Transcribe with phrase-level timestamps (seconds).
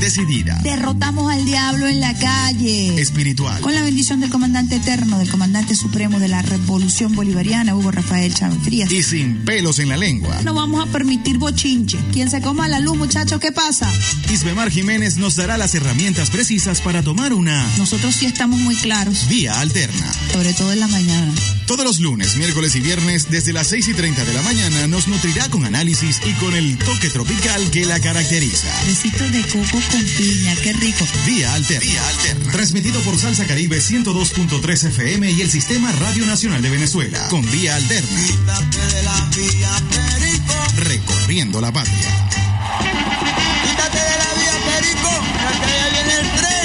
[0.00, 3.00] decidida, Derrotamos al diablo en la calle.
[3.00, 7.90] espiritual, Con la bendición del comandante eterno, del comandante supremo de la Revolución Bolivariana, Hugo
[7.90, 8.90] Rafael Chávez Frías.
[8.90, 10.40] y sin pelos en la lengua.
[10.44, 11.98] No vamos a permitir bochinche.
[12.12, 13.90] Quien se coma la luz, muchachos, ¿qué pasa?
[14.32, 19.26] Isbemar Jiménez nos dará las herramientas precisas para tomar una Nosotros sí estamos muy claros,
[19.28, 20.12] vía alterna.
[20.32, 21.32] sobre todo en la mañana.
[21.66, 25.06] Todos los lunes, miércoles y viernes, desde las 6 y 30 de la mañana, nos
[25.06, 28.68] nutrirá con análisis y con el toque tropical que la caracteriza.
[28.86, 31.06] Besitos de coco con piña, qué rico.
[31.26, 31.84] Vía Alterna.
[31.84, 32.52] Vía Alterna.
[32.52, 37.28] Transmitido por Salsa Caribe 102.3 FM y el Sistema Radio Nacional de Venezuela.
[37.28, 38.20] Con Vía Alterna.
[40.76, 42.28] Recorriendo la patria.
[43.64, 45.10] Quítate de la vía, Perico,
[45.66, 46.57] ya viene el tren,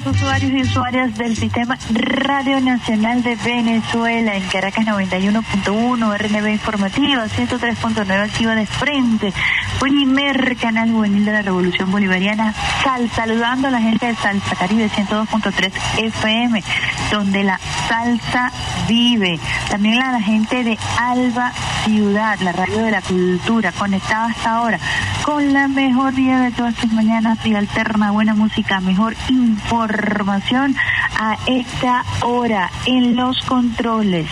[0.00, 8.10] usuarios y usuarias del Sistema Radio Nacional de Venezuela en Caracas 91.1, RNB Informativa, 103.9
[8.10, 9.34] Activa de Frente,
[9.82, 14.88] primer canal juvenil de la Revolución Bolivariana, Sal, saludando a la gente de Salsa Caribe
[14.88, 15.72] 102.3
[16.04, 16.62] FM,
[17.10, 18.52] donde la salsa
[18.86, 19.40] vive.
[19.68, 21.50] También a la gente de Alba
[21.84, 24.78] Ciudad, la radio de la cultura, conectada hasta ahora
[25.24, 30.76] con la mejor día de todas tus mañanas y alterna buena música, mejor información
[31.18, 34.28] a esta hora en los controles.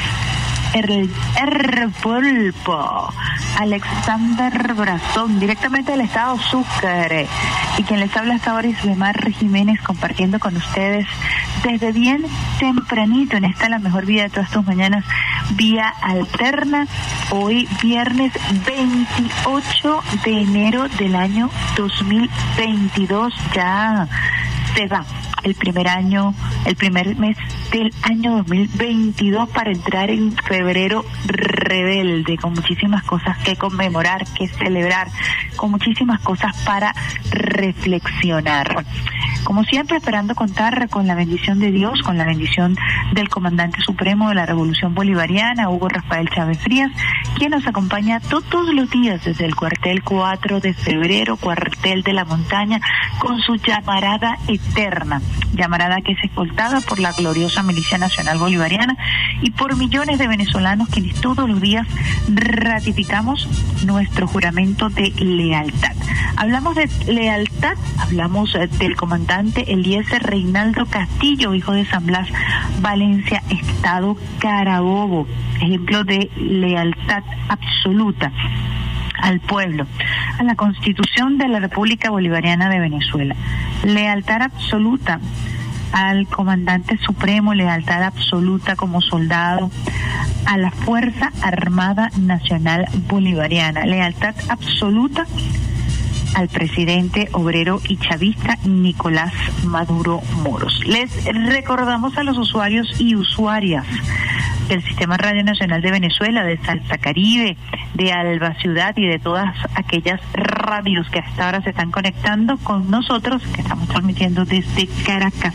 [0.75, 2.65] El, el
[3.59, 7.27] Alexander Brazón, directamente del estado Sucre.
[7.79, 11.07] Y quien les habla hasta ahora es Lemar Jiménez, compartiendo con ustedes
[11.63, 12.25] desde bien
[12.59, 15.05] tempranito en esta la mejor vida de todas tus mañanas,
[15.51, 16.87] vía alterna,
[17.31, 18.33] hoy viernes
[18.67, 24.09] 28 de enero del año 2022, ya
[24.75, 25.05] se va
[25.43, 26.35] el primer año,
[26.67, 27.37] el primer mes
[27.71, 35.09] del año 2022 para entrar en febrero rebelde, con muchísimas cosas que conmemorar, que celebrar,
[35.57, 36.95] con muchísimas cosas para
[37.31, 38.85] reflexionar.
[39.45, 42.77] Como siempre, esperando contar con la bendición de Dios, con la bendición
[43.15, 46.91] del comandante supremo de la Revolución Bolivariana, Hugo Rafael Chávez Frías,
[47.37, 52.25] quien nos acompaña todos los días desde el cuartel 4 de febrero, cuartel de la
[52.25, 52.81] montaña,
[53.19, 55.21] con su llamarada eterna,
[55.53, 58.97] llamarada que es escoltada por la gloriosa Milicia Nacional Bolivariana
[59.43, 61.87] y por millones de venezolanos quienes todos los días
[62.29, 63.49] ratificamos
[63.85, 65.95] nuestro juramento de lealtad.
[66.37, 72.29] Hablamos de lealtad, hablamos eh, del comandante Eliezer Reinaldo Castillo, hijo de San Blas,
[72.81, 75.27] Valencia, Estado Carabobo,
[75.61, 78.33] ejemplo de lealtad absoluta
[79.23, 79.87] al pueblo,
[80.39, 83.37] a la Constitución de la República Bolivariana de Venezuela.
[83.85, 85.21] Lealtad absoluta
[85.93, 89.71] al comandante supremo, lealtad absoluta como soldado
[90.47, 95.27] a la Fuerza Armada Nacional Bolivariana, lealtad absoluta
[96.35, 99.33] al presidente obrero y chavista Nicolás
[99.65, 100.81] Maduro Moros.
[100.87, 103.87] Les recordamos a los usuarios y usuarias
[104.69, 107.57] del Sistema Radio Nacional de Venezuela, de Salsa Caribe,
[107.95, 112.89] de Alba Ciudad y de todas aquellas radios que hasta ahora se están conectando con
[112.89, 115.55] nosotros, que estamos transmitiendo desde Caracas,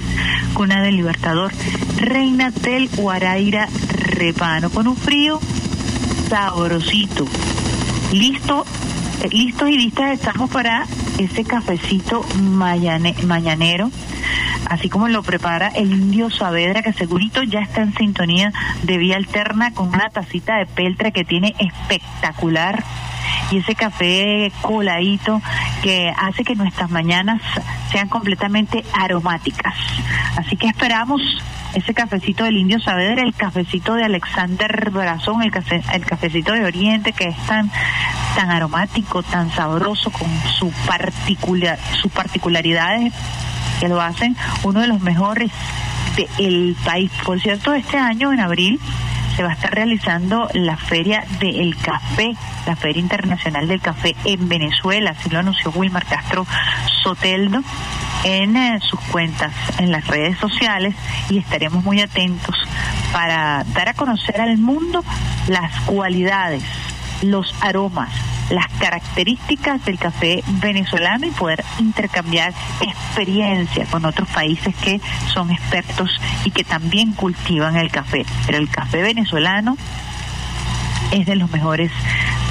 [0.54, 1.54] cuna del Libertador,
[1.98, 3.68] Reina del Guaraira
[4.18, 5.40] Repano, con un frío
[6.28, 7.26] sabrosito.
[8.12, 8.66] Listo,
[9.32, 10.86] listos y listas estamos para
[11.18, 12.26] ese cafecito
[13.24, 13.90] mañanero
[14.70, 18.52] así como lo prepara el indio Saavedra, que segurito ya está en sintonía
[18.84, 22.84] de vía alterna con una tacita de peltre que tiene espectacular
[23.52, 25.42] y ese café coladito
[25.84, 27.42] que hace que nuestras mañanas
[27.92, 29.76] sean completamente aromáticas.
[30.38, 31.22] Así que esperamos
[31.76, 36.66] ese cafecito del Indio Saavedra, el cafecito de Alexander Brazón, el, cafe- el cafecito de
[36.66, 37.70] Oriente que es tan
[38.36, 40.28] tan aromático, tan sabroso con
[40.60, 43.14] su particular sus particularidades
[43.80, 45.52] que lo hacen uno de los mejores
[46.16, 47.12] del país.
[47.26, 48.80] Por cierto, este año en abril
[49.36, 52.34] se va a estar realizando la Feria del Café,
[52.66, 56.46] la Feria Internacional del Café en Venezuela, así lo anunció Wilmar Castro
[57.04, 57.62] Soteldo
[58.24, 60.96] en eh, sus cuentas en las redes sociales
[61.30, 62.56] y estaremos muy atentos
[63.12, 65.04] para dar a conocer al mundo
[65.48, 66.64] las cualidades,
[67.22, 68.12] los aromas,
[68.50, 75.02] las características del café venezolano y poder intercambiar experiencia con otros países que
[75.34, 76.10] son expertos
[76.44, 78.26] y que también cultivan el café.
[78.46, 79.78] Pero el café venezolano
[81.12, 81.92] es de los mejores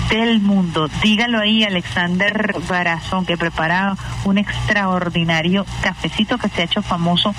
[0.09, 0.89] del mundo.
[1.03, 7.35] Dígalo ahí, Alexander Barazón, que prepara un extraordinario cafecito que se ha hecho famoso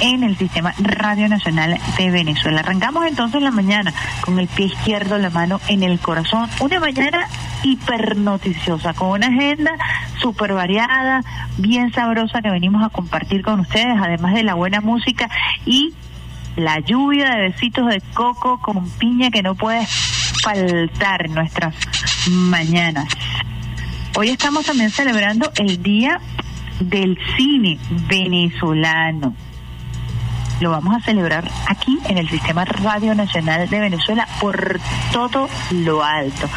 [0.00, 2.60] en el sistema Radio Nacional de Venezuela.
[2.60, 6.48] Arrancamos entonces la mañana con el pie izquierdo, la mano en el corazón.
[6.60, 7.26] Una mañana
[7.62, 9.72] hipernoticiosa, con una agenda
[10.20, 11.22] súper variada,
[11.56, 15.28] bien sabrosa que venimos a compartir con ustedes, además de la buena música
[15.64, 15.94] y
[16.56, 19.86] la lluvia de besitos de coco con piña que no puede
[20.48, 21.74] faltar nuestras
[22.30, 23.06] mañanas.
[24.16, 26.22] Hoy estamos también celebrando el Día
[26.80, 27.78] del Cine
[28.08, 29.34] Venezolano
[30.60, 34.80] lo vamos a celebrar aquí en el Sistema Radio Nacional de Venezuela por
[35.12, 36.48] todo lo alto,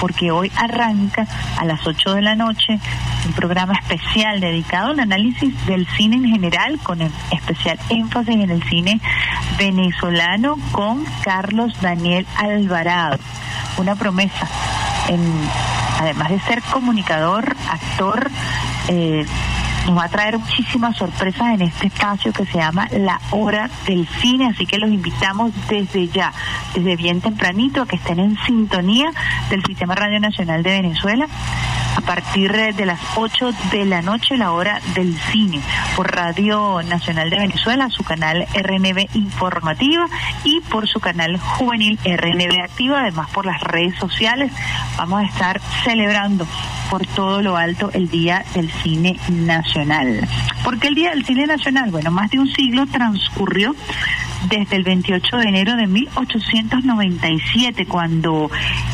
[0.00, 1.26] porque hoy arranca
[1.58, 2.78] a las 8 de la noche
[3.26, 8.62] un programa especial dedicado al análisis del cine en general, con especial énfasis en el
[8.64, 9.00] cine
[9.58, 13.18] venezolano con Carlos Daniel Alvarado.
[13.76, 14.48] Una promesa,
[15.98, 18.30] además de ser comunicador, actor,
[18.88, 19.26] eh,
[19.86, 24.06] nos va a traer muchísimas sorpresas en este espacio que se llama La Hora del
[24.20, 26.32] Cine, así que los invitamos desde ya,
[26.74, 29.10] desde bien tempranito, a que estén en sintonía
[29.48, 31.26] del Sistema Radio Nacional de Venezuela
[31.96, 35.60] a partir de las 8 de la noche, la hora del cine,
[35.96, 40.06] por Radio Nacional de Venezuela, su canal RNB Informativa
[40.44, 44.52] y por su canal juvenil RNB Activa, además por las redes sociales.
[44.96, 46.46] Vamos a estar celebrando
[46.90, 49.69] por todo lo alto el Día del Cine Nacional.
[50.64, 51.90] ¿Por qué el Día del Cine Nacional?
[51.90, 53.74] Bueno, más de un siglo transcurrió
[54.48, 58.50] desde el 28 de enero de 1897, cuando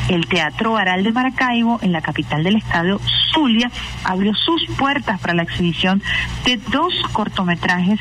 [0.09, 3.01] el Teatro Aral de Maracaibo, en la capital del estado
[3.33, 3.71] Zulia,
[4.05, 6.03] abrió sus puertas para la exhibición
[6.45, 8.01] de dos cortometrajes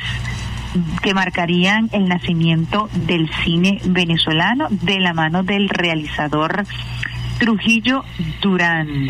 [1.02, 6.64] que marcarían el nacimiento del cine venezolano de la mano del realizador
[7.38, 8.04] Trujillo
[8.42, 9.06] Durán.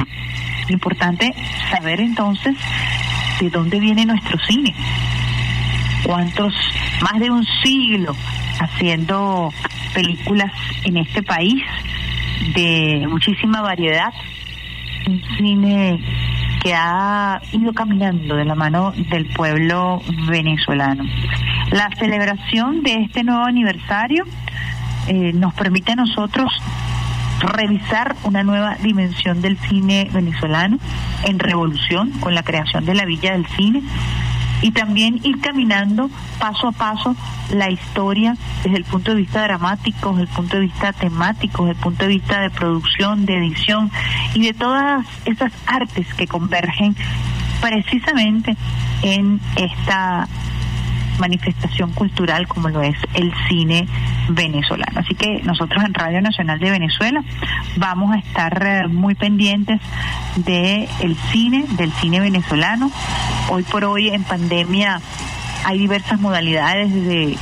[0.69, 1.35] Importante
[1.71, 2.57] saber entonces
[3.41, 4.75] de dónde viene nuestro cine
[6.07, 6.55] cuántos,
[7.03, 8.15] más de un siglo
[8.61, 9.53] haciendo
[9.93, 10.53] películas
[10.85, 11.63] en este país
[12.55, 14.13] de muchísima variedad,
[15.09, 16.01] un cine
[16.63, 21.05] que ha ido caminando de la mano del pueblo venezolano.
[21.73, 24.25] La celebración de este nuevo aniversario
[25.09, 26.53] eh, nos permite a nosotros
[27.41, 30.79] revisar una nueva dimensión del cine venezolano
[31.25, 33.83] en revolución con la creación de la Villa del Cine
[34.63, 37.15] y también ir caminando paso a paso
[37.53, 41.77] la historia desde el punto de vista dramático, desde el punto de vista temático, desde
[41.77, 43.91] el punto de vista de producción, de edición
[44.35, 46.97] y de todas esas artes que convergen
[47.61, 48.57] precisamente
[49.03, 50.29] en esta
[51.19, 53.87] manifestación cultural como lo es el cine
[54.29, 55.01] venezolano.
[55.01, 57.23] Así que nosotros en Radio Nacional de Venezuela
[57.77, 59.81] vamos a estar eh, muy pendientes
[60.37, 62.91] de el cine, del cine venezolano.
[63.51, 65.01] Hoy por hoy en pandemia
[65.65, 67.39] hay diversas modalidades de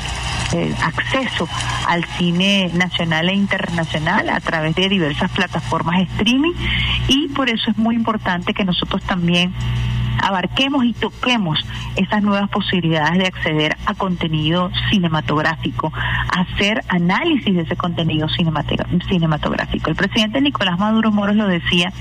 [0.83, 1.49] acceso
[1.87, 6.53] al cine nacional e internacional a través de diversas plataformas streaming
[7.09, 9.53] y por eso es muy importante que nosotros también
[10.25, 11.59] abarquemos y toquemos
[11.97, 15.93] esas nuevas posibilidades de acceder a contenido cinematográfico,
[16.31, 19.91] hacer análisis de ese contenido cinematográfico.
[19.91, 21.93] El presidente Nicolás Maduro Moros lo decía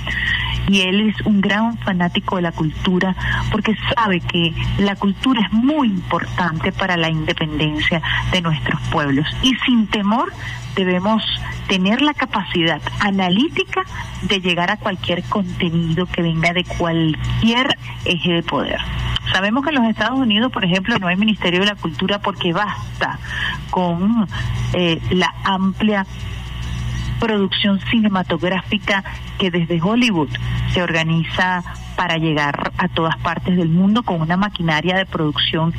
[0.67, 3.15] y él es un gran fanático de la cultura
[3.51, 8.01] porque sabe que la cultura es muy importante para la independencia
[8.31, 10.31] de nuestros pueblos y sin temor
[10.75, 11.23] debemos
[11.67, 13.83] tener la capacidad analítica
[14.23, 18.79] de llegar a cualquier contenido que venga de cualquier eje de poder.
[19.31, 22.53] Sabemos que en los Estados Unidos, por ejemplo, no hay Ministerio de la Cultura porque
[22.53, 23.19] basta
[23.69, 24.27] con
[24.73, 26.05] eh, la amplia
[27.19, 29.03] producción cinematográfica
[29.37, 30.29] que desde Hollywood
[30.73, 31.63] se organiza
[31.95, 35.73] para llegar a todas partes del mundo con una maquinaria de producción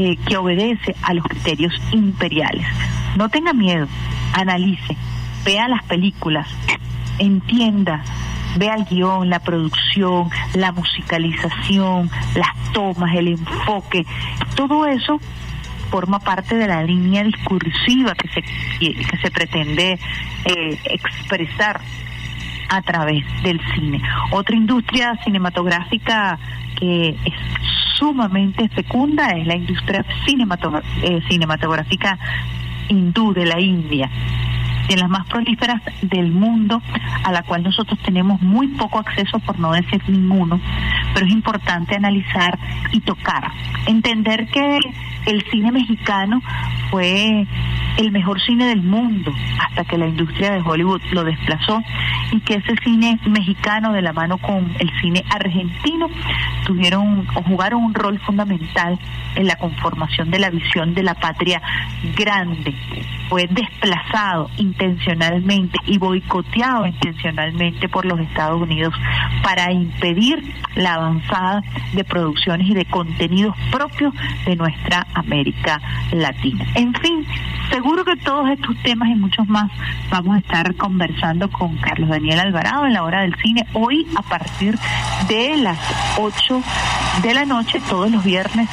[0.00, 2.64] eh, que obedece a los criterios imperiales.
[3.16, 3.88] No tenga miedo,
[4.32, 4.96] analice,
[5.44, 6.48] vea las películas,
[7.18, 8.04] entienda,
[8.56, 14.06] vea el guion, la producción, la musicalización, las tomas, el enfoque,
[14.54, 15.18] todo eso
[15.90, 18.42] forma parte de la línea discursiva que se,
[18.78, 19.98] que se pretende
[20.44, 21.80] eh, expresar
[22.68, 24.02] a través del cine.
[24.32, 26.38] Otra industria cinematográfica
[26.78, 27.34] que es
[27.96, 32.18] sumamente fecunda es la industria eh, cinematográfica
[32.88, 34.08] hindú de la India
[34.88, 36.80] de las más prolíferas del mundo,
[37.22, 40.58] a la cual nosotros tenemos muy poco acceso, por no decir ninguno,
[41.12, 42.58] pero es importante analizar
[42.90, 43.50] y tocar,
[43.86, 44.78] entender que
[45.26, 46.42] el cine mexicano
[46.90, 47.46] fue
[47.98, 51.82] el mejor cine del mundo hasta que la industria de Hollywood lo desplazó
[52.30, 56.08] y que ese cine mexicano de la mano con el cine argentino
[56.64, 58.98] tuvieron o jugaron un rol fundamental
[59.34, 61.60] en la conformación de la visión de la patria
[62.16, 62.74] grande.
[63.28, 68.94] Fue desplazado intencionalmente y boicoteado intencionalmente por los Estados Unidos
[69.42, 74.14] para impedir la avanzada de producciones y de contenidos propios
[74.46, 75.80] de nuestra América
[76.12, 76.64] Latina.
[76.74, 77.26] En fin,
[77.70, 79.70] seguro que todos estos temas y muchos más
[80.10, 84.22] vamos a estar conversando con Carlos Daniel Alvarado en la hora del cine hoy a
[84.22, 84.78] partir
[85.28, 85.78] de las
[86.18, 86.62] 8
[87.22, 88.68] de la noche todos los viernes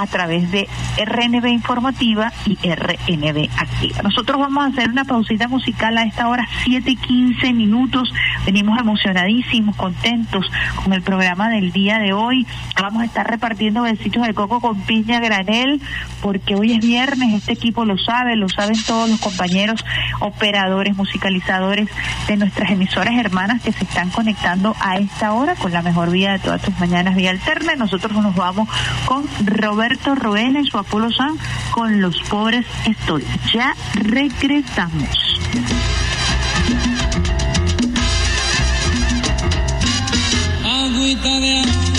[0.00, 0.66] a través de
[0.96, 4.02] RNB Informativa y RNB Activa.
[4.02, 8.12] Nosotros vamos a hacer una pausita musical a esta hora, 7 y 15 minutos.
[8.46, 10.50] Venimos emocionadísimos, contentos
[10.82, 12.46] con el programa del día de hoy.
[12.80, 15.79] Vamos a estar repartiendo besitos de coco con piña granel,
[16.22, 19.84] porque hoy es viernes, este equipo lo sabe, lo saben todos los compañeros
[20.20, 21.88] operadores, musicalizadores
[22.26, 26.32] de nuestras emisoras hermanas que se están conectando a esta hora con la mejor vida
[26.32, 27.74] de todas tus mañanas, vía alterna.
[27.76, 28.68] Nosotros nos vamos
[29.06, 31.36] con Roberto Roena y su Apolo San
[31.70, 33.24] con Los Pobres Estoy.
[33.52, 35.08] Ya regresamos.
[40.64, 41.89] Agüita de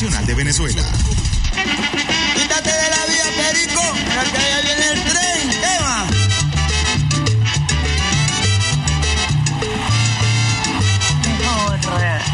[0.00, 0.82] De Venezuela.
[2.34, 3.82] Quítate de la vía, Perico,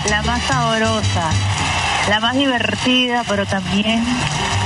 [0.08, 1.30] la más sabrosa,
[2.08, 4.04] la más divertida, pero también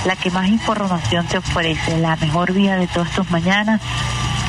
[0.05, 3.81] la que más información te ofrece, la mejor vía de todas tus mañanas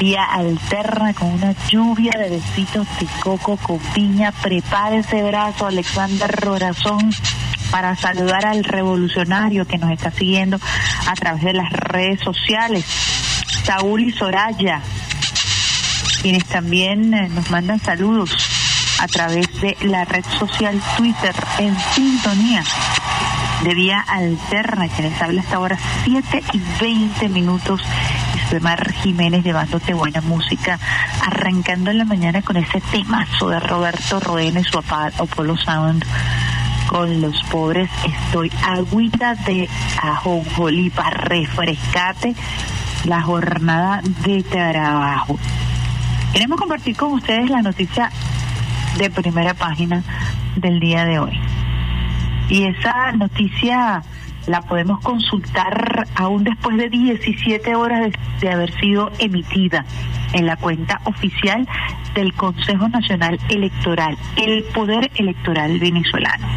[0.01, 4.31] vía alterna con una lluvia de besitos de coco con piña.
[4.31, 7.11] Prepárese brazo, Alexander Rorazón
[7.71, 10.59] para saludar al revolucionario que nos está siguiendo
[11.07, 12.85] a través de las redes sociales.
[13.63, 14.81] Saúl y Soraya,
[16.21, 18.35] quienes también eh, nos mandan saludos
[18.99, 22.63] a través de la red social Twitter en sintonía
[23.63, 27.81] de vía alterna, que les habla hasta ahora 7 y 20 minutos.
[28.59, 30.77] Mar Jiménez llevándote buena música,
[31.25, 36.03] arrancando en la mañana con ese temazo de Roberto Roena y su Apollo Sound.
[36.91, 39.69] Con los pobres estoy agüita de
[40.03, 42.35] ajonjolí para refrescarte
[43.05, 45.39] la jornada de trabajo.
[46.33, 48.11] Queremos compartir con ustedes la noticia
[48.97, 50.03] de primera página
[50.57, 51.39] del día de hoy.
[52.49, 54.03] Y esa noticia
[54.47, 59.85] la podemos consultar aún después de 17 horas de, haber sido emitida
[60.33, 61.67] en la cuenta oficial
[62.15, 66.47] del Consejo Nacional Electoral, el Poder Electoral Venezolano.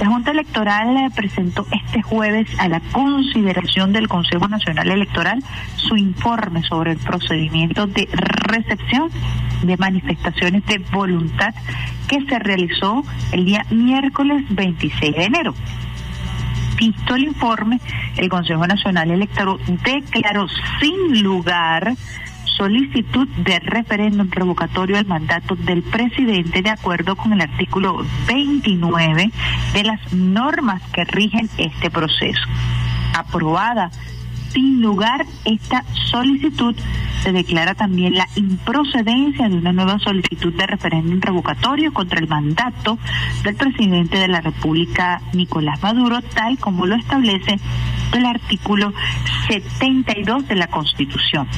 [0.00, 5.42] La Junta Electoral eh, presentó este jueves a la consideración del Consejo Nacional Electoral
[5.74, 9.10] su informe sobre el procedimiento de recepción
[9.64, 11.52] de manifestaciones de voluntad
[12.06, 15.54] que se realizó el día miércoles 26 de enero.
[16.78, 17.80] Visto el informe,
[18.16, 20.46] el Consejo Nacional Electoral declaró
[20.80, 21.94] sin lugar
[22.56, 29.30] solicitud de referéndum revocatorio al mandato del presidente de acuerdo con el artículo 29
[29.72, 32.42] de las normas que rigen este proceso.
[33.16, 33.90] Aprobada
[34.58, 36.74] sin lugar esta solicitud,
[37.22, 42.98] se declara también la improcedencia de una nueva solicitud de referéndum revocatorio contra el mandato
[43.44, 47.60] del presidente de la República, Nicolás Maduro, tal como lo establece
[48.12, 48.92] el artículo
[49.48, 51.48] 72 de la Constitución.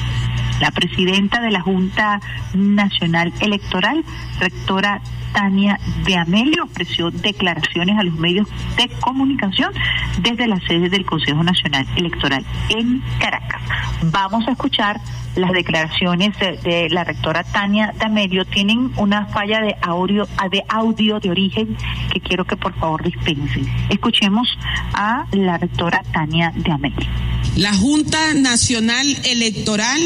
[0.59, 2.19] La presidenta de la Junta
[2.53, 4.03] Nacional Electoral,
[4.39, 5.01] rectora
[5.33, 9.73] Tania de Amelio, ofreció declaraciones a los medios de comunicación
[10.21, 13.61] desde la sede del Consejo Nacional Electoral en Caracas.
[14.11, 14.99] Vamos a escuchar
[15.35, 18.45] las declaraciones de, la rectora Tania de Amelio.
[18.45, 21.75] Tienen una falla de audio, de audio de origen
[22.13, 23.67] que quiero que por favor dispensen.
[23.89, 24.47] Escuchemos
[24.93, 27.09] a la rectora Tania de Amelio.
[27.55, 29.99] La Junta Nacional Electoral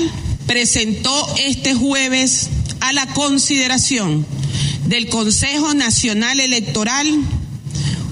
[0.48, 2.50] presentó este jueves
[2.82, 4.26] a la consideración
[4.86, 7.08] del Consejo Nacional Electoral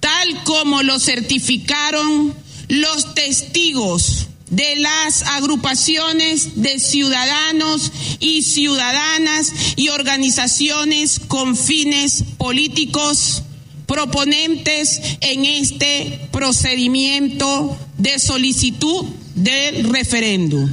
[0.00, 2.34] tal como lo certificaron
[2.68, 7.90] los testigos de las agrupaciones de ciudadanos
[8.20, 13.42] y ciudadanas y organizaciones con fines políticos
[13.86, 20.70] proponentes en este procedimiento de solicitud del referéndum.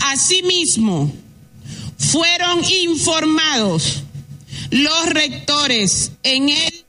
[0.00, 1.12] Asimismo,
[1.98, 4.02] fueron informados
[4.70, 6.84] los rectores en el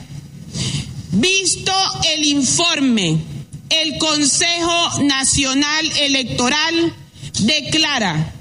[1.12, 1.72] Visto
[2.14, 3.18] el informe,
[3.68, 6.94] el Consejo Nacional Electoral
[7.40, 8.32] declara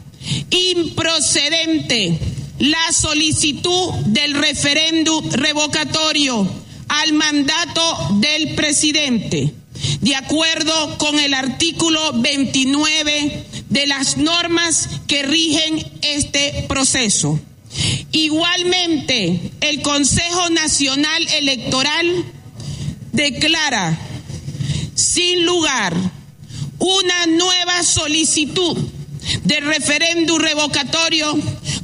[0.49, 2.17] improcedente
[2.59, 6.47] la solicitud del referéndum revocatorio
[6.87, 9.53] al mandato del presidente,
[10.01, 17.39] de acuerdo con el artículo 29 de las normas que rigen este proceso.
[18.11, 22.25] Igualmente, el Consejo Nacional Electoral
[23.13, 23.97] declara
[24.93, 25.95] sin lugar
[26.79, 28.77] una nueva solicitud
[29.43, 31.37] de referéndum revocatorio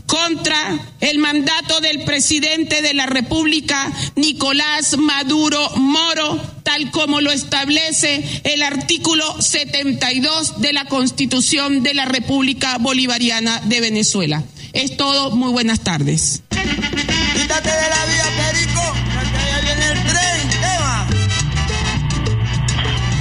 [0.06, 8.42] contra el mandato del presidente de la República, Nicolás Maduro Moro, tal como lo establece
[8.44, 14.44] el artículo 72 de la Constitución de la República Bolivariana de Venezuela.
[14.74, 16.42] Es todo, muy buenas tardes.
[16.50, 18.82] Quítate de la vía, Perico,
[19.14, 20.50] porque allá viene el tren.
[20.50, 21.08] ¿Qué va?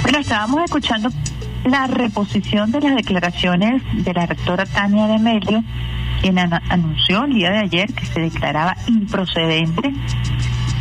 [0.03, 1.09] Bueno, estábamos escuchando
[1.65, 5.63] la reposición de las declaraciones de la rectora Tania de Melio,
[6.21, 9.93] quien an- anunció el día de ayer que se declaraba improcedente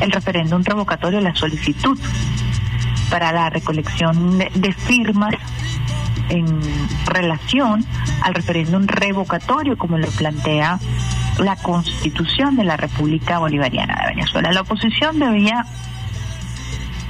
[0.00, 1.98] el referéndum revocatorio la solicitud
[3.10, 5.34] para la recolección de, de firmas
[6.28, 6.46] en
[7.06, 7.84] relación
[8.22, 10.78] al referéndum revocatorio, como lo plantea
[11.38, 14.52] la Constitución de la República Bolivariana de Venezuela.
[14.52, 15.64] La oposición debía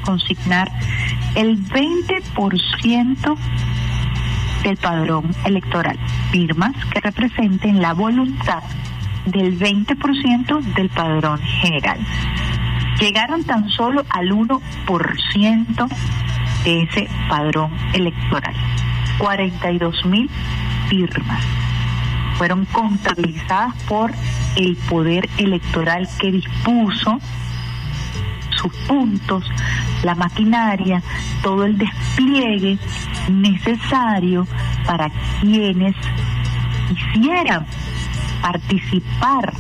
[0.06, 0.70] consignar
[1.34, 3.36] el 20%
[4.62, 5.98] del padrón electoral,
[6.30, 8.62] firmas que representen la voluntad
[9.26, 11.98] del 20% del padrón general.
[13.00, 15.88] Llegaron tan solo al 1%
[16.64, 18.54] de ese padrón electoral,
[19.18, 20.30] 42 mil
[20.88, 21.44] firmas
[22.36, 24.12] fueron contabilizadas por
[24.56, 27.18] el poder electoral que dispuso
[28.86, 29.44] puntos,
[30.02, 31.02] la maquinaria,
[31.42, 32.78] todo el despliegue
[33.30, 34.46] necesario
[34.86, 35.94] para quienes
[36.88, 37.66] quisieran
[38.40, 39.52] participar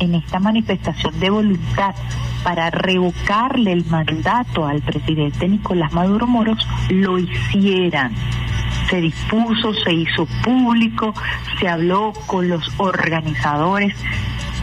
[0.00, 1.94] en esta manifestación de voluntad
[2.42, 8.14] para revocarle el mandato al presidente Nicolás Maduro Moros, lo hicieran.
[8.90, 11.14] Se dispuso, se hizo público,
[11.58, 13.94] se habló con los organizadores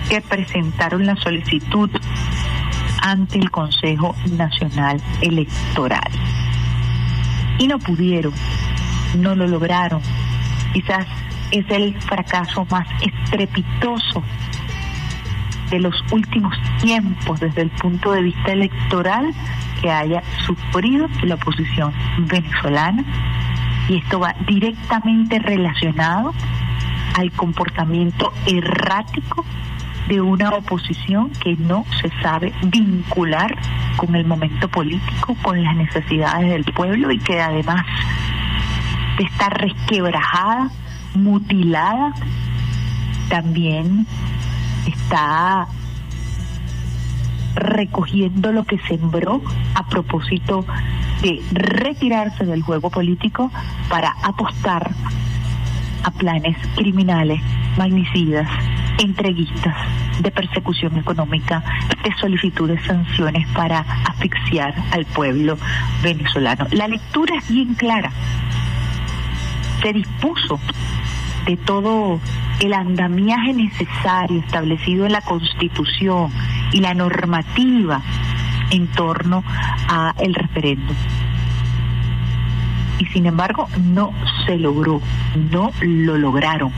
[0.09, 1.89] que presentaron la solicitud
[3.01, 6.09] ante el Consejo Nacional Electoral.
[7.57, 8.33] Y no pudieron,
[9.17, 10.01] no lo lograron.
[10.73, 11.05] Quizás
[11.51, 14.23] es el fracaso más estrepitoso
[15.69, 19.33] de los últimos tiempos desde el punto de vista electoral
[19.81, 23.03] que haya sufrido la oposición venezolana.
[23.89, 26.33] Y esto va directamente relacionado
[27.15, 29.43] al comportamiento errático
[30.07, 33.55] de una oposición que no se sabe vincular
[33.97, 37.85] con el momento político, con las necesidades del pueblo y que además
[39.17, 40.69] de estar resquebrajada,
[41.13, 42.13] mutilada,
[43.29, 44.05] también
[44.85, 45.67] está
[47.55, 49.41] recogiendo lo que sembró
[49.75, 50.65] a propósito
[51.21, 53.51] de retirarse del juego político
[53.89, 54.91] para apostar
[56.03, 57.41] a planes criminales,
[57.77, 58.49] magnicidas,
[59.01, 59.75] entreguistas,
[60.19, 61.63] de persecución económica,
[62.03, 65.57] de solicitud de sanciones para asfixiar al pueblo
[66.03, 66.67] venezolano.
[66.71, 68.11] La lectura es bien clara.
[69.81, 70.59] Se dispuso
[71.45, 72.19] de todo
[72.59, 76.31] el andamiaje necesario establecido en la Constitución
[76.71, 78.01] y la normativa
[78.69, 79.43] en torno
[79.87, 80.95] a el referéndum.
[82.99, 84.13] Y sin embargo no
[84.45, 85.01] se logró,
[85.51, 86.71] no lo lograron.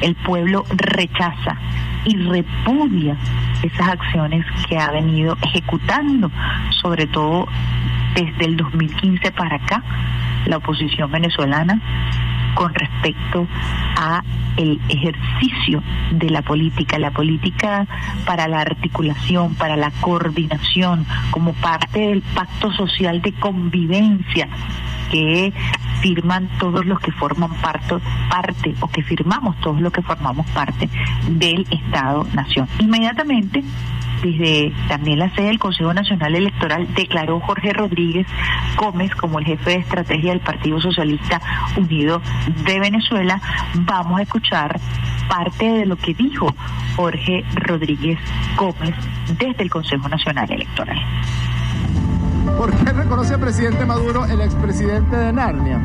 [0.00, 1.56] El pueblo rechaza
[2.04, 3.16] y repudia
[3.62, 6.30] esas acciones que ha venido ejecutando,
[6.70, 7.46] sobre todo
[8.14, 9.82] desde el 2015 para acá,
[10.46, 11.80] la oposición venezolana
[12.58, 13.46] con respecto
[13.96, 14.24] a
[14.56, 17.86] el ejercicio de la política, la política
[18.26, 24.48] para la articulación, para la coordinación, como parte del pacto social de convivencia
[25.12, 25.52] que
[26.00, 27.94] firman todos los que forman parte,
[28.28, 30.90] parte o que firmamos todos los que formamos parte
[31.28, 32.66] del Estado-Nación.
[32.80, 33.62] Inmediatamente
[34.22, 38.26] desde también la sede del Consejo Nacional Electoral declaró Jorge Rodríguez
[38.76, 41.40] Gómez como el jefe de estrategia del Partido Socialista
[41.76, 42.20] Unido
[42.64, 43.40] de Venezuela.
[43.74, 44.78] Vamos a escuchar
[45.28, 46.54] parte de lo que dijo
[46.96, 48.18] Jorge Rodríguez
[48.56, 48.94] Gómez
[49.38, 50.98] desde el Consejo Nacional Electoral.
[52.56, 55.80] ¿Por qué reconoce al presidente Maduro el expresidente de Narnia?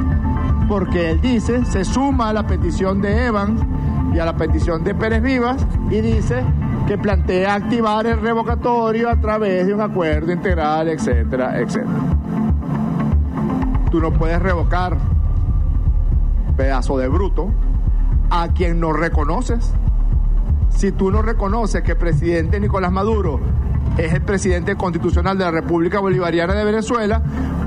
[0.67, 4.95] Porque él dice, se suma a la petición de Evan y a la petición de
[4.95, 6.43] Pérez Vivas y dice
[6.87, 11.99] que plantea activar el revocatorio a través de un acuerdo integral, etcétera, etcétera.
[13.89, 14.97] Tú no puedes revocar,
[16.57, 17.51] pedazo de bruto,
[18.29, 19.73] a quien no reconoces.
[20.69, 23.39] si tú no reconoces que el presidente Nicolás Maduro
[23.97, 27.21] es el presidente constitucional de la República Bolivariana de Venezuela,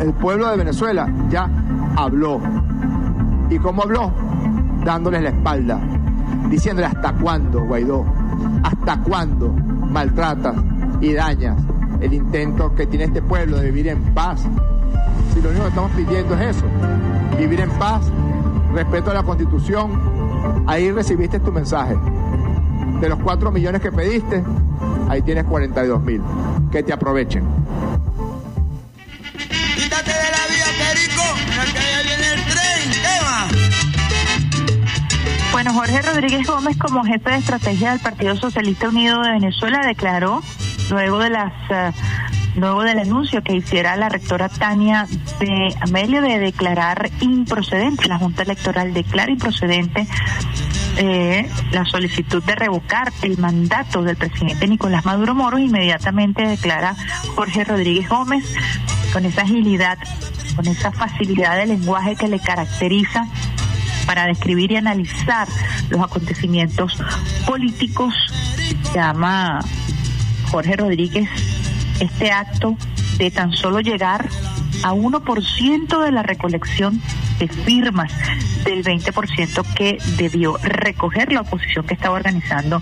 [0.00, 1.48] El pueblo de Venezuela ya
[1.96, 2.40] habló.
[3.50, 4.12] ¿Y cómo habló?
[4.84, 5.80] Dándoles la espalda,
[6.50, 8.04] diciéndole hasta cuándo, Guaidó,
[8.62, 10.56] hasta cuándo maltratas
[11.00, 11.56] y dañas
[12.00, 14.42] el intento que tiene este pueblo de vivir en paz.
[15.34, 16.64] Si lo único que estamos pidiendo es eso,
[17.38, 18.02] vivir en paz,
[18.74, 21.96] respeto a la constitución, ahí recibiste tu mensaje.
[23.00, 24.42] De los 4 millones que pediste,
[25.08, 26.22] ahí tienes 42 mil.
[26.70, 27.44] Que te aprovechen.
[29.76, 31.22] Quítate de la vía, Perico,
[31.72, 32.27] que viene
[35.52, 40.42] Bueno, Jorge Rodríguez Gómez, como jefe de estrategia del Partido Socialista Unido de Venezuela, declaró
[40.90, 41.92] luego de las eh,
[42.56, 45.06] luego del anuncio que hiciera la rectora Tania
[45.38, 50.06] de Amelio de declarar improcedente, la Junta Electoral declara improcedente
[50.96, 56.96] eh, la solicitud de revocar el mandato del presidente Nicolás Maduro Moro, inmediatamente declara
[57.36, 58.44] Jorge Rodríguez Gómez
[59.12, 59.98] con esa agilidad,
[60.56, 63.26] con esa facilidad de lenguaje que le caracteriza
[64.08, 65.46] para describir y analizar
[65.90, 66.96] los acontecimientos
[67.46, 68.14] políticos,
[68.94, 69.60] llama
[70.50, 71.28] Jorge Rodríguez
[72.00, 72.74] este acto
[73.18, 74.26] de tan solo llegar
[74.82, 77.02] a 1% de la recolección
[77.38, 78.10] de firmas
[78.64, 82.80] del 20% que debió recoger la oposición que estaba organizando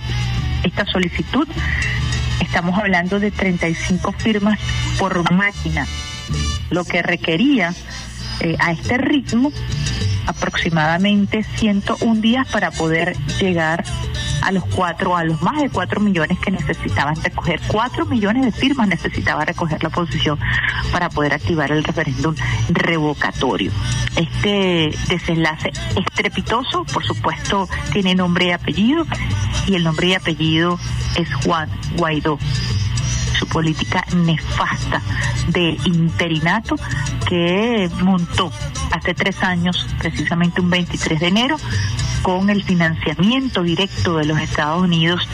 [0.63, 1.49] esta solicitud.
[2.41, 4.61] Estamos hablando de 35 firmas
[4.97, 5.89] por máquina,
[6.71, 7.75] lo que requería
[8.39, 9.51] eh, a este ritmo
[10.27, 13.85] aproximadamente 101 días para poder llegar
[14.43, 17.61] a los cuatro, a los más de cuatro millones que necesitaban recoger.
[17.67, 20.39] Cuatro millones de firmas necesitaba recoger la oposición
[20.93, 22.35] para poder activar el referéndum
[22.69, 23.73] revocatorio.
[24.17, 29.07] Este desenlace estrepitoso, por supuesto, tiene nombre y apellido,
[29.67, 30.79] y el nombre y apellido
[31.17, 32.39] es Juan Guaidó
[33.39, 35.01] su política nefasta
[35.49, 36.77] de interinato
[37.29, 38.51] que montó
[38.93, 41.57] hace tres años, precisamente un 23 de enero,
[42.23, 45.29] con el financiamiento directo de los Estados Unidos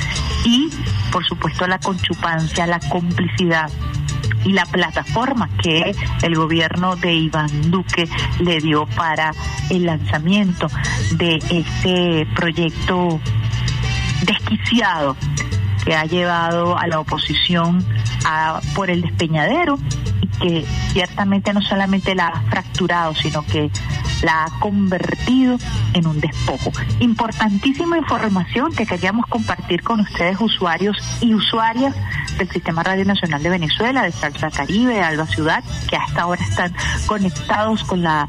[0.45, 0.69] y,
[1.11, 3.71] por supuesto, la conchupancia, la complicidad
[4.45, 8.09] y la plataforma que el gobierno de Iván Duque
[8.41, 9.33] le dio para
[9.71, 10.69] el lanzamiento
[11.13, 13.21] de este proyecto
[14.23, 15.17] desquiciado
[15.85, 17.85] que ha llevado a la oposición
[18.25, 19.79] a, por el despeñadero
[20.21, 23.71] y que ciertamente no solamente la ha fracturado, sino que
[24.23, 25.59] la ha convertido
[25.95, 26.73] en un despojo.
[27.01, 31.95] Importantísima información que queríamos compartir con ustedes, usuarios y usuarias
[32.39, 36.43] del Sistema Radio Nacional de Venezuela, de Salsa Caribe, de Alba Ciudad, que hasta ahora
[36.43, 36.75] están
[37.07, 38.27] conectados con la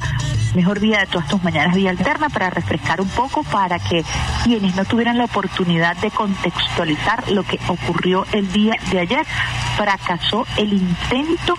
[0.56, 4.04] mejor vida de todas tus mañanas, vía alterna, para refrescar un poco, para que
[4.44, 9.26] quienes no tuvieran la oportunidad de contextualizar lo que ocurrió el día de ayer,
[9.78, 11.56] fracasó el intento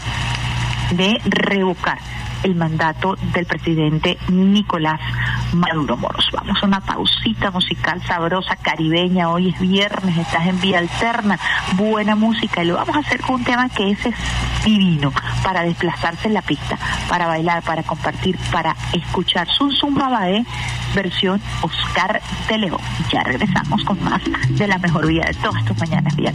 [0.92, 1.98] de revocar
[2.44, 5.00] el mandato del presidente Nicolás
[5.52, 6.28] Maduro Moros.
[6.32, 9.30] Vamos a una pausita musical sabrosa, caribeña.
[9.30, 11.38] Hoy es viernes, estás en vía alterna,
[11.72, 12.62] buena música.
[12.62, 13.98] Y lo vamos a hacer con un tema que es
[14.64, 16.78] divino para desplazarse en la pista,
[17.08, 19.48] para bailar, para compartir, para escuchar.
[19.48, 20.44] Sun Zumba Bae,
[20.94, 22.80] versión Oscar de León.
[23.10, 26.32] Ya regresamos con más de la mejor vida de todas tus mañanas vía.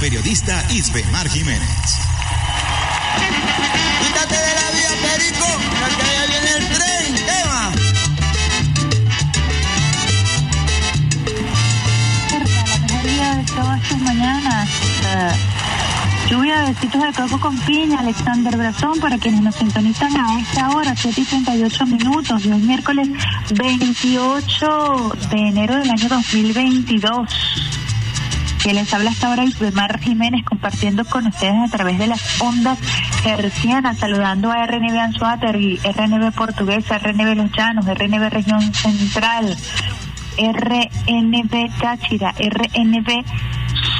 [0.00, 1.68] Periodista Isbemar Jiménez.
[4.02, 5.46] Quítate de la vía, Perico,
[5.96, 7.14] que allá viene el tren.
[7.26, 7.70] ¿Qué va?
[12.66, 14.68] la mejor día de todas tus mañanas.
[16.30, 20.70] Lluvia de besitos de coco con piña, Alexander Brazón, para quienes nos sintonizan a esta
[20.70, 23.08] hora, 7 y 38 minutos, hoy miércoles
[23.50, 27.69] 28 de enero del año 2022.
[28.62, 32.78] Que les habla hasta ahora Isbemar Jiménez compartiendo con ustedes a través de las ondas
[33.24, 39.56] hercianas, saludando a RNB Anzuategui, RNB Portuguesa, RNB Los Llanos, RNB Región Central,
[40.36, 43.24] RNB Táchira, RNB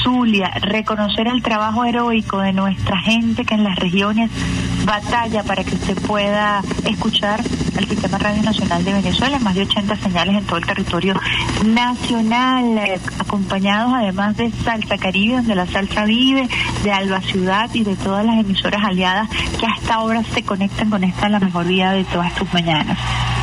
[0.02, 4.30] Zulia, reconocer el trabajo heroico de nuestra gente que en las regiones
[4.84, 7.42] batalla para que usted pueda escuchar
[7.76, 11.14] el Sistema Radio Nacional de Venezuela, más de 80 señales en todo el territorio
[11.64, 12.80] nacional,
[13.18, 16.48] acompañados además de Salsa Caribe, donde la salsa vive,
[16.82, 21.04] de Alba Ciudad y de todas las emisoras aliadas que hasta ahora se conectan con
[21.04, 22.98] esta la mejor vida de todas tus mañanas.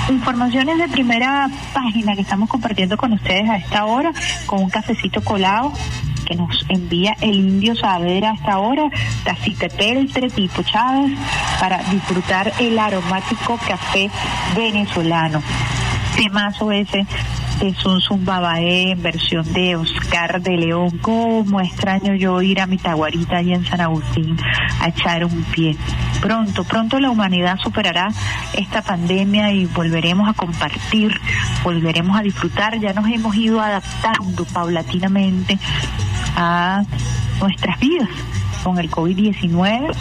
[0.09, 4.13] Informaciones de primera página que estamos compartiendo con ustedes a esta hora,
[4.45, 5.73] con un cafecito colado
[6.27, 8.89] que nos envía el indio Saavedra hasta ahora,
[9.23, 11.17] Tacite Peltre, Pipo Chávez,
[11.59, 14.09] para disfrutar el aromático café
[14.55, 15.41] venezolano.
[16.17, 17.05] Temazo ese
[17.61, 20.97] es un zumbabaé en versión de Oscar de León.
[20.99, 24.37] Cómo extraño yo ir a mi taguarita allí en San Agustín
[24.79, 25.75] a echar un pie.
[26.21, 28.09] Pronto, pronto la humanidad superará
[28.53, 31.19] esta pandemia y volveremos a compartir,
[31.63, 32.79] volveremos a disfrutar.
[32.79, 35.57] Ya nos hemos ido adaptando paulatinamente
[36.37, 36.83] a
[37.41, 38.07] nuestras vidas
[38.63, 39.93] con el COVID-19,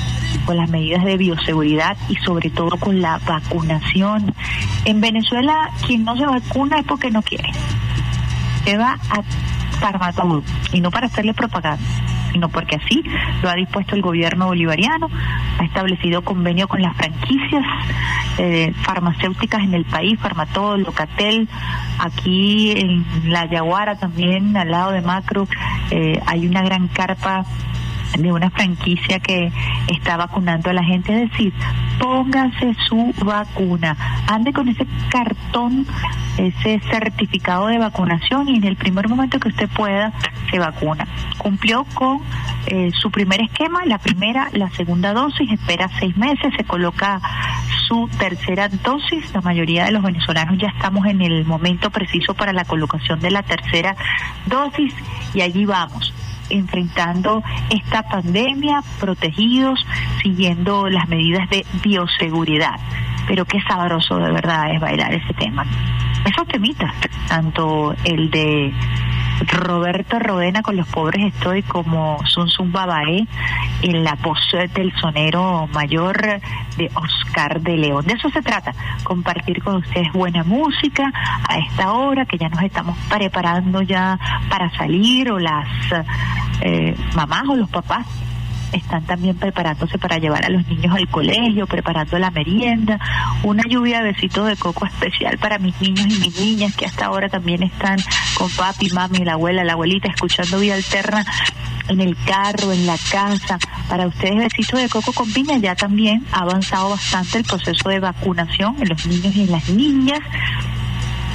[0.44, 4.34] con las medidas de bioseguridad y sobre todo con la vacunación.
[4.84, 7.50] En Venezuela, quien no se vacuna es porque no quiere.
[8.64, 9.22] Se va a
[9.80, 11.82] farmatodo y no para hacerle propaganda
[12.32, 13.02] sino porque así
[13.42, 15.08] lo ha dispuesto el gobierno bolivariano,
[15.58, 17.64] ha establecido convenio con las franquicias
[18.38, 21.48] eh, farmacéuticas en el país, Farmatol, Locatel,
[21.98, 25.48] aquí en La Yaguara también, al lado de Macro,
[25.90, 27.44] eh, hay una gran carpa
[28.22, 29.52] de una franquicia que
[29.88, 31.52] está vacunando a la gente, decir,
[31.98, 33.96] póngase su vacuna,
[34.26, 35.86] ande con ese cartón,
[36.36, 40.12] ese certificado de vacunación y en el primer momento que usted pueda
[40.50, 41.06] se vacuna.
[41.38, 42.20] Cumplió con
[42.66, 47.20] eh, su primer esquema, la primera, la segunda dosis, espera seis meses, se coloca
[47.88, 52.52] su tercera dosis, la mayoría de los venezolanos ya estamos en el momento preciso para
[52.52, 53.96] la colocación de la tercera
[54.46, 54.92] dosis
[55.34, 56.12] y allí vamos
[56.50, 59.84] enfrentando esta pandemia, protegidos,
[60.22, 62.76] siguiendo las medidas de bioseguridad.
[63.26, 65.64] Pero qué sabroso de verdad es bailar ese tema.
[66.24, 66.92] Esos temitas,
[67.28, 68.72] tanto el de
[69.40, 73.26] Roberto Rodena con los pobres estoy como Sun Sun Babae
[73.82, 74.38] en la voz
[74.74, 76.40] del sonero mayor
[76.76, 78.06] de Oscar de León.
[78.06, 78.72] De eso se trata,
[79.04, 81.12] compartir con ustedes buena música
[81.48, 84.18] a esta hora que ya nos estamos preparando ya
[84.48, 85.68] para salir o las
[86.60, 88.06] eh, mamás o los papás
[88.72, 92.98] están también preparándose para llevar a los niños al colegio, preparando la merienda,
[93.42, 97.06] una lluvia de besitos de coco especial para mis niños y mis niñas que hasta
[97.06, 97.98] ahora también están
[98.34, 101.24] con papi, mami, la abuela, la abuelita, escuchando Vía Alterna
[101.88, 103.58] en el carro, en la casa.
[103.88, 108.00] Para ustedes, besitos de coco con piña, ya también ha avanzado bastante el proceso de
[108.00, 110.20] vacunación en los niños y en las niñas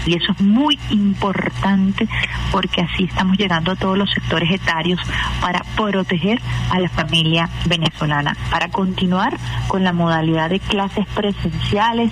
[0.06, 2.08] y eso es muy importante
[2.52, 5.00] porque así estamos llegando a todos los sectores etarios
[5.42, 9.38] para proteger a la familia venezolana, para continuar
[9.68, 12.12] con la modalidad de clases presenciales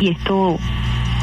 [0.00, 0.58] y esto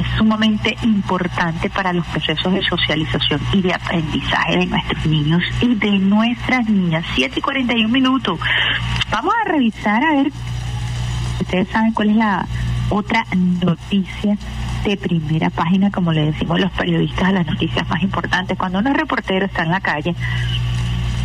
[0.01, 5.75] es sumamente importante para los procesos de socialización y de aprendizaje de nuestros niños y
[5.75, 7.05] de nuestras niñas.
[7.15, 8.39] 7 y 41 minutos.
[9.11, 10.31] Vamos a revisar a ver,
[11.41, 12.47] ustedes saben cuál es la
[12.91, 13.25] otra
[13.63, 14.37] noticia
[14.83, 18.57] de primera página, como le decimos los periodistas a las noticias más importantes.
[18.57, 20.13] Cuando uno es reportero, está en la calle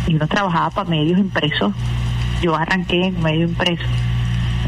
[0.07, 1.73] y uno trabajaba para medios impresos,
[2.41, 3.83] yo arranqué en medio impreso,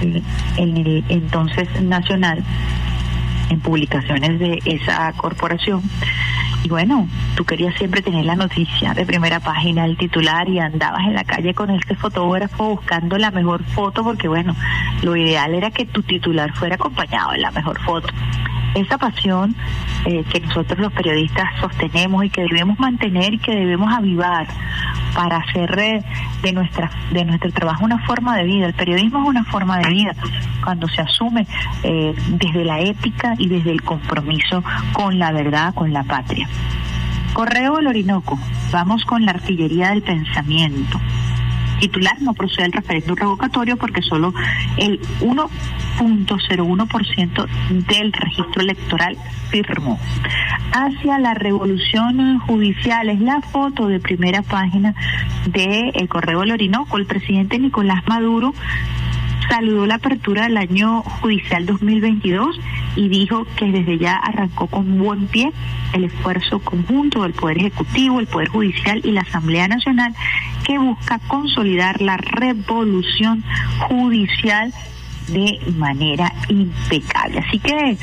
[0.02, 2.44] en, el entonces nacional,
[3.50, 5.82] en publicaciones de esa corporación.
[6.64, 11.06] Y bueno, tú querías siempre tener la noticia de primera página, el titular, y andabas
[11.06, 14.56] en la calle con este fotógrafo buscando la mejor foto, porque bueno,
[15.02, 18.10] lo ideal era que tu titular fuera acompañado de la mejor foto
[18.76, 19.56] esa pasión
[20.06, 24.48] eh, que nosotros los periodistas sostenemos y que debemos mantener y que debemos avivar
[25.14, 25.76] para hacer
[26.42, 28.68] de nuestra de nuestro trabajo una forma de vida.
[28.68, 30.16] El periodismo es una forma de vida
[30.64, 31.48] cuando se asume
[31.84, 36.48] eh, desde la ética y desde el compromiso con la verdad, con la patria.
[37.34, 38.40] Correo del Orinoco.
[38.72, 41.00] Vamos con la artillería del pensamiento.
[41.80, 44.34] Titular no procede el referéndum revocatorio porque solo
[44.78, 47.48] el 1.01%
[47.88, 49.18] del registro electoral
[49.50, 49.98] firmó.
[50.74, 54.94] Hacia la revolución judicial es la foto de primera página
[55.48, 56.98] de el Correo del Orinoco.
[56.98, 58.54] El presidente Nicolás Maduro
[59.48, 62.60] saludó la apertura del año judicial 2022
[62.96, 65.52] y dijo que desde ya arrancó con buen pie
[65.94, 70.14] el esfuerzo conjunto del Poder Ejecutivo, el Poder Judicial y la Asamblea Nacional
[70.66, 73.44] que busca consolidar la revolución
[73.88, 74.74] judicial
[75.30, 77.40] de manera impecable.
[77.40, 77.98] Así que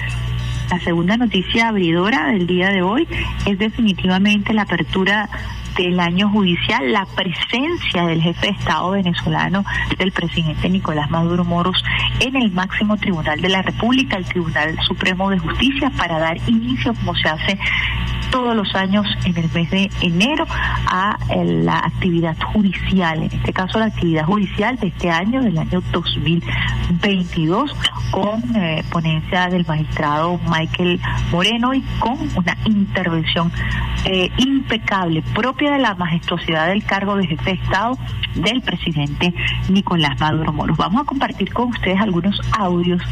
[0.71, 3.07] la segunda noticia abridora del día de hoy
[3.47, 5.29] es definitivamente la apertura
[5.77, 9.65] del año judicial, la presencia del jefe de Estado venezolano,
[9.99, 11.83] del presidente Nicolás Maduro Moros,
[12.21, 16.95] en el máximo tribunal de la República, el Tribunal Supremo de Justicia, para dar inicio,
[16.95, 17.59] como se hace
[18.31, 23.53] todos los años en el mes de enero a eh, la actividad judicial, en este
[23.53, 27.75] caso la actividad judicial de este año, del año 2022,
[28.11, 31.01] con eh, ponencia del magistrado Michael
[31.31, 33.53] Moreno y con una intervención
[34.05, 37.99] eh, impecable, propia de la majestuosidad del cargo de jefe de Estado
[38.35, 39.35] del presidente
[39.69, 40.77] Nicolás Maduro Moros.
[40.77, 43.03] Vamos a compartir con ustedes algunos audios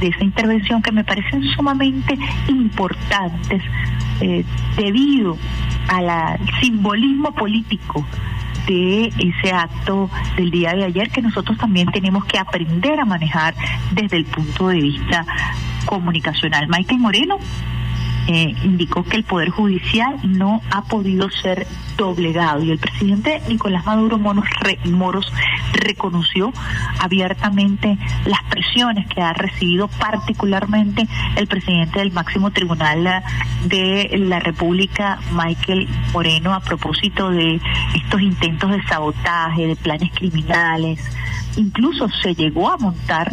[0.00, 2.18] de esa intervención que me parecen sumamente
[2.48, 3.62] importantes
[4.76, 5.36] debido
[5.88, 8.06] al simbolismo político
[8.66, 13.54] de ese acto del día de ayer que nosotros también tenemos que aprender a manejar
[13.92, 15.26] desde el punto de vista
[15.84, 16.66] comunicacional.
[16.68, 17.38] Michael Moreno
[18.26, 21.66] eh, indicó que el Poder Judicial no ha podido ser
[21.98, 25.30] doblegado y el presidente Nicolás Maduro Moros, re, Moros
[25.74, 26.52] reconoció
[26.98, 31.06] abiertamente las presiones que ha recibido particularmente
[31.36, 33.22] el presidente del máximo tribunal
[33.64, 37.60] de la República, Michael Moreno, a propósito de
[37.94, 41.00] estos intentos de sabotaje, de planes criminales.
[41.56, 43.32] Incluso se llegó a montar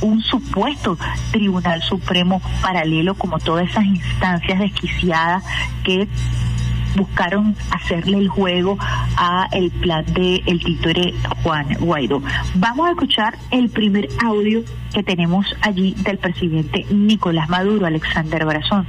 [0.00, 0.96] un supuesto
[1.32, 5.44] Tribunal Supremo paralelo como todas esas instancias desquiciadas
[5.84, 6.08] que
[6.98, 8.76] buscaron hacerle el juego
[9.16, 12.22] a el plan de el títere Juan Guaidó.
[12.54, 18.86] Vamos a escuchar el primer audio que tenemos allí del presidente Nicolás Maduro, Alexander Brazón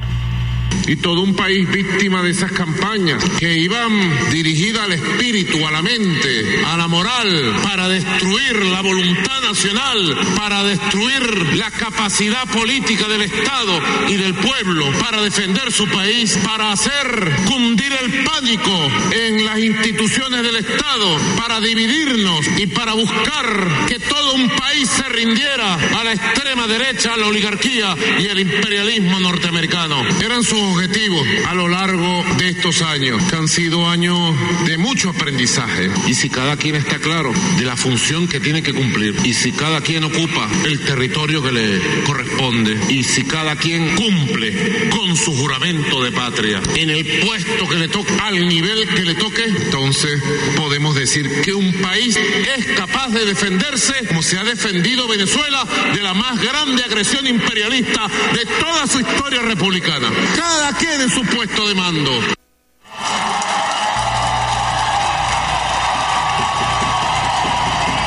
[0.87, 5.81] y todo un país víctima de esas campañas que iban dirigidas al espíritu, a la
[5.81, 13.23] mente, a la moral, para destruir la voluntad nacional, para destruir la capacidad política del
[13.23, 18.71] Estado y del pueblo, para defender su país, para hacer cundir el pánico
[19.11, 25.07] en las instituciones del Estado, para dividirnos y para buscar que todo un país se
[25.09, 30.03] rindiera a la extrema derecha, a la oligarquía y al imperialismo norteamericano.
[30.21, 34.17] Eran sus objetivos a lo largo de estos años, que han sido años
[34.65, 35.89] de mucho aprendizaje.
[36.07, 39.51] Y si cada quien está claro de la función que tiene que cumplir, y si
[39.51, 45.35] cada quien ocupa el territorio que le corresponde, y si cada quien cumple con su
[45.35, 50.21] juramento de patria en el puesto que le toque, al nivel que le toque, entonces
[50.55, 52.17] podemos decir que un país
[52.57, 58.07] es capaz de defenderse como se ha defendido Venezuela de la más grande agresión imperialista
[58.33, 60.09] de toda su historia republicana
[60.49, 62.11] cada quien en su puesto de mando.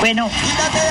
[0.00, 0.28] Bueno,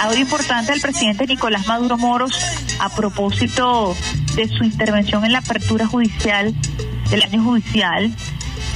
[0.01, 2.39] audio importante del presidente Nicolás Maduro Moros
[2.79, 3.93] a propósito
[4.35, 6.55] de su intervención en la apertura judicial
[7.09, 8.15] del año judicial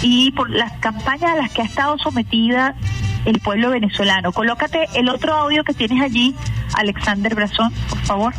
[0.01, 2.75] y por las campañas a las que ha estado sometida
[3.23, 4.33] el pueblo venezolano.
[4.33, 6.35] Colócate el otro audio que tienes allí,
[6.73, 8.33] Alexander Brazón, por favor.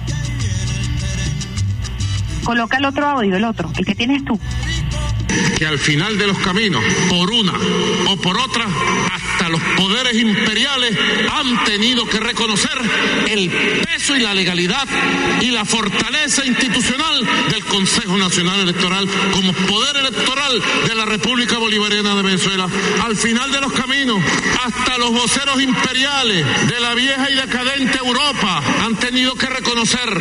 [2.47, 4.39] Coloca el otro audio, el otro, el que tienes tú.
[5.59, 7.53] Que al final de los caminos, por una
[8.09, 8.67] o por otra,
[9.13, 10.97] hasta los poderes imperiales
[11.33, 12.79] han tenido que reconocer
[13.29, 14.87] el peso y la legalidad
[15.41, 22.15] y la fortaleza institucional del Consejo Nacional Electoral como poder electoral de la República Bolivariana
[22.15, 22.69] de Venezuela.
[23.05, 24.21] Al final de los caminos,
[24.65, 30.21] hasta los voceros imperiales de la vieja y decadente Europa han tenido que reconocer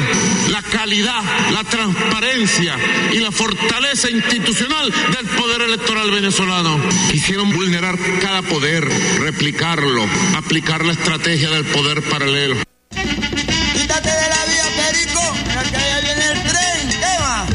[0.50, 2.78] la calidad, la transparencia
[3.14, 6.80] y la fortaleza institucional del poder electoral venezolano.
[7.12, 8.88] Quisieron vulnerar cada poder,
[9.20, 12.56] replicarlo, aplicar la estrategia del poder paralelo.
[12.90, 15.22] Quítate de la vía, Perico,
[15.70, 17.46] que allá viene el tren, ¿qué va?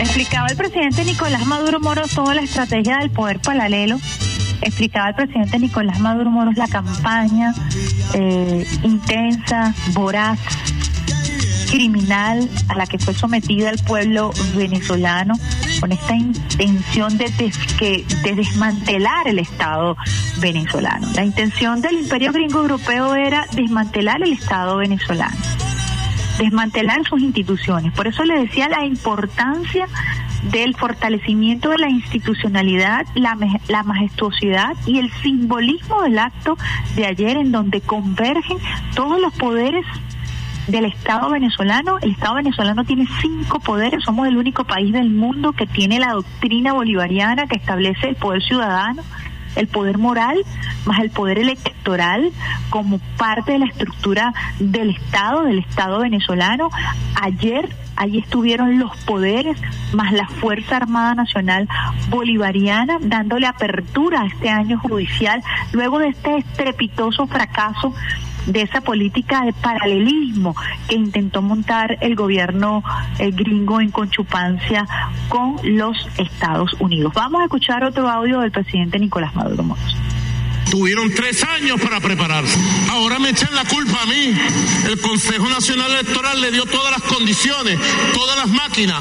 [0.00, 3.98] Explicaba el presidente Nicolás Maduro Moros toda la estrategia del poder paralelo.
[4.60, 7.54] Explicaba el presidente Nicolás Maduro Moros la campaña
[8.14, 10.38] eh, intensa, voraz,
[11.70, 15.34] criminal a la que fue sometida el pueblo venezolano
[15.80, 17.32] con esta intención de,
[18.34, 19.96] desmantelar el Estado
[20.40, 21.08] venezolano.
[21.14, 25.36] La intención del imperio gringo europeo era desmantelar el Estado venezolano
[26.38, 27.92] desmantelar sus instituciones.
[27.94, 29.88] Por eso le decía la importancia
[30.52, 36.56] del fortalecimiento de la institucionalidad, la, la majestuosidad y el simbolismo del acto
[36.94, 38.58] de ayer en donde convergen
[38.94, 39.84] todos los poderes
[40.68, 41.98] del Estado venezolano.
[42.00, 46.12] El Estado venezolano tiene cinco poderes, somos el único país del mundo que tiene la
[46.12, 49.02] doctrina bolivariana que establece el poder ciudadano,
[49.56, 50.38] el poder moral,
[50.84, 52.30] más el poder electoral
[52.70, 56.70] como parte de la estructura del Estado, del Estado venezolano.
[57.20, 59.58] Ayer allí estuvieron los poderes
[59.92, 61.66] más la Fuerza Armada Nacional
[62.10, 65.42] Bolivariana dándole apertura a este año judicial
[65.72, 67.92] luego de este estrepitoso fracaso
[68.48, 70.56] de esa política de paralelismo
[70.88, 72.82] que intentó montar el gobierno
[73.18, 74.86] eh, gringo en conchupancia
[75.28, 77.12] con los Estados Unidos.
[77.14, 79.96] Vamos a escuchar otro audio del presidente Nicolás Maduro Moros.
[80.70, 82.58] Tuvieron tres años para prepararse.
[82.90, 84.34] Ahora me echan la culpa a mí.
[84.86, 87.78] El Consejo Nacional Electoral le dio todas las condiciones,
[88.12, 89.00] todas las máquinas.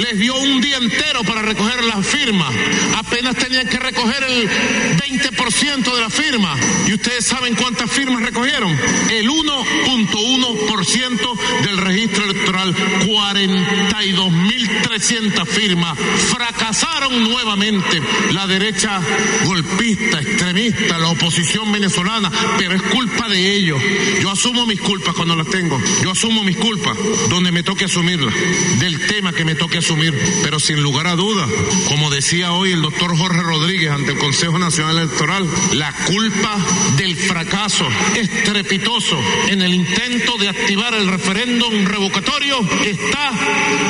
[0.00, 2.52] Les dio un día entero para recoger las firmas.
[2.96, 4.50] Apenas tenían que recoger el
[4.98, 6.58] 20% de las firmas.
[6.86, 8.78] ¿Y ustedes saben cuántas firmas recogieron?
[9.10, 12.74] El 1.1% del registro electoral.
[12.74, 15.98] 42.300 firmas.
[15.98, 18.02] Fracasaron nuevamente
[18.32, 19.00] la derecha
[19.46, 23.80] golpista, extremista, la oposición venezolana, pero es culpa de ellos.
[24.20, 25.80] Yo asumo mis culpas cuando las tengo.
[26.02, 26.96] Yo asumo mis culpas
[27.28, 28.34] donde me toque asumirlas,
[28.78, 30.14] del tema que me toque asumir.
[30.42, 31.48] Pero sin lugar a dudas,
[31.88, 36.56] como decía hoy el doctor Jorge Rodríguez ante el Consejo Nacional Electoral, la culpa
[36.96, 37.86] del fracaso
[38.16, 39.18] estrepitoso
[39.48, 43.32] en el intento de activar el referéndum revocatorio está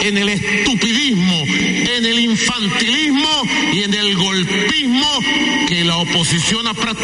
[0.02, 3.42] en el estupidismo, en el infantilismo
[3.72, 5.20] y en el golpismo
[5.68, 6.97] que la oposición ha practicado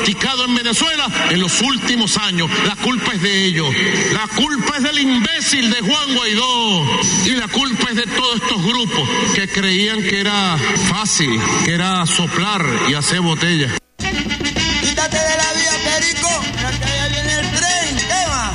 [0.47, 2.51] en Venezuela en los últimos años.
[2.66, 3.68] La culpa es de ellos.
[4.12, 6.84] La culpa es del imbécil de Juan Guaidó.
[7.24, 10.57] Y la culpa es de todos estos grupos que creían que era
[10.88, 13.72] fácil, que era soplar y hacer botellas.
[13.99, 16.28] Quítate de la vía, Perico,
[16.78, 18.53] que allá viene el tren, ¿qué va?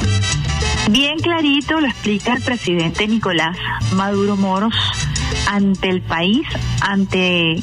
[0.90, 3.58] Bien clarito lo explica el presidente Nicolás
[3.94, 4.76] Maduro Moros
[5.48, 6.46] ante el país,
[6.82, 7.62] ante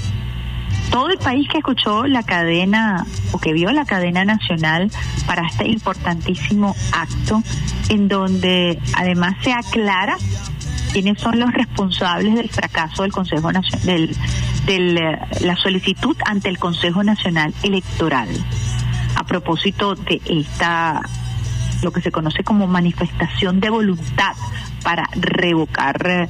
[0.96, 4.90] todo el país que escuchó la cadena o que vio la cadena nacional
[5.26, 7.42] para este importantísimo acto
[7.90, 10.16] en donde además se aclara
[10.94, 14.08] quiénes son los responsables del fracaso del Consejo Nacional
[14.64, 18.30] del, eh, la solicitud ante el Consejo Nacional Electoral
[19.16, 21.02] a propósito de esta
[21.82, 24.32] lo que se conoce como manifestación de voluntad
[24.82, 26.28] para revocar eh,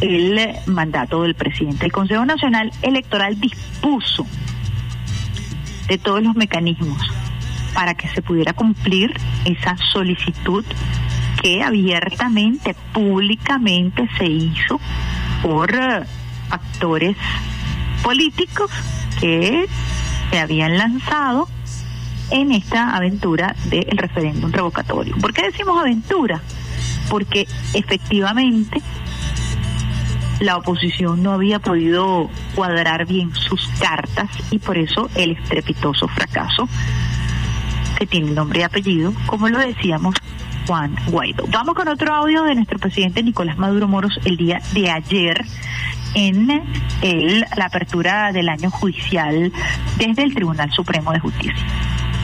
[0.00, 1.86] el mandato del presidente.
[1.86, 4.26] El Consejo Nacional Electoral dispuso
[5.88, 6.98] de todos los mecanismos
[7.74, 10.64] para que se pudiera cumplir esa solicitud
[11.42, 14.80] que abiertamente, públicamente se hizo
[15.42, 16.04] por eh,
[16.50, 17.16] actores
[18.02, 18.70] políticos
[19.20, 19.66] que
[20.30, 21.48] se habían lanzado
[22.30, 25.16] en esta aventura del referéndum revocatorio.
[25.18, 26.42] ¿Por qué decimos aventura?
[27.08, 28.82] Porque efectivamente
[30.40, 36.68] la oposición no había podido cuadrar bien sus cartas y por eso el estrepitoso fracaso
[37.98, 40.14] que tiene nombre y apellido, como lo decíamos,
[40.66, 41.44] Juan Guaidó.
[41.48, 45.44] Vamos con otro audio de nuestro presidente Nicolás Maduro Moros el día de ayer
[46.14, 46.62] en
[47.56, 49.52] la apertura del año judicial
[49.96, 51.66] desde el Tribunal Supremo de Justicia.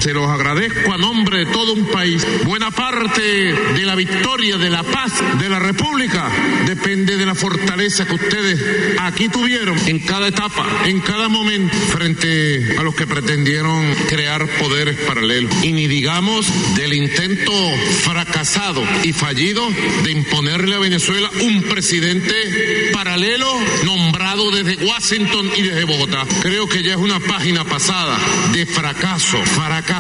[0.04, 2.26] Se los agradezco a nombre de todo un país.
[2.44, 6.30] Buena parte de la victoria, de la paz de la República
[6.66, 8.60] depende de la fortaleza que ustedes
[9.00, 14.96] aquí tuvieron en cada etapa, en cada momento, frente a los que pretendieron crear poderes
[14.96, 15.50] paralelos.
[15.64, 17.54] Y ni digamos del intento
[18.02, 19.66] fracasado y fallido
[20.02, 23.50] de imponerle a Venezuela un presidente paralelo
[23.86, 26.26] nombrado desde Washington y desde Bogotá.
[26.42, 28.18] Creo que ya es una página pasada
[28.52, 29.93] de fracaso, fracaso.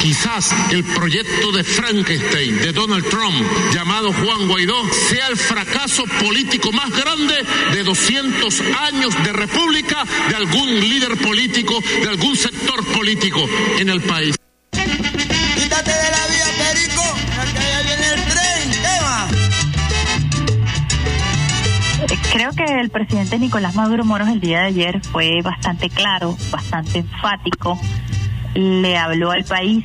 [0.00, 6.72] Quizás el proyecto de Frankenstein de Donald Trump, llamado Juan Guaidó, sea el fracaso político
[6.72, 7.34] más grande
[7.72, 13.46] de 200 años de república de algún líder político, de algún sector político
[13.78, 14.34] en el país.
[14.72, 17.02] Quítate de la vía, Perico,
[17.52, 19.28] que allá viene el tren, ¿qué va?
[22.14, 26.34] Eh, Creo que el presidente Nicolás Maduro Moros el día de ayer fue bastante claro,
[26.50, 27.78] bastante enfático.
[28.54, 29.84] Le habló al país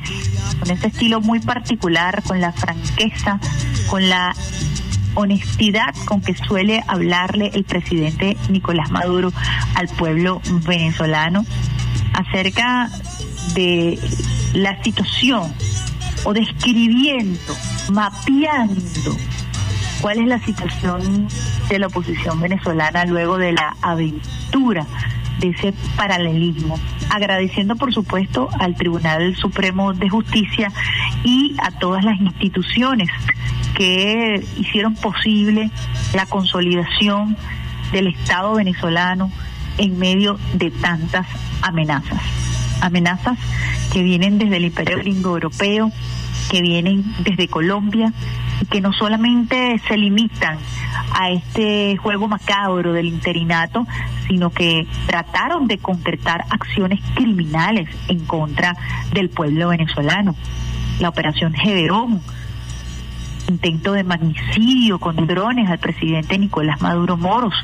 [0.58, 3.40] con ese estilo muy particular, con la franqueza,
[3.88, 4.34] con la
[5.14, 9.32] honestidad con que suele hablarle el presidente Nicolás Maduro
[9.74, 11.44] al pueblo venezolano
[12.12, 12.90] acerca
[13.54, 13.98] de
[14.54, 15.52] la situación
[16.24, 17.56] o describiendo,
[17.90, 19.16] mapeando
[20.00, 21.28] cuál es la situación
[21.68, 24.86] de la oposición venezolana luego de la aventura
[25.48, 26.78] ese paralelismo.
[27.10, 30.72] Agradeciendo, por supuesto, al Tribunal Supremo de Justicia
[31.24, 33.08] y a todas las instituciones
[33.74, 35.70] que hicieron posible
[36.14, 37.36] la consolidación
[37.92, 39.30] del Estado venezolano
[39.78, 41.26] en medio de tantas
[41.62, 42.20] amenazas.
[42.80, 43.38] Amenazas
[43.92, 45.90] que vienen desde el imperio gringo europeo,
[46.50, 48.12] que vienen desde Colombia
[48.60, 50.58] y que no solamente se limitan
[51.12, 53.86] a este juego macabro del interinato,
[54.28, 58.76] sino que trataron de concretar acciones criminales en contra
[59.12, 60.36] del pueblo venezolano.
[60.98, 62.20] La operación Geverón,
[63.48, 67.54] intento de magnicidio con drones al presidente Nicolás Maduro Moros,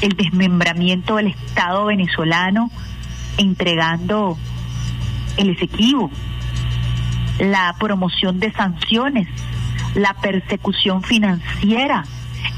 [0.00, 2.70] el desmembramiento del Estado venezolano
[3.38, 4.36] entregando
[5.36, 6.10] el Esequibo,
[7.38, 9.28] la promoción de sanciones,
[9.94, 12.04] la persecución financiera,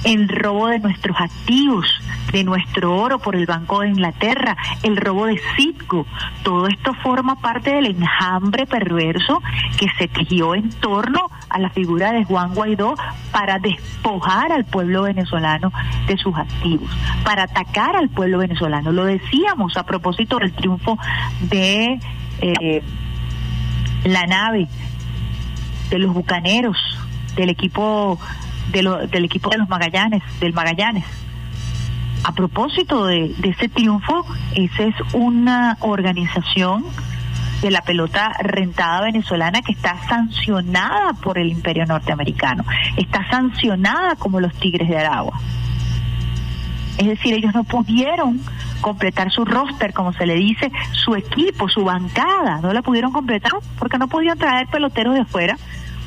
[0.05, 1.87] el robo de nuestros activos,
[2.33, 6.07] de nuestro oro por el Banco de Inglaterra, el robo de Citgo.
[6.43, 9.43] Todo esto forma parte del enjambre perverso
[9.78, 12.95] que se tejió en torno a la figura de Juan Guaidó
[13.33, 15.72] para despojar al pueblo venezolano
[16.07, 16.91] de sus activos,
[17.24, 18.93] para atacar al pueblo venezolano.
[18.93, 20.99] Lo decíamos a propósito del triunfo
[21.41, 21.99] de
[22.41, 22.83] eh,
[24.05, 24.68] la nave
[25.91, 26.76] de los bucaneros,
[27.37, 28.18] del equipo
[28.72, 31.05] de del equipo de los Magallanes, del Magallanes.
[32.22, 36.85] A propósito de, de ese triunfo, esa es una organización
[37.62, 42.64] de la pelota rentada venezolana que está sancionada por el imperio norteamericano,
[42.97, 45.39] está sancionada como los Tigres de Aragua.
[46.99, 48.41] Es decir, ellos no pudieron
[48.81, 53.53] completar su roster, como se le dice, su equipo, su bancada, no la pudieron completar
[53.78, 55.57] porque no podían traer peloteros de afuera,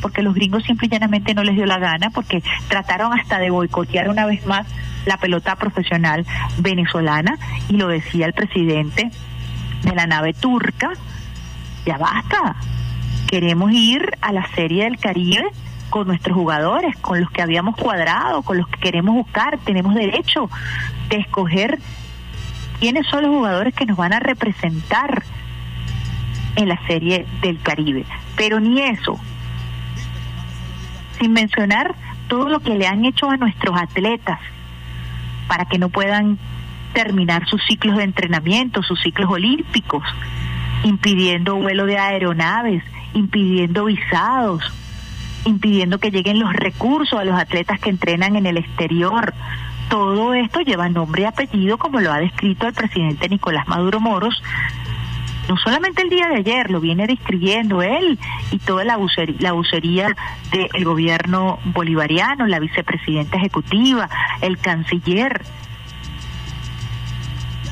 [0.04, 3.50] porque los gringos simple y llanamente no les dio la gana, porque trataron hasta de
[3.50, 4.68] boicotear una vez más
[5.06, 6.26] la pelota profesional
[6.60, 7.40] venezolana,
[7.70, 9.10] y lo decía el presidente
[9.82, 10.92] de la nave turca,
[11.86, 12.58] ya basta,
[13.28, 15.46] queremos ir a la Serie del Caribe
[15.90, 20.50] con nuestros jugadores, con los que habíamos cuadrado, con los que queremos buscar, tenemos derecho
[21.10, 21.80] de escoger
[22.82, 25.24] quiénes son los jugadores que nos van a representar
[26.58, 28.06] en la Serie del Caribe.
[28.36, 29.18] Pero ni eso,
[31.20, 31.96] sin mencionar
[32.28, 34.40] todo lo que le han hecho a nuestros atletas
[35.48, 36.38] para que no puedan
[36.94, 40.04] terminar sus ciclos de entrenamiento, sus ciclos olímpicos,
[40.84, 42.84] impidiendo vuelo de aeronaves,
[43.14, 44.64] impidiendo visados,
[45.46, 49.34] impidiendo que lleguen los recursos a los atletas que entrenan en el exterior.
[49.90, 54.42] Todo esto lleva nombre y apellido, como lo ha descrito el presidente Nicolás Maduro Moros,
[55.48, 58.18] no solamente el día de ayer, lo viene describiendo él
[58.52, 60.16] y toda la bucería,
[60.52, 64.10] del gobierno bolivariano, la vicepresidenta ejecutiva,
[64.42, 65.42] el canciller.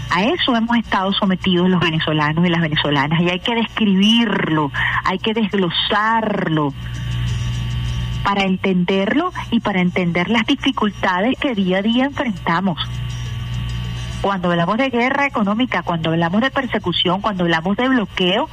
[0.10, 4.72] A eso hemos estado sometidos los venezolanos y las venezolanas y hay que describirlo,
[5.06, 6.74] hay que desglosarlo
[8.24, 12.78] para entenderlo y para entender las dificultades que día a día enfrentamos.
[14.22, 18.50] Cuando hablamos de guerra económica, cuando hablamos de persecución, cuando hablamos de bloqueo,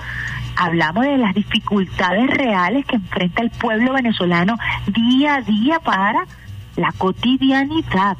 [0.56, 4.56] hablamos de las dificultades reales que enfrenta el pueblo venezolano
[4.86, 6.26] día a día para
[6.76, 8.16] la cotidianidad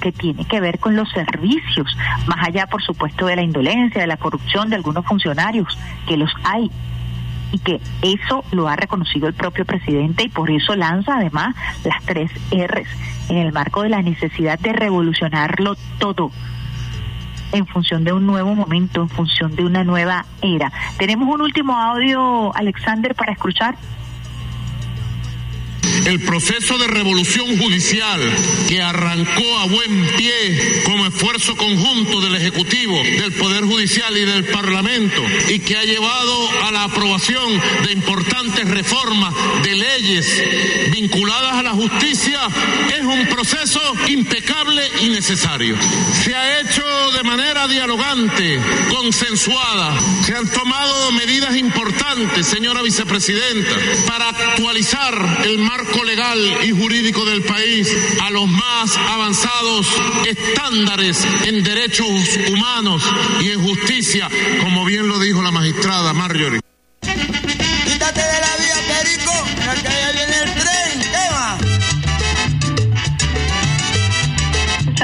[0.00, 1.96] que tiene que ver con los servicios,
[2.26, 6.30] más allá, por supuesto, de la indolencia, de la corrupción de algunos funcionarios, que los
[6.44, 6.70] hay,
[7.52, 12.02] y que eso lo ha reconocido el propio presidente y por eso lanza además las
[12.04, 12.88] tres R's
[13.28, 16.32] en el marco de la necesidad de revolucionarlo todo
[17.52, 20.72] en función de un nuevo momento, en función de una nueva era.
[20.98, 23.76] Tenemos un último audio, Alexander, para escuchar.
[26.06, 28.20] El proceso de revolución judicial
[28.68, 34.44] que arrancó a buen pie como esfuerzo conjunto del Ejecutivo, del Poder Judicial y del
[34.44, 40.42] Parlamento y que ha llevado a la aprobación de importantes reformas de leyes
[40.90, 42.40] vinculadas a la justicia
[42.96, 45.76] es un proceso impecable y necesario.
[46.24, 48.60] Se ha hecho de manera dialogante,
[48.90, 49.98] consensuada.
[50.24, 53.76] Se han tomado medidas importantes, señora vicepresidenta,
[54.06, 57.88] para actualizar el marco legal y jurídico del país
[58.20, 59.86] a los más avanzados
[60.26, 63.02] estándares en derechos humanos
[63.40, 64.28] y en justicia,
[64.62, 66.60] como bien lo dijo la magistrada Marjorie.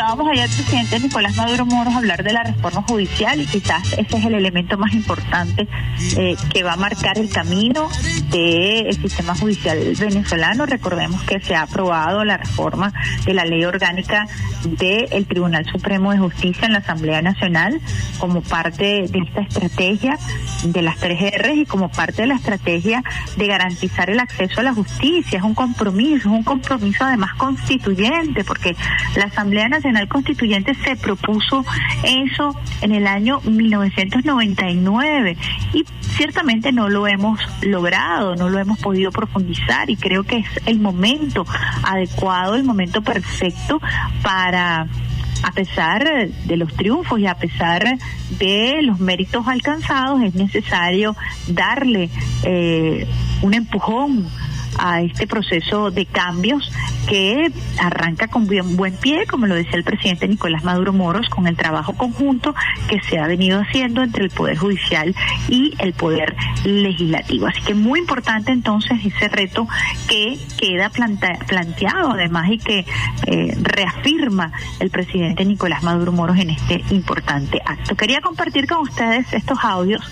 [0.09, 4.25] Ayer al presidente Nicolás Maduro Moros hablar de la reforma judicial y quizás ese es
[4.25, 5.69] el elemento más importante
[6.17, 7.89] eh, que va a marcar el camino
[8.31, 10.65] del sistema judicial venezolano.
[10.65, 12.93] Recordemos que se ha aprobado la reforma
[13.27, 14.27] de la ley orgánica
[14.65, 17.79] del Tribunal Supremo de Justicia en la Asamblea Nacional
[18.19, 20.19] como parte de esta estrategia
[20.65, 23.03] de las tres R y como parte de la estrategia
[23.37, 25.39] de garantizar el acceso a la justicia.
[25.39, 28.75] Es un compromiso, es un compromiso además constituyente, porque
[29.15, 31.65] la Asamblea Nacional Constituyente se propuso
[32.05, 35.37] eso en el año 1999
[35.73, 40.47] y ciertamente no lo hemos logrado, no lo hemos podido profundizar y creo que es
[40.67, 41.45] el momento
[41.83, 43.81] adecuado, el momento perfecto
[44.23, 44.87] para
[45.43, 46.05] a pesar
[46.45, 47.85] de los triunfos y a pesar
[48.39, 52.11] de los méritos alcanzados, es necesario darle
[52.43, 53.07] eh,
[53.43, 54.27] un empujón
[54.79, 56.71] a este proceso de cambios
[57.09, 57.51] que
[57.81, 61.57] arranca con bien, buen pie, como lo decía el presidente Nicolás Maduro Moros, con el
[61.57, 62.55] trabajo conjunto
[62.89, 65.15] que se ha venido haciendo entre el Poder Judicial
[65.49, 67.47] y el Poder Legislativo.
[67.47, 69.67] Así que muy importante entonces ese reto
[70.09, 72.85] que queda planteado además y que
[73.27, 77.97] eh, reafirma el presidente Nicolás Maduro Moros en este importante acto.
[77.97, 80.03] Quería compartir con ustedes estos audios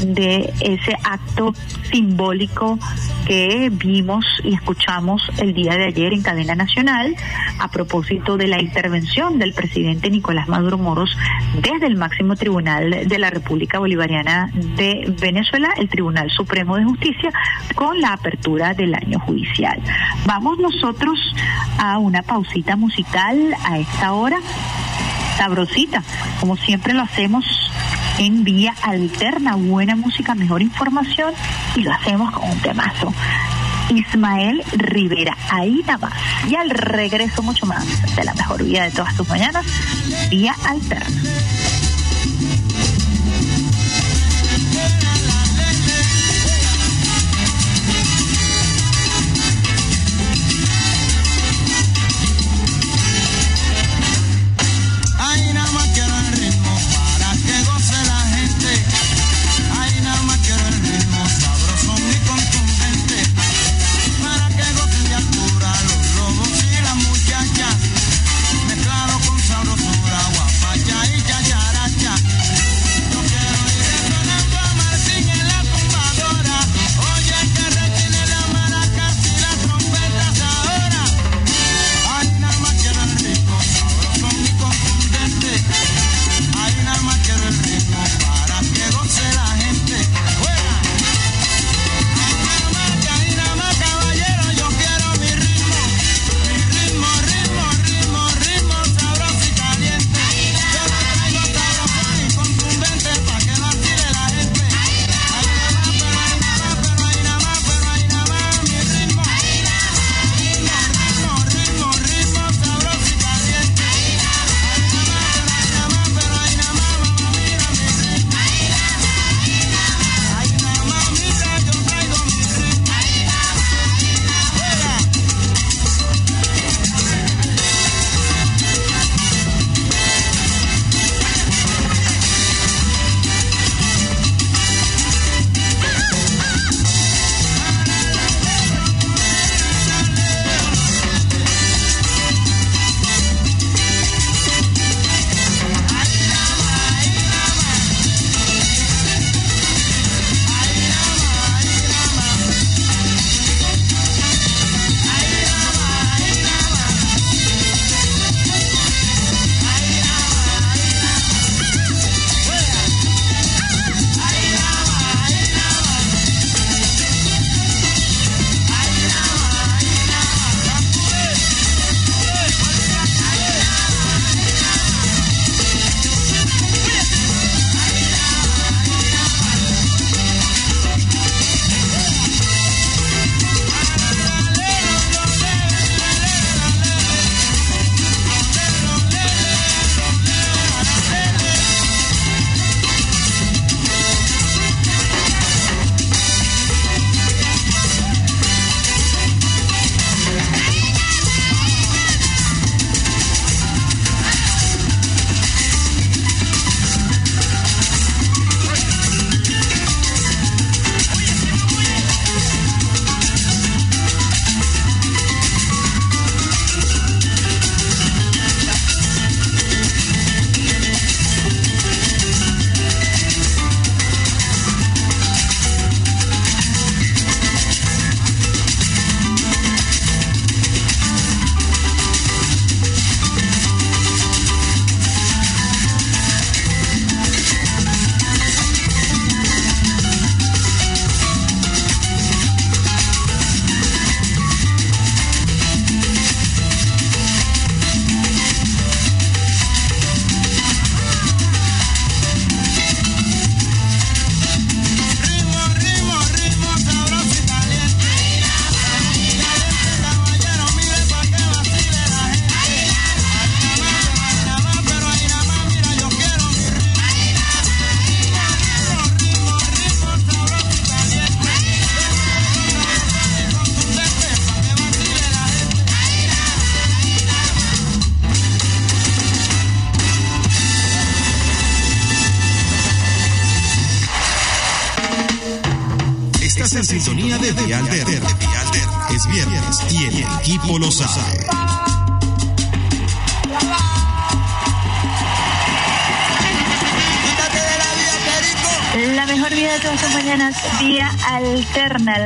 [0.00, 1.52] de ese acto
[1.90, 2.78] simbólico
[3.26, 7.16] que vimos y escuchamos el día de ayer en nacional
[7.58, 11.16] a propósito de la intervención del presidente Nicolás Maduro Moros
[11.60, 17.32] desde el máximo tribunal de la República Bolivariana de Venezuela, el Tribunal Supremo de Justicia,
[17.74, 19.80] con la apertura del año judicial.
[20.24, 21.18] Vamos nosotros
[21.78, 24.38] a una pausita musical a esta hora,
[25.36, 26.02] sabrosita,
[26.38, 27.44] como siempre lo hacemos
[28.18, 31.34] en vía alterna, buena música, mejor información
[31.74, 33.12] y lo hacemos con un temazo.
[33.90, 36.14] Ismael Rivera, ahí nada más.
[36.48, 37.84] Y al regreso mucho más
[38.16, 39.66] de la mejor vida de todas tus mañanas,
[40.30, 41.22] vía alterna.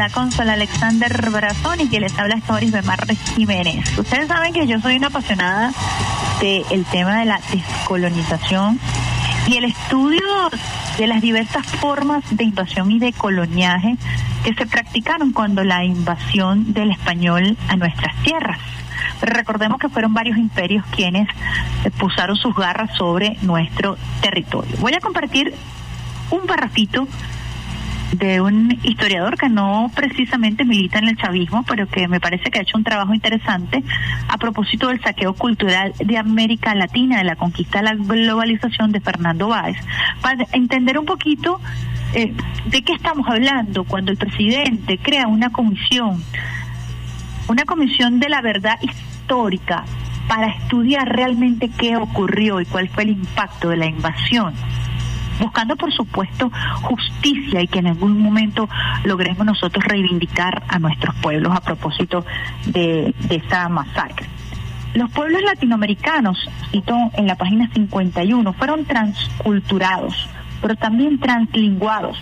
[0.04, 3.96] La consola Alexander Brazón y que les habla es Doris Bemar Jiménez.
[3.96, 5.72] Ustedes saben que yo soy una apasionada
[6.42, 8.78] del tema de la descolonización
[9.46, 10.20] y el estudio
[10.98, 13.96] de las diversas formas de invasión y de coloniaje
[14.44, 18.58] que se practicaron cuando la invasión del español a nuestras tierras.
[19.22, 21.28] Recordemos que fueron varios imperios quienes
[21.96, 24.76] pusaron sus garras sobre nuestro territorio.
[24.80, 25.54] Voy a compartir
[26.30, 27.08] un parrafito
[28.12, 32.58] de un historiador que no precisamente milita en el chavismo, pero que me parece que
[32.58, 33.82] ha hecho un trabajo interesante
[34.28, 39.00] a propósito del saqueo cultural de América Latina, de la conquista de la globalización de
[39.00, 39.76] Fernando Báez,
[40.20, 41.60] para entender un poquito
[42.14, 42.32] eh,
[42.66, 46.22] de qué estamos hablando cuando el presidente crea una comisión,
[47.48, 49.84] una comisión de la verdad histórica
[50.28, 54.54] para estudiar realmente qué ocurrió y cuál fue el impacto de la invasión
[55.38, 56.50] buscando por supuesto
[56.82, 58.68] justicia y que en algún momento
[59.04, 62.24] logremos nosotros reivindicar a nuestros pueblos a propósito
[62.66, 64.26] de, de esa masacre.
[64.94, 66.38] Los pueblos latinoamericanos,
[66.70, 70.14] cito en la página 51, fueron transculturados,
[70.62, 72.16] pero también translinguados.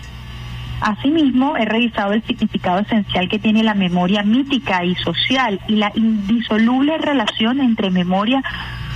[0.81, 5.91] Asimismo, he revisado el significado esencial que tiene la memoria mítica y social y la
[5.93, 8.43] indisoluble relación entre memoria,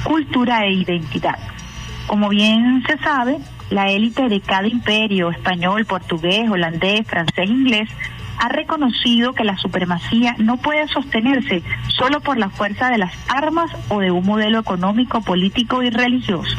[0.03, 1.37] cultura e identidad.
[2.07, 3.37] Como bien se sabe,
[3.69, 7.89] la élite de cada imperio, español, portugués, holandés, francés, inglés,
[8.39, 13.71] ha reconocido que la supremacía no puede sostenerse solo por la fuerza de las armas
[13.89, 16.55] o de un modelo económico, político y religioso.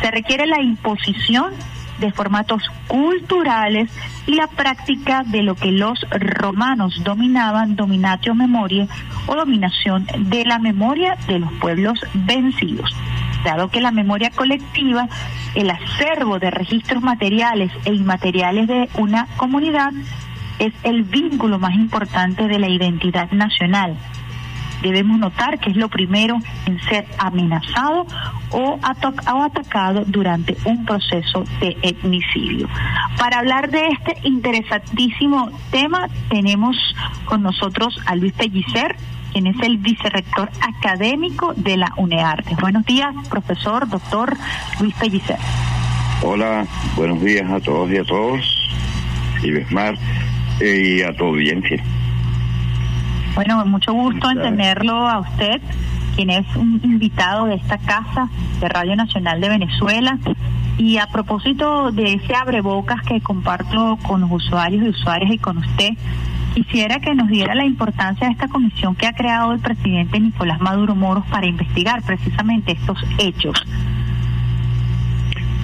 [0.00, 1.52] Se requiere la imposición
[2.00, 3.88] de formatos culturales
[4.26, 8.88] y la práctica de lo que los romanos dominaban, dominatio memoria
[9.26, 12.92] o dominación de la memoria de los pueblos vencidos
[13.44, 15.08] dado que la memoria colectiva,
[15.54, 19.92] el acervo de registros materiales e inmateriales de una comunidad,
[20.58, 23.96] es el vínculo más importante de la identidad nacional.
[24.82, 28.04] Debemos notar que es lo primero en ser amenazado
[28.50, 32.68] o, atacado durante un proceso de etnicidio.
[33.16, 36.76] Para hablar de este interesantísimo tema, tenemos
[37.26, 38.96] con nosotros a Luis Pellicer,
[39.32, 42.54] quien es el vicerrector académico de la UNEARTE.
[42.60, 44.36] Buenos días, profesor, doctor
[44.80, 45.38] Luis Pellicer.
[46.22, 48.40] Hola, buenos días a todos y a todos,
[49.42, 49.96] y Besmar,
[50.60, 51.82] eh, y a tu audiencia.
[53.34, 55.60] Bueno, mucho gusto en tenerlo a usted,
[56.14, 58.28] quien es un invitado de esta casa
[58.60, 60.18] de Radio Nacional de Venezuela.
[60.78, 65.58] Y a propósito de ese abrebocas que comparto con los usuarios y usuarias y con
[65.58, 65.90] usted,
[66.52, 70.60] quisiera que nos diera la importancia de esta comisión que ha creado el presidente Nicolás
[70.60, 73.64] Maduro Moros para investigar precisamente estos hechos.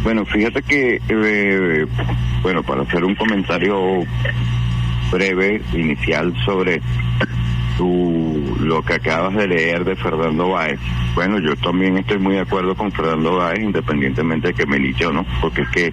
[0.03, 1.87] Bueno, fíjate que, eh,
[2.43, 4.05] bueno, para hacer un comentario
[5.11, 6.81] breve, inicial sobre
[7.77, 10.79] tu, lo que acabas de leer de Fernando Báez.
[11.15, 15.13] Bueno, yo también estoy muy de acuerdo con Fernando Báez, independientemente de que milite o
[15.13, 15.93] no, porque es que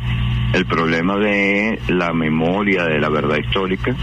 [0.53, 3.95] el problema de la memoria, de la verdad histórica,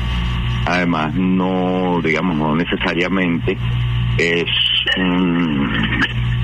[0.66, 3.56] además no, digamos, no necesariamente
[4.18, 4.44] es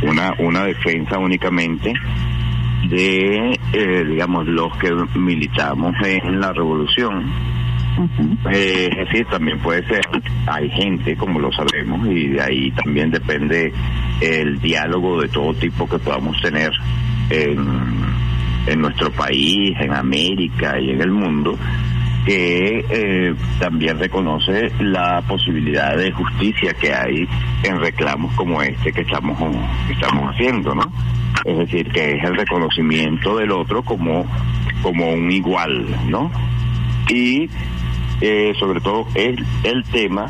[0.02, 1.92] una, una defensa únicamente
[2.88, 7.30] de, eh, digamos, los que militamos en la revolución.
[8.52, 10.00] Eh, es decir, también puede ser,
[10.46, 13.72] hay gente, como lo sabemos, y de ahí también depende
[14.20, 16.70] el diálogo de todo tipo que podamos tener
[17.30, 17.66] en,
[18.66, 21.58] en nuestro país, en América y en el mundo,
[22.28, 27.26] que eh, también reconoce la posibilidad de justicia que hay
[27.62, 29.38] en reclamos como este que estamos,
[29.90, 30.92] estamos haciendo, ¿no?
[31.46, 34.26] Es decir, que es el reconocimiento del otro como,
[34.82, 36.30] como un igual, ¿no?
[37.08, 37.48] Y
[38.20, 40.26] eh, sobre todo el, el tema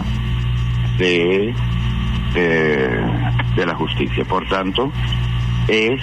[0.98, 1.52] de,
[2.32, 4.24] de la justicia.
[4.24, 4.92] Por tanto,
[5.66, 6.00] es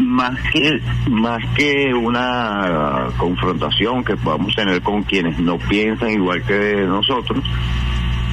[0.00, 0.80] más que
[1.10, 7.44] más que una confrontación que podamos tener con quienes no piensan igual que nosotros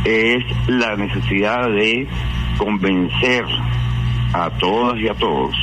[0.03, 2.07] es la necesidad de
[2.57, 3.45] convencer
[4.33, 5.55] a todas y a todos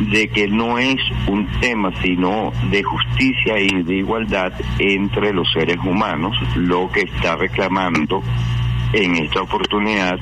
[0.00, 5.78] de que no es un tema sino de justicia y de igualdad entre los seres
[5.78, 8.22] humanos lo que está reclamando
[8.92, 10.18] en esta oportunidad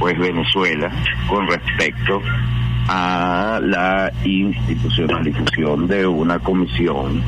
[0.00, 0.90] pues Venezuela
[1.28, 2.20] con respecto
[2.88, 7.22] a la institucionalización de una comisión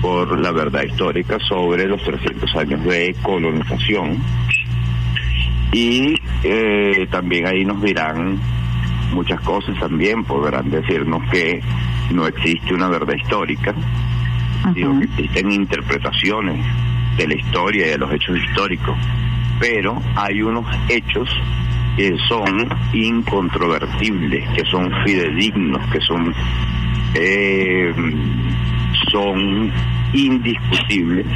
[0.00, 4.18] por la verdad histórica sobre los 300 años de colonización.
[5.72, 8.38] Y eh, también ahí nos dirán
[9.12, 11.60] muchas cosas también, podrán decirnos que
[12.10, 13.74] no existe una verdad histórica,
[14.74, 16.64] sino que existen interpretaciones
[17.16, 18.96] de la historia y de los hechos históricos,
[19.58, 21.28] pero hay unos hechos
[21.96, 26.34] que son incontrovertibles, que son fidedignos, que son
[27.14, 27.94] eh,
[29.10, 29.72] son
[30.12, 31.26] indiscutibles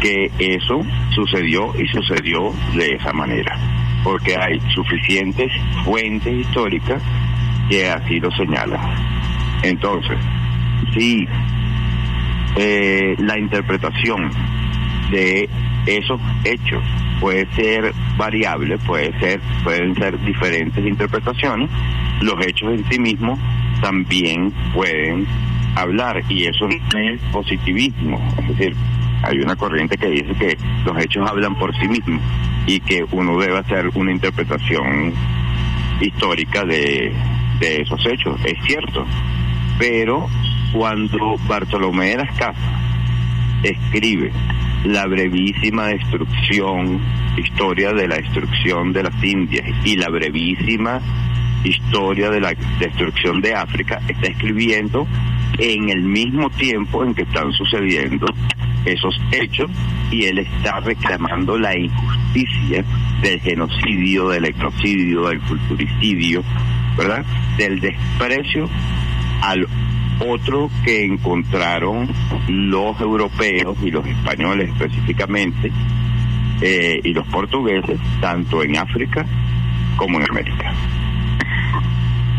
[0.00, 3.56] que eso sucedió y sucedió de esa manera,
[4.04, 5.52] porque hay suficientes
[5.84, 7.02] fuentes históricas
[7.68, 8.80] que así lo señalan.
[9.62, 10.18] Entonces,
[10.94, 11.26] si
[12.56, 14.30] eh, la interpretación
[15.10, 15.48] de
[15.86, 16.82] esos hechos
[17.20, 21.70] puede ser variable, puede ser, pueden ser diferentes interpretaciones,
[22.20, 23.38] los hechos en sí mismos
[23.80, 25.26] también pueden
[25.76, 28.74] hablar y eso es positivismo, es decir,
[29.22, 32.20] hay una corriente que dice que los hechos hablan por sí mismos
[32.66, 35.12] y que uno debe hacer una interpretación
[36.00, 37.12] histórica de,
[37.60, 39.04] de esos hechos, es cierto,
[39.78, 40.28] pero
[40.72, 42.56] cuando Bartolomé de las Casas
[43.62, 44.32] escribe
[44.84, 47.00] la brevísima destrucción,
[47.36, 51.00] historia de la destrucción de las Indias y la brevísima
[51.64, 55.06] historia de la destrucción de África, está escribiendo
[55.58, 58.26] en el mismo tiempo en que están sucediendo
[58.84, 59.70] esos hechos
[60.10, 62.84] y él está reclamando la injusticia
[63.22, 66.42] del genocidio, del etnocidio, del culturicidio,
[66.96, 67.24] ¿verdad?
[67.56, 68.68] Del desprecio
[69.42, 69.66] al
[70.26, 72.08] otro que encontraron
[72.48, 75.72] los europeos y los españoles específicamente
[76.60, 79.24] eh, y los portugueses, tanto en África
[79.96, 80.72] como en América.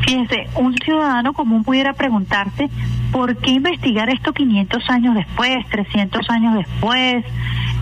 [0.05, 2.69] Fíjense, un ciudadano común pudiera preguntarse
[3.11, 7.23] por qué investigar esto 500 años después, 300 años después,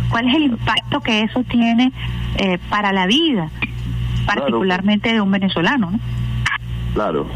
[0.09, 1.91] cuál es el impacto que eso tiene
[2.37, 3.49] eh, para la vida,
[4.25, 5.91] particularmente de un venezolano.
[5.91, 5.99] ¿no?
[6.93, 7.27] Claro,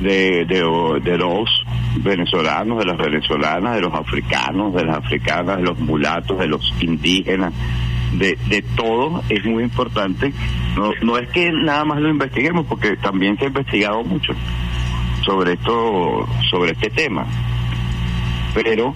[0.00, 1.63] de, de, de los
[1.96, 6.74] venezolanos, de las venezolanas, de los africanos, de las africanas, de los mulatos, de los
[6.80, 7.52] indígenas,
[8.12, 10.32] de, de todo es muy importante.
[10.76, 14.34] No, no es que nada más lo investiguemos, porque también se ha investigado mucho
[15.24, 17.26] sobre esto, sobre este tema.
[18.54, 18.94] Pero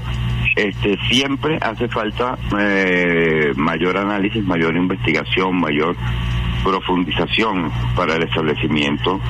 [0.56, 5.96] este siempre hace falta eh, mayor análisis, mayor investigación, mayor
[6.64, 9.20] profundización para el establecimiento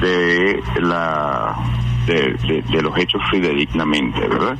[0.00, 1.56] de la
[2.06, 4.56] de, los hechos fidedignamente, ¿verdad?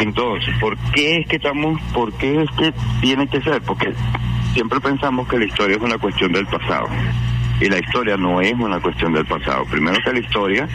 [0.00, 3.62] Entonces, ¿por qué es que estamos, por qué es que tiene que ser?
[3.62, 3.92] Porque
[4.52, 6.88] siempre pensamos que la historia es una cuestión del pasado.
[7.60, 9.64] Y la historia no es una cuestión del pasado.
[9.70, 10.68] Primero que la historia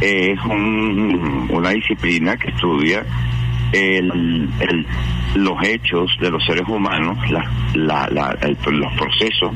[0.00, 3.04] es un- una disciplina que estudia
[3.72, 4.48] el-
[5.34, 9.52] los hechos de los seres humanos, la- la- la- el- los procesos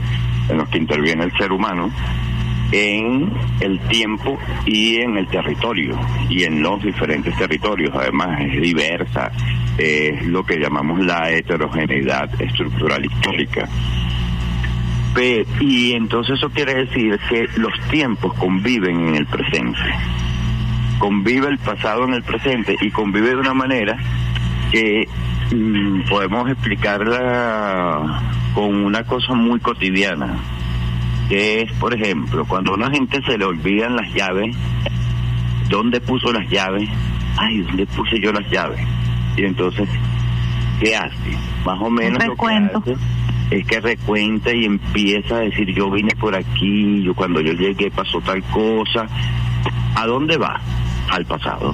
[0.48, 1.90] en los que interviene el ser humano
[2.72, 5.98] en el tiempo y en el territorio
[6.28, 7.94] y en los diferentes territorios.
[7.94, 9.30] Además es diversa,
[9.78, 13.68] es lo que llamamos la heterogeneidad estructural histórica.
[15.60, 19.80] Y entonces eso quiere decir que los tiempos conviven en el presente.
[20.98, 23.98] Convive el pasado en el presente y convive de una manera
[24.70, 25.08] que
[25.54, 28.22] mm, podemos explicarla
[28.54, 30.38] con una cosa muy cotidiana
[31.30, 34.54] que es, por ejemplo, cuando a una gente se le olvidan las llaves,
[35.68, 36.88] ¿dónde puso las llaves?
[37.38, 38.80] Ay, ¿dónde puse yo las llaves?
[39.36, 39.88] Y entonces,
[40.80, 41.38] ¿qué hace?
[41.64, 42.96] Más o menos lo que hace
[43.52, 47.92] es que recuenta y empieza a decir, yo vine por aquí, yo cuando yo llegué
[47.92, 49.06] pasó tal cosa.
[49.94, 50.60] ¿A dónde va?
[51.10, 51.72] Al pasado.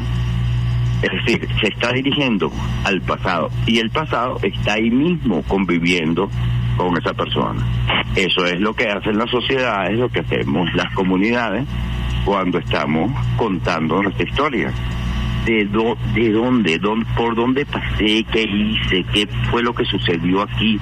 [1.01, 2.53] Es decir, se está dirigiendo
[2.85, 6.29] al pasado y el pasado está ahí mismo conviviendo
[6.77, 7.65] con esa persona.
[8.15, 11.65] Eso es lo que hacen las sociedades, lo que hacemos las comunidades
[12.25, 14.73] cuando estamos contando nuestra historia.
[15.45, 16.81] ¿De, do- de dónde,
[17.17, 20.81] por dónde pasé, qué hice, qué fue lo que sucedió aquí,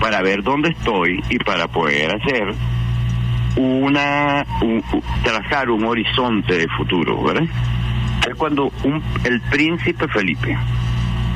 [0.00, 2.54] para ver dónde estoy y para poder hacer
[3.56, 7.44] una, un- un- trazar un horizonte de futuro, ¿verdad?
[8.28, 10.56] Es cuando un, el príncipe Felipe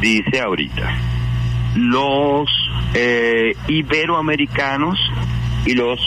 [0.00, 0.90] dice ahorita,
[1.76, 2.48] los
[2.94, 4.98] eh, iberoamericanos
[5.66, 5.98] y los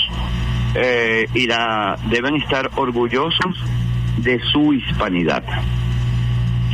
[0.75, 3.55] eh, y la- deben estar orgullosos
[4.17, 5.43] de su hispanidad.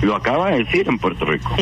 [0.01, 1.55] Lo acaba de decir en Puerto Rico.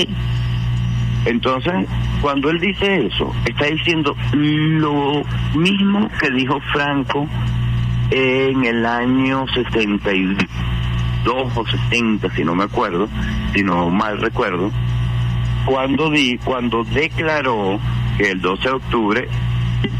[1.25, 1.73] Entonces,
[2.21, 5.21] cuando él dice eso, está diciendo lo
[5.53, 7.27] mismo que dijo Franco
[8.09, 13.07] en el año 62 o 60, si no me acuerdo,
[13.53, 14.71] si no mal recuerdo,
[15.65, 17.79] cuando di, cuando declaró
[18.21, 19.27] que el 12 de octubre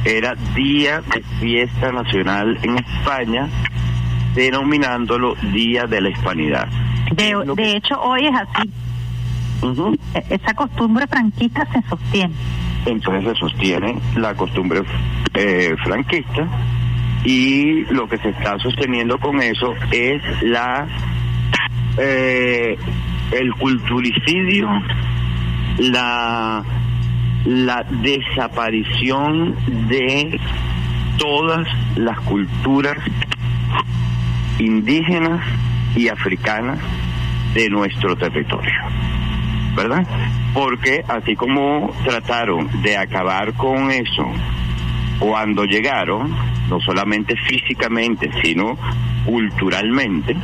[0.06, 3.48] era día de fiesta nacional en España,
[4.35, 6.68] denominándolo Día de la Hispanidad.
[7.15, 8.69] De, que- hecho, hoy es así.
[10.14, 12.34] E- Esa costumbre franquista se sostiene.
[12.85, 14.81] Entonces se sostiene la costumbre
[15.34, 16.48] eh, franquista
[17.23, 20.88] y lo que se está sosteniendo con eso es la
[21.98, 22.77] eh,
[23.31, 24.68] el culturicidio,
[25.77, 26.64] la
[27.45, 29.55] la desaparición
[29.88, 30.39] de
[31.18, 32.97] todas las culturas
[34.59, 35.45] indígenas
[35.95, 36.80] y africanas
[37.53, 38.72] de nuestro territorio.
[39.76, 40.05] ¿verdad?
[40.53, 44.30] Porque así como trataron de acabar con eso
[45.19, 46.35] cuando llegaron,
[46.69, 48.77] no solamente físicamente, sino
[49.26, 50.35] culturalmente,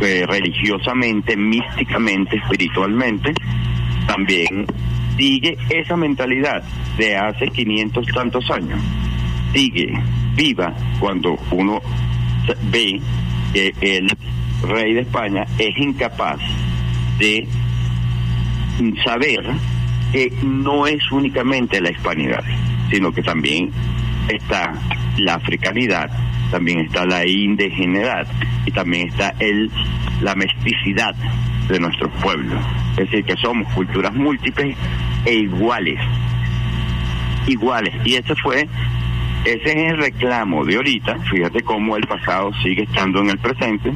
[0.00, 3.34] eh, religiosamente, místicamente, espiritualmente,
[4.06, 4.64] también
[5.18, 6.62] sigue esa mentalidad
[6.96, 8.80] de hace 500 tantos años.
[9.52, 9.92] Sigue
[10.34, 11.82] viva cuando uno
[12.70, 13.00] ve
[13.52, 14.08] que el
[14.62, 16.38] rey de España es incapaz
[17.18, 17.46] de
[19.04, 19.44] saber
[20.12, 22.44] que no es únicamente la hispanidad,
[22.90, 23.70] sino que también
[24.28, 24.72] está
[25.18, 26.10] la africanidad,
[26.50, 28.26] también está la indigenidad
[28.64, 29.70] y también está el
[30.20, 31.14] la mesticidad
[31.68, 32.58] de nuestros pueblos.
[32.92, 34.76] Es decir, que somos culturas múltiples
[35.28, 36.00] e iguales.
[37.46, 37.94] Iguales.
[38.04, 38.68] Y ese fue
[39.44, 43.92] ese es el reclamo de ahorita, fíjate cómo el pasado sigue estando en el presente,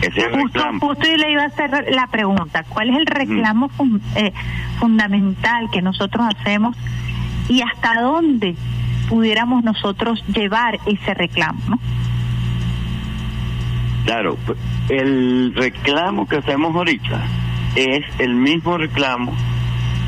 [0.00, 0.80] ese es el Justo, reclamo.
[0.80, 4.32] justo y le iba a hacer la pregunta, ¿cuál es el reclamo fun- eh,
[4.80, 6.74] fundamental que nosotros hacemos
[7.48, 8.56] y hasta dónde
[9.10, 11.60] pudiéramos nosotros llevar ese reclamo?
[11.68, 11.78] ¿no?
[14.06, 14.58] Claro, pues,
[14.88, 17.20] el reclamo que hacemos ahorita
[17.76, 19.34] es el mismo reclamo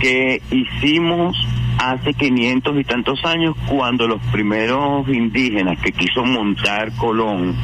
[0.01, 1.37] que hicimos
[1.79, 7.55] hace 500 y tantos años cuando los primeros indígenas que quiso montar Colón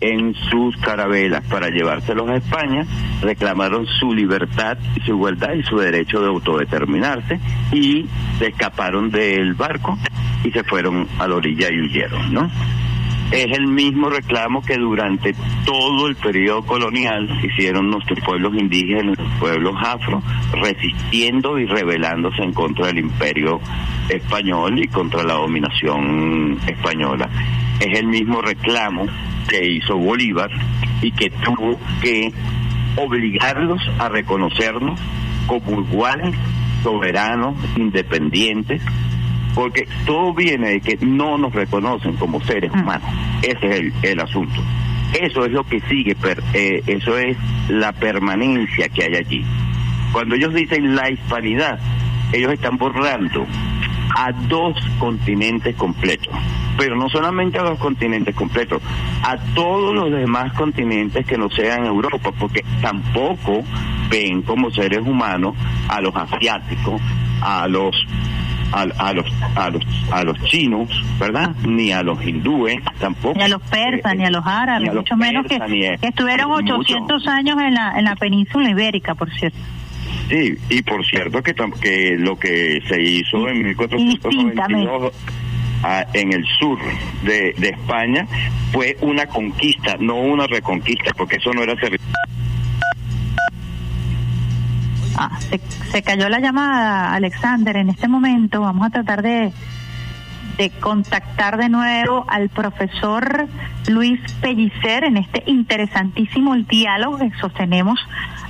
[0.00, 2.86] en sus carabelas para llevárselos a España
[3.22, 7.40] reclamaron su libertad su igualdad y su derecho de autodeterminarse
[7.72, 8.06] y
[8.38, 9.98] se escaparon del barco
[10.44, 12.50] y se fueron a la orilla y huyeron, ¿no?
[13.30, 15.34] Es el mismo reclamo que durante
[15.66, 20.22] todo el periodo colonial hicieron nuestros pueblos indígenas, nuestros pueblos afro,
[20.52, 23.60] resistiendo y rebelándose en contra del imperio
[24.08, 27.28] español y contra la dominación española.
[27.80, 29.06] Es el mismo reclamo
[29.46, 30.50] que hizo Bolívar
[31.02, 32.32] y que tuvo que
[32.96, 34.98] obligarlos a reconocernos
[35.46, 36.34] como iguales,
[36.82, 38.82] soberanos, independientes,
[39.58, 43.10] porque todo viene de que no nos reconocen como seres humanos.
[43.42, 44.62] Ese es el, el asunto.
[45.20, 47.36] Eso es lo que sigue, per- eh, eso es
[47.68, 49.44] la permanencia que hay allí.
[50.12, 51.80] Cuando ellos dicen la hispanidad,
[52.32, 53.46] ellos están borrando
[54.16, 56.32] a dos continentes completos,
[56.76, 58.80] pero no solamente a dos continentes completos,
[59.24, 63.64] a todos los demás continentes que no sean Europa, porque tampoco
[64.08, 65.56] ven como seres humanos
[65.88, 67.00] a los asiáticos,
[67.42, 67.96] a los
[68.72, 69.26] a, a los
[69.56, 70.88] a los a los chinos,
[71.18, 71.54] ¿verdad?
[71.66, 73.38] Ni a los hindúes tampoco.
[73.38, 75.98] Ni a los persas, ni a los árabes, a los mucho menos que, a- que
[76.02, 76.76] estuvieron mucho.
[76.78, 79.58] 800 años en la, en la península ibérica, por cierto.
[80.28, 85.12] Sí, y por cierto que, que lo que se hizo en 1492
[85.82, 86.78] ah, en el sur
[87.24, 88.26] de, de España
[88.72, 92.06] fue una conquista, no una reconquista, porque eso no era territorio.
[95.20, 95.36] Ah,
[95.90, 97.76] se, cayó la llamada, Alexander.
[97.76, 99.52] En este momento vamos a tratar de,
[100.56, 103.48] de contactar de nuevo al profesor
[103.88, 107.98] Luis Pellicer en este interesantísimo diálogo que sostenemos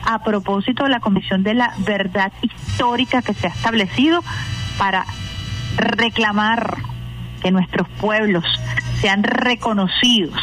[0.04, 4.22] a propósito de la Comisión de la Verdad Histórica que se ha establecido
[4.76, 5.06] para
[5.78, 6.76] reclamar
[7.40, 8.44] que nuestros pueblos
[9.00, 10.38] sean reconocidos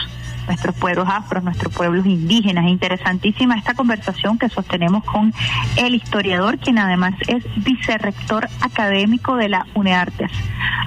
[0.48, 2.66] nuestros pueblos afros, nuestros pueblos indígenas.
[2.68, 5.34] Interesantísima esta conversación que sostenemos con
[5.78, 10.32] el historiador, quien además es vicerrector académico de la UNEARTES.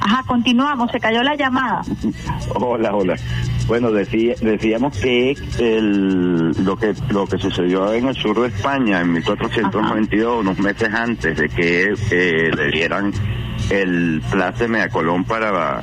[0.00, 1.82] Ajá, continuamos, se cayó la llamada.
[2.54, 3.16] Hola, hola.
[3.66, 9.00] Bueno, decía, decíamos que el, lo que lo que sucedió en el sur de España
[9.00, 13.12] en 1492, unos meses antes de que eh, le dieran
[13.70, 15.82] el pláceme a Colón para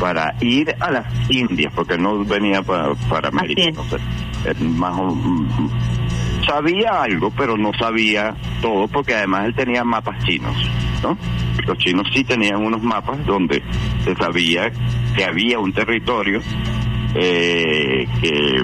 [0.00, 3.62] para ir a las Indias, porque no venía para, para América.
[3.62, 4.00] Entonces,
[4.46, 5.70] él más o- mm,
[6.46, 10.56] sabía algo, pero no sabía todo, porque además él tenía mapas chinos,
[11.02, 11.16] ¿no?
[11.66, 13.62] Los chinos sí tenían unos mapas donde
[14.04, 14.72] se sabía
[15.14, 16.40] que había un territorio
[17.14, 18.62] eh, que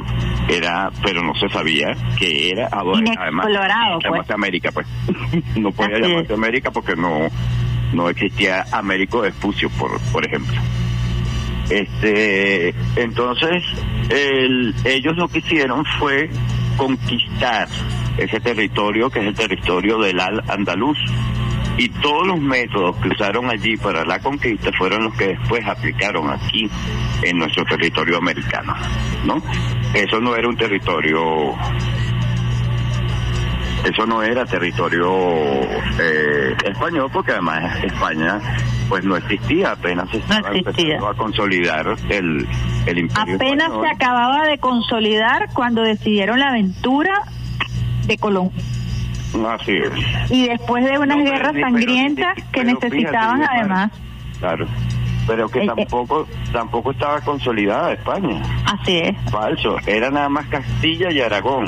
[0.57, 2.69] era, pero no se sabía que era
[3.19, 3.47] además
[4.27, 4.31] pues.
[4.31, 4.87] América, pues
[5.57, 6.09] no podía Así es.
[6.11, 7.19] llamarse América porque no
[7.93, 10.55] no existía Américo Vespucio, por por ejemplo.
[11.71, 13.63] Este, entonces
[14.09, 16.31] el- ellos lo que hicieron fue
[16.77, 17.69] conquistar
[18.19, 20.99] ese territorio que es el territorio del Al Andaluz
[21.79, 26.31] y todos los métodos que usaron allí para la conquista fueron los que después aplicaron
[26.31, 26.71] aquí
[27.23, 28.75] en nuestro territorio americano,
[29.25, 29.37] ¿no?
[29.93, 31.55] Eso no era un territorio,
[33.89, 35.13] eso no era territorio
[36.01, 38.41] eh, español porque además España
[38.89, 42.47] pues no existía, apenas se estaba empezando a consolidar el,
[42.87, 43.87] el imperio Apenas español.
[43.87, 47.23] se acababa de consolidar cuando decidieron la aventura
[48.07, 48.51] de Colón.
[49.49, 50.31] Así es.
[50.31, 53.91] Y después de unas No, guerras pero sangrientas que pero necesitaban fíjate, además.
[54.39, 54.67] Claro.
[55.27, 55.67] Pero que Eh, eh.
[55.75, 58.41] tampoco tampoco estaba consolidada España.
[58.65, 59.77] Así es, Falso.
[59.87, 61.67] Era nada más Castilla y Aragón.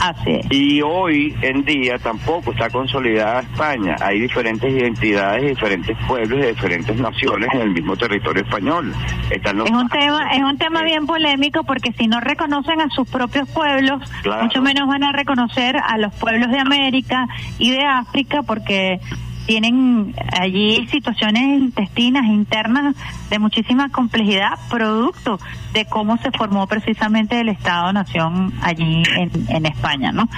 [0.00, 0.46] así es.
[0.50, 3.96] Y hoy en día tampoco está consolidada España.
[4.00, 8.92] Hay diferentes identidades, diferentes pueblos y diferentes naciones en el mismo territorio español.
[9.30, 12.88] Están los Es un tema, es un tema bien polémico porque si no reconocen a
[12.90, 14.44] sus propios pueblos, Claro.
[14.44, 17.26] mucho menos van a reconocer a los pueblos de América
[17.58, 19.00] y de África porque
[19.46, 22.94] tienen allí situaciones intestinas internas
[23.30, 25.38] de muchísima complejidad, producto
[25.72, 30.28] de cómo se formó precisamente el Estado-Nación allí en, en España, ¿no?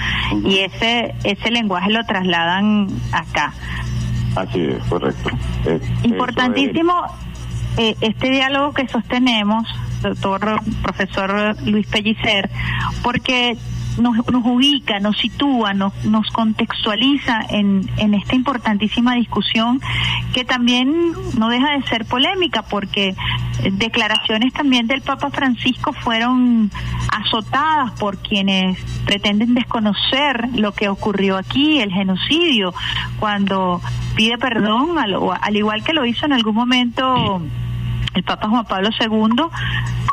[0.43, 3.53] Y ese ese lenguaje lo trasladan acá.
[4.35, 5.29] Así es, correcto.
[5.65, 6.93] Es- Importantísimo
[7.77, 9.67] eh, este diálogo que sostenemos,
[10.01, 12.49] doctor profesor Luis Pellicer,
[13.03, 13.55] porque
[13.97, 19.81] nos, nos ubica, nos sitúa, nos, nos contextualiza en, en esta importantísima discusión
[20.33, 23.15] que también no deja de ser polémica porque
[23.71, 26.71] declaraciones también del Papa Francisco fueron
[27.11, 32.73] azotadas por quienes pretenden desconocer lo que ocurrió aquí, el genocidio,
[33.19, 33.81] cuando
[34.15, 37.41] pide perdón, al igual que lo hizo en algún momento
[38.17, 39.43] el Papa Juan Pablo II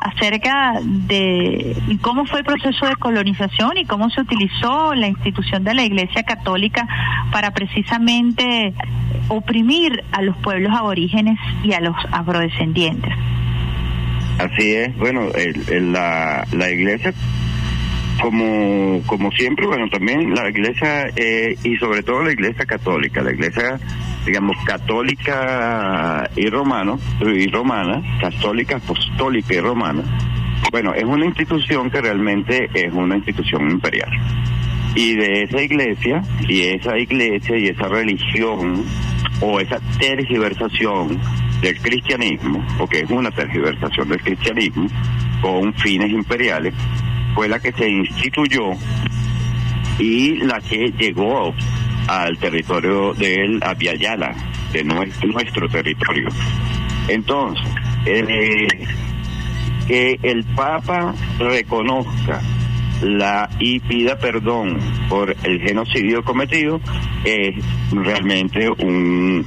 [0.00, 5.74] acerca de cómo fue el proceso de colonización y cómo se utilizó la institución de
[5.74, 6.86] la Iglesia Católica
[7.32, 8.74] para precisamente
[9.28, 13.12] oprimir a los pueblos aborígenes y a los afrodescendientes.
[14.38, 17.14] Así es, bueno, el- la, la iglesia,
[18.20, 23.32] como, como siempre, bueno, también la iglesia, eh, y sobre todo la iglesia católica, la
[23.32, 23.78] iglesia,
[24.24, 30.02] digamos, católica y romano, y romana, católica, apostólica y romana,
[30.70, 34.10] bueno, es una institución que realmente es una institución imperial.
[34.94, 38.84] Y de esa iglesia, y esa iglesia y esa religión,
[39.40, 41.20] o esa tergiversación
[41.60, 44.88] del cristianismo, porque es una tergiversación del cristianismo,
[45.40, 46.74] con fines imperiales,
[47.34, 48.70] fue la que se instituyó
[49.98, 51.54] y la que llegó
[52.08, 54.34] al territorio del Aviala,
[54.72, 56.28] de nuestro, nuestro territorio.
[57.08, 57.66] Entonces,
[58.06, 58.66] eh,
[59.86, 62.40] que el Papa reconozca
[63.02, 64.78] la y pida perdón
[65.08, 66.80] por el genocidio cometido
[67.24, 67.54] es
[67.92, 69.44] realmente un,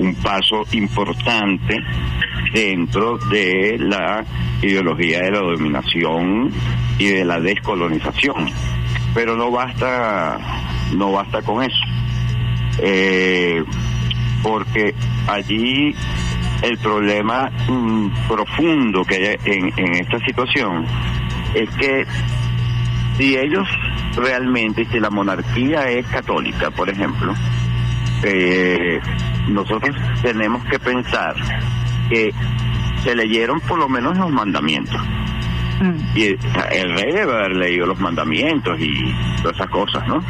[0.00, 1.80] un paso importante
[2.52, 4.24] dentro de la
[4.62, 6.50] ideología de la dominación
[6.98, 8.50] y de la descolonización.
[9.14, 10.38] Pero no basta,
[10.94, 11.78] no basta con eso.
[12.78, 13.62] Eh,
[14.42, 14.94] porque
[15.26, 15.94] allí
[16.62, 20.84] el problema mm, profundo que hay en, en esta situación
[21.54, 22.06] es que
[23.16, 23.68] si ellos
[24.16, 27.34] realmente, si la monarquía es católica, por ejemplo,
[28.22, 29.00] eh,
[29.48, 31.34] nosotros tenemos que pensar
[32.08, 32.32] que
[33.02, 35.00] se leyeron por lo menos los mandamientos.
[36.14, 36.38] Y el,
[36.72, 40.22] el rey debe haber leído los mandamientos y todas esas cosas, ¿no?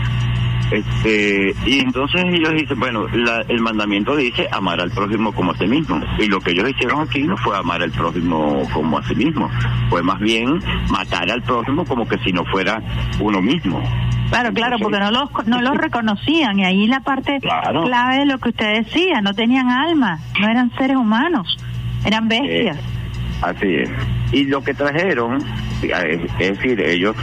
[0.70, 5.56] Este, y entonces ellos dicen, bueno, la- el mandamiento dice amar al prójimo como a
[5.56, 6.01] sí mismo.
[6.18, 9.51] Y lo que ellos hicieron aquí no fue amar al prójimo como a sí mismo,
[9.89, 12.81] fue más bien matar al prójimo como que si no fuera
[13.18, 13.82] uno mismo.
[14.28, 17.82] Claro, claro, porque no los, no los reconocían y ahí la parte Claro.
[17.82, 21.56] clave de lo que usted decía, no tenían alma, no eran seres humanos,
[22.05, 22.78] eran bestias.
[23.42, 23.90] Así es.
[24.32, 25.42] Y lo que trajeron,
[25.82, 27.16] es decir, ellos,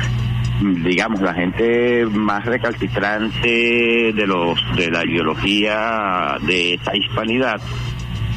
[0.84, 7.61] digamos, la gente más recalcitrante de los de la ideología de esa hispanidad,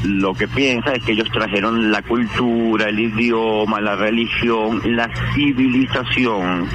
[0.05, 6.67] lo que piensa es que ellos trajeron la cultura, el idioma, la religión, la civilización.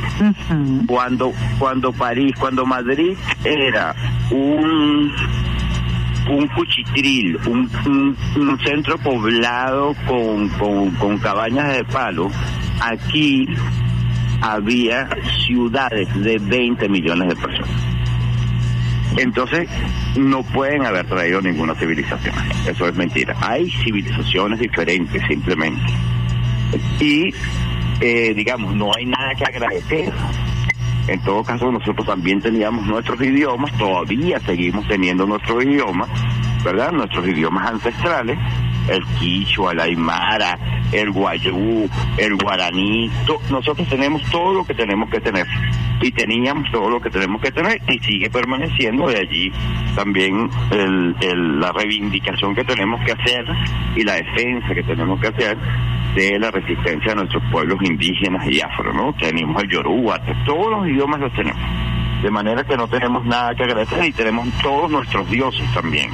[0.88, 3.96] Cuando cuando París, cuando Madrid era
[4.32, 5.12] un
[6.30, 12.30] un cuchitril, un, un- centro poblado con, con, con cabañas de palo,
[12.82, 13.48] aquí
[14.42, 15.08] había
[15.46, 17.70] ciudades de 20 millones de personas.
[19.18, 19.70] Entonces,
[20.18, 22.36] no pueden haber traído ninguna civilización.
[22.68, 23.36] Eso es mentira.
[23.40, 25.82] Hay civilizaciones diferentes, simplemente.
[27.00, 27.34] Y,
[28.02, 30.12] eh, digamos, no hay nada que agradecer.
[31.08, 36.10] En todo caso, nosotros también teníamos nuestros idiomas, todavía seguimos teniendo nuestros idiomas,
[36.64, 36.92] ¿verdad?
[36.92, 38.38] Nuestros idiomas ancestrales,
[38.90, 40.58] el quichua, el aymara,
[40.92, 41.88] el guayú,
[42.18, 43.12] el guaraní,
[43.52, 45.46] nosotros tenemos todo lo que tenemos que tener
[46.02, 49.52] y teníamos todo lo que tenemos que tener y sigue permaneciendo de allí
[49.96, 53.46] también el- el- la reivindicación que tenemos que hacer
[53.96, 55.58] y la defensa que tenemos que hacer
[56.16, 59.14] de la resistencia de nuestros pueblos indígenas y afro, ¿no?
[59.20, 61.62] Tenemos el yoruba, todos los idiomas los tenemos.
[62.24, 66.10] De manera que no tenemos nada que agradecer y tenemos todos nuestros dioses también.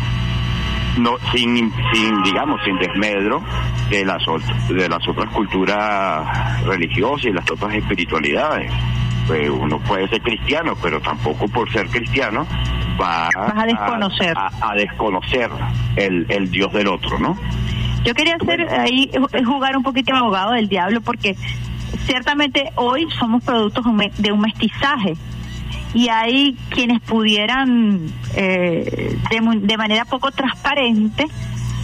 [0.98, 3.42] No, sin, sin, digamos, sin desmedro
[3.90, 4.22] de las,
[4.68, 8.70] de las otras culturas religiosas y las otras espiritualidades.
[9.28, 12.46] Pues uno puede ser cristiano, pero tampoco por ser cristiano
[13.02, 14.34] va Vas a desconocer.
[14.36, 15.50] a, a desconocer
[15.96, 17.38] el, el Dios del otro, ¿no?
[18.04, 21.36] Yo quería hacer ahí eh, jugar un poquito abogado del diablo porque
[22.06, 23.86] ciertamente hoy somos productos
[24.18, 25.16] de un mestizaje.
[25.94, 31.28] Y hay quienes pudieran eh, de, de manera poco transparente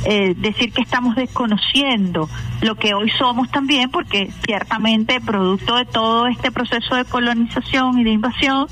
[0.06, 2.30] eh, decir que estamos desconociendo
[2.61, 8.03] lo que hoy somos también porque ciertamente producto de todo este proceso de colonización y
[8.03, 8.68] de invasión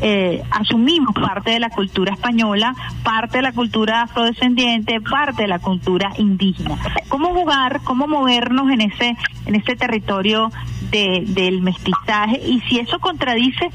[0.00, 5.58] eh, asumimos parte de la cultura española, parte de la cultura afrodescendiente, parte de la
[5.58, 6.76] cultura indígena.
[7.08, 9.16] ¿Cómo jugar, cómo movernos en ese
[9.46, 10.50] en ese territorio
[10.90, 13.70] de, del mestizaje y si eso contradice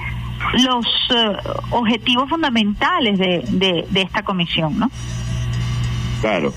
[0.63, 0.85] los
[1.15, 1.37] eh,
[1.69, 4.91] objetivos fundamentales de, de, de esta comisión, ¿no?
[6.19, 6.53] Claro,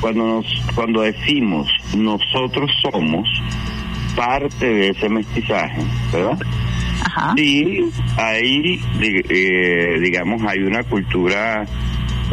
[0.00, 3.28] cuando nos, cuando decimos nosotros somos
[4.16, 5.82] parte de ese mestizaje,
[6.12, 6.38] ¿verdad?
[7.36, 7.80] Sí,
[8.16, 11.64] ahí, eh, digamos, hay una cultura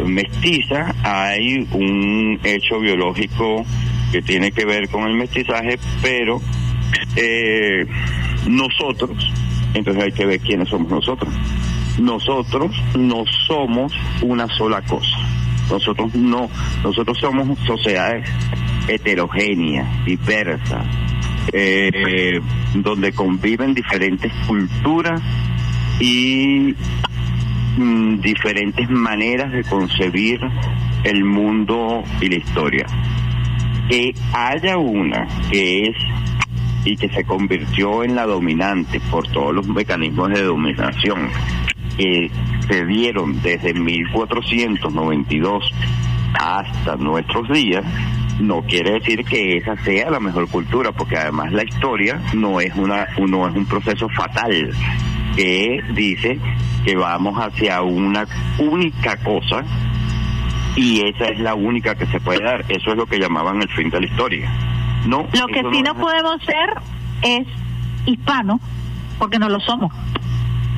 [0.04, 3.64] mestiza, hay un hecho biológico
[4.12, 6.40] que tiene que ver con el mestizaje, pero
[7.16, 7.86] eh,
[8.46, 9.32] nosotros,
[9.74, 11.32] entonces hay que ver quiénes somos nosotros.
[11.98, 13.92] Nosotros no somos
[14.22, 15.18] una sola cosa.
[15.70, 16.48] Nosotros no,
[16.82, 18.28] nosotros somos sociedades
[18.88, 20.86] heterogéneas, diversas,
[21.52, 22.40] eh,
[22.74, 25.20] donde conviven diferentes culturas
[26.00, 26.74] y
[27.76, 30.40] mm, diferentes maneras de concebir
[31.04, 32.86] el mundo y la historia.
[33.88, 35.96] Que haya una que es
[36.84, 41.28] y que se convirtió en la dominante por todos los mecanismos de dominación
[41.96, 42.30] que
[42.68, 45.72] se dieron desde 1492
[46.38, 47.84] hasta nuestros días,
[48.38, 52.74] no quiere decir que esa sea la mejor cultura, porque además la historia no es
[52.76, 54.70] una no es un proceso fatal
[55.36, 56.38] que dice
[56.84, 58.26] que vamos hacia una
[58.58, 59.62] única cosa
[60.76, 62.64] y esa es la única que se puede dar.
[62.68, 64.50] Eso es lo que llamaban el fin de la historia.
[65.06, 66.74] No, Lo que sí no es- podemos ser
[67.22, 67.46] es
[68.06, 68.60] hispano,
[69.18, 69.92] porque no lo somos.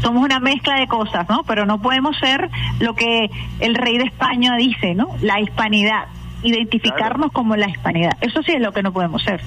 [0.01, 1.43] Somos una mezcla de cosas, ¿no?
[1.45, 3.28] Pero no podemos ser lo que
[3.61, 5.09] el rey de España dice, ¿no?
[5.20, 6.07] La hispanidad.
[6.43, 8.12] Identificarnos como la hispanidad.
[8.21, 9.41] Eso sí es lo que no podemos ser.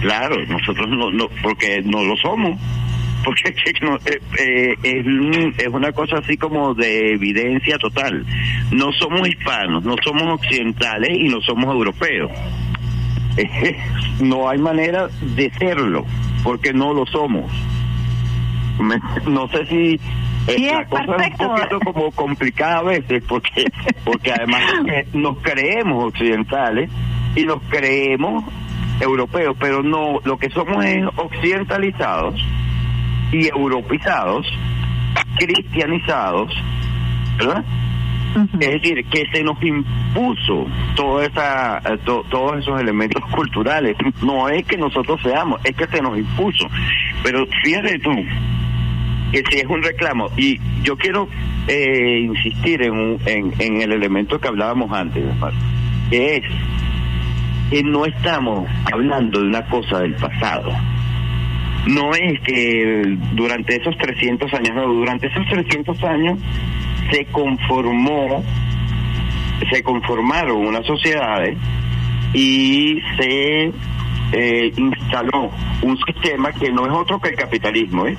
[0.00, 2.58] Claro, nosotros no, no porque no lo somos.
[3.24, 8.26] Porque es, no- eh, eh, es, un- es una cosa así como de evidencia total.
[8.72, 12.32] No somos hispanos, no somos occidentales y no somos europeos.
[14.20, 16.04] No hay manera de serlo,
[16.42, 17.50] porque no lo somos.
[18.80, 19.00] Me-
[19.30, 20.00] no sé si
[20.48, 21.48] eh, Sí, la cosa es un perfecto.
[21.54, 23.64] poquito como complicada a veces, porque
[24.04, 24.62] porque además
[25.12, 26.90] nos creemos occidentales
[27.36, 28.44] y nos creemos
[29.00, 32.34] europeos, pero no, lo que somos es occidentalizados
[33.32, 34.46] y europeizados,
[35.38, 36.52] cristianizados,
[37.38, 37.64] ¿verdad?
[38.60, 40.66] Es decir, que se nos impuso
[40.96, 43.94] toda esa, eh, to- todos esos elementos culturales.
[44.22, 46.66] No es que nosotros seamos, es que se nos impuso.
[47.22, 48.10] Pero fíjate tú,
[49.50, 51.28] si es un reclamo, y yo quiero
[51.68, 55.24] eh, insistir en, un- en, en el elemento que hablábamos antes,
[56.10, 56.42] que es
[57.70, 60.70] que no estamos hablando de una cosa del pasado.
[61.86, 66.38] No es que durante esos 300 años, no, durante esos 300 años
[67.10, 68.44] se conformó,
[69.70, 71.56] se conformaron unas sociedades
[72.34, 73.72] y se
[74.32, 75.50] eh, instaló
[75.82, 78.16] un sistema que no es otro que el capitalismo, ¿eh?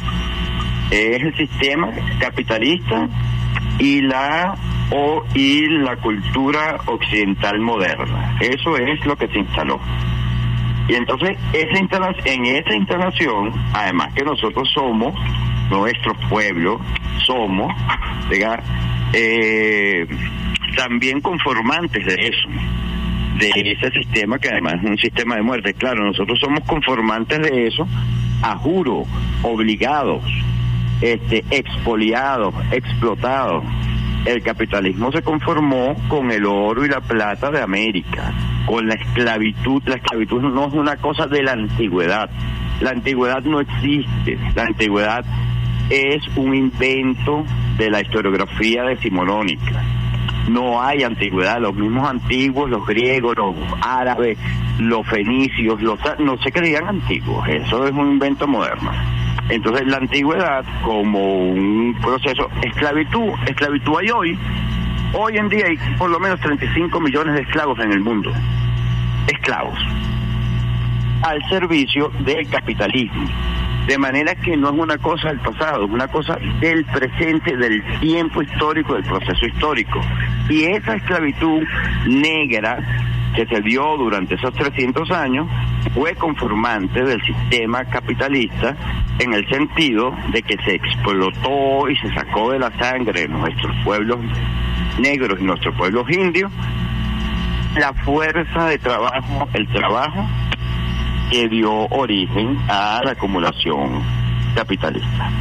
[0.91, 1.89] Es el sistema
[2.19, 3.07] capitalista
[3.79, 4.55] y la
[4.91, 8.37] o y la cultura occidental moderna.
[8.39, 9.79] Eso es lo que se instaló.
[10.87, 15.13] Y entonces esa instala- en esa instalación, además que nosotros somos,
[15.69, 16.81] nuestros pueblos,
[17.25, 17.71] somos,
[19.13, 20.05] eh,
[20.75, 22.49] también conformantes de eso,
[23.39, 25.73] de ese sistema que además es un sistema de muerte.
[25.73, 27.87] Claro, nosotros somos conformantes de eso,
[28.41, 29.03] a juro,
[29.43, 30.23] obligados,
[31.03, 33.65] este, expoliados, explotados.
[34.25, 38.33] El capitalismo se conformó con el oro y la plata de América,
[38.65, 39.83] con la esclavitud.
[39.85, 42.29] La esclavitud no es una cosa de la antigüedad.
[42.79, 44.39] La antigüedad no existe.
[44.55, 45.25] La antigüedad
[45.89, 47.43] es un invento
[47.77, 49.83] de la historiografía decimonónica.
[50.47, 51.59] No hay antigüedad.
[51.59, 54.37] Los mismos antiguos, los griegos, los árabes,
[54.79, 57.45] los fenicios, los no se creían antiguos.
[57.49, 58.91] Eso es un invento moderno.
[59.49, 64.39] Entonces la antigüedad como un proceso, esclavitud, esclavitud hay hoy,
[65.13, 68.31] hoy en día hay por lo menos 35 millones de esclavos en el mundo,
[69.27, 69.77] esclavos,
[71.23, 73.27] al servicio del capitalismo.
[73.87, 77.83] De manera que no es una cosa del pasado, es una cosa del presente, del
[77.99, 79.99] tiempo histórico, del proceso histórico.
[80.49, 81.63] Y esa esclavitud
[82.07, 82.79] negra
[83.35, 85.47] que se dio durante esos 300 años
[85.93, 88.75] fue conformante del sistema capitalista
[89.19, 93.75] en el sentido de que se explotó y se sacó de la sangre de nuestros
[93.83, 94.19] pueblos
[94.99, 96.51] negros y nuestros pueblos indios
[97.75, 100.27] la fuerza de trabajo, el trabajo
[101.31, 104.03] que dio origen a la acumulación
[104.53, 105.31] capitalista.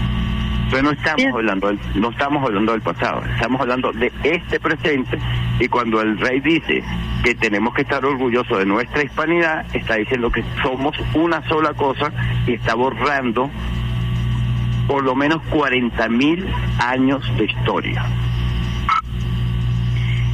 [0.73, 5.19] Entonces no estamos hablando del, no estamos hablando del pasado, estamos hablando de este presente
[5.61, 6.83] y cuando el rey dice
[7.23, 12.11] que tenemos que estar orgullosos de nuestra hispanidad, está diciendo que somos una sola cosa
[12.47, 13.51] y está borrando
[14.87, 16.47] por lo menos 40 mil
[16.79, 18.07] años de historia.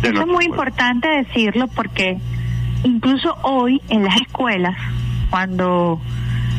[0.02, 0.50] De Eso es muy pueblo.
[0.50, 2.16] importante decirlo porque
[2.84, 4.76] incluso hoy en las escuelas,
[5.30, 6.00] cuando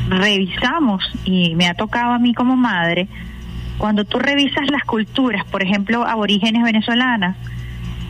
[0.10, 3.07] revisamos, y me ha tocado a mí como madre,
[3.80, 7.35] cuando tú revisas las culturas, por ejemplo, aborígenes venezolanas,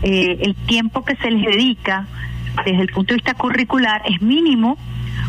[0.01, 2.07] eh, el tiempo que se les dedica
[2.65, 4.77] desde el punto de vista curricular es mínimo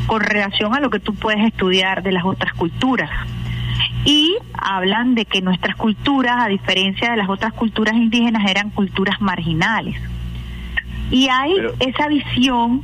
[0.07, 3.11] con relación a lo que tú puedes estudiar de las otras culturas.
[4.05, 9.21] Y hablan de que nuestras culturas, a diferencia de las otras culturas indígenas, eran culturas
[9.21, 10.01] marginales.
[11.11, 12.83] Y hay Pero- esa visión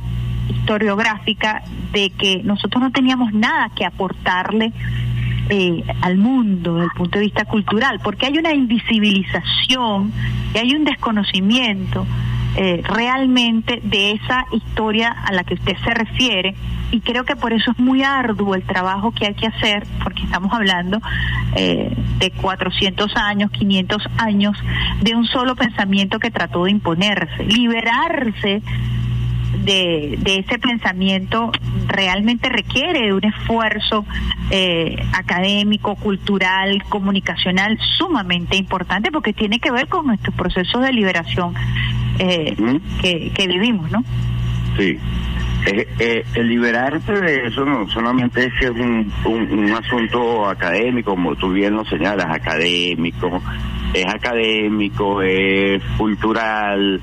[0.49, 4.71] historiográfica de que nosotros no teníamos nada que aportarle
[5.49, 10.11] eh, al mundo desde el punto de vista cultural, porque hay una invisibilización
[10.53, 12.05] y hay un desconocimiento
[12.55, 16.55] eh, realmente de esa historia a la que usted se refiere
[16.91, 20.23] y creo que por eso es muy arduo el trabajo que hay que hacer, porque
[20.23, 20.99] estamos hablando
[21.55, 24.57] eh, de 400 años, 500 años
[25.01, 28.61] de un solo pensamiento que trató de imponerse, liberarse
[29.63, 31.51] de, de ese pensamiento
[31.87, 34.05] realmente requiere de un esfuerzo
[34.49, 41.53] eh, académico, cultural, comunicacional sumamente importante porque tiene que ver con nuestros procesos de liberación
[42.19, 42.55] eh,
[43.01, 44.03] que, que vivimos, ¿no?
[44.77, 44.97] Sí.
[45.65, 50.47] Eh, eh, el liberarse de eso no solamente es que es un, un, un asunto
[50.47, 53.41] académico, como tú bien lo señalas, académico,
[53.93, 57.01] es académico, es cultural,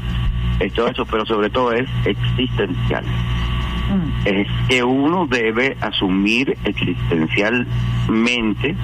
[0.60, 3.04] es todo eso, pero sobre todo es existencial.
[3.04, 4.26] Mm.
[4.26, 8.74] Es que uno debe asumir existencialmente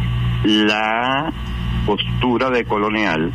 [0.45, 1.33] la
[1.87, 3.33] postura de colonial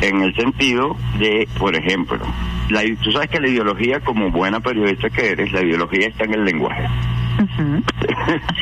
[0.00, 2.18] en el sentido de, por ejemplo,
[2.70, 6.34] la, tú sabes que la ideología, como buena periodista que eres, la ideología está en
[6.34, 6.84] el lenguaje.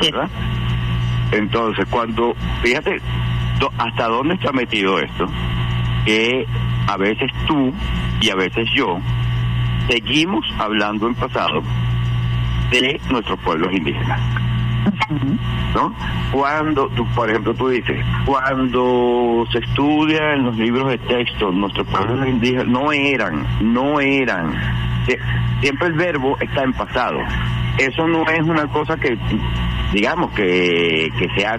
[0.00, 0.10] Es.
[0.12, 0.28] ¿verdad?
[1.32, 3.00] Entonces, cuando, fíjate
[3.58, 5.26] do- hasta dónde está metido esto,
[6.04, 6.46] que
[6.88, 7.72] a veces tú
[8.20, 8.98] y a veces yo
[9.88, 11.62] seguimos hablando en pasado
[12.70, 14.20] de nuestros pueblos indígenas.
[15.74, 15.94] ¿no?
[16.32, 21.86] Cuando, tú, por ejemplo, tú dices, cuando se estudia en los libros de texto, nuestros
[21.88, 24.52] pueblos indígenas no eran, no eran.
[25.06, 25.18] Sie-
[25.60, 27.18] Siempre el verbo está en pasado.
[27.78, 29.16] Eso no es una cosa que,
[29.92, 31.58] digamos, que, que sea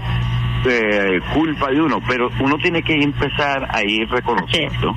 [0.65, 4.95] eh, culpa de uno, pero uno tiene que empezar a ir reconociendo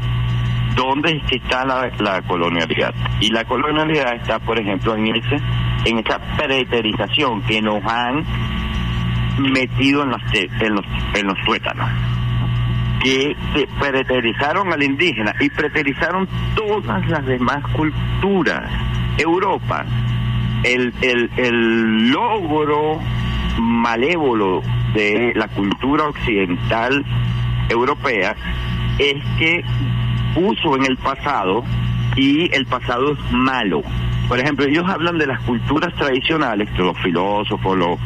[0.74, 2.94] dónde es que está la, la colonialidad.
[3.20, 5.36] Y la colonialidad está, por ejemplo, en ese
[5.86, 8.24] en esa preterización que nos han
[9.38, 10.84] metido en, las te- en, los,
[11.14, 11.88] en los tuétanos.
[13.02, 13.36] Que
[13.78, 16.26] preterizaron al indígena y preterizaron
[16.56, 18.70] todas las demás culturas.
[19.18, 19.84] Europa,
[20.64, 23.00] el, el, el logro
[23.58, 24.62] malévolo
[24.94, 27.04] de la cultura occidental
[27.68, 28.34] europea
[28.98, 29.64] es que
[30.34, 31.64] puso en el pasado
[32.16, 33.82] y el pasado es malo
[34.28, 37.98] Por ejemplo, ellos hablan de las culturas tradicionales, los filósofos, los,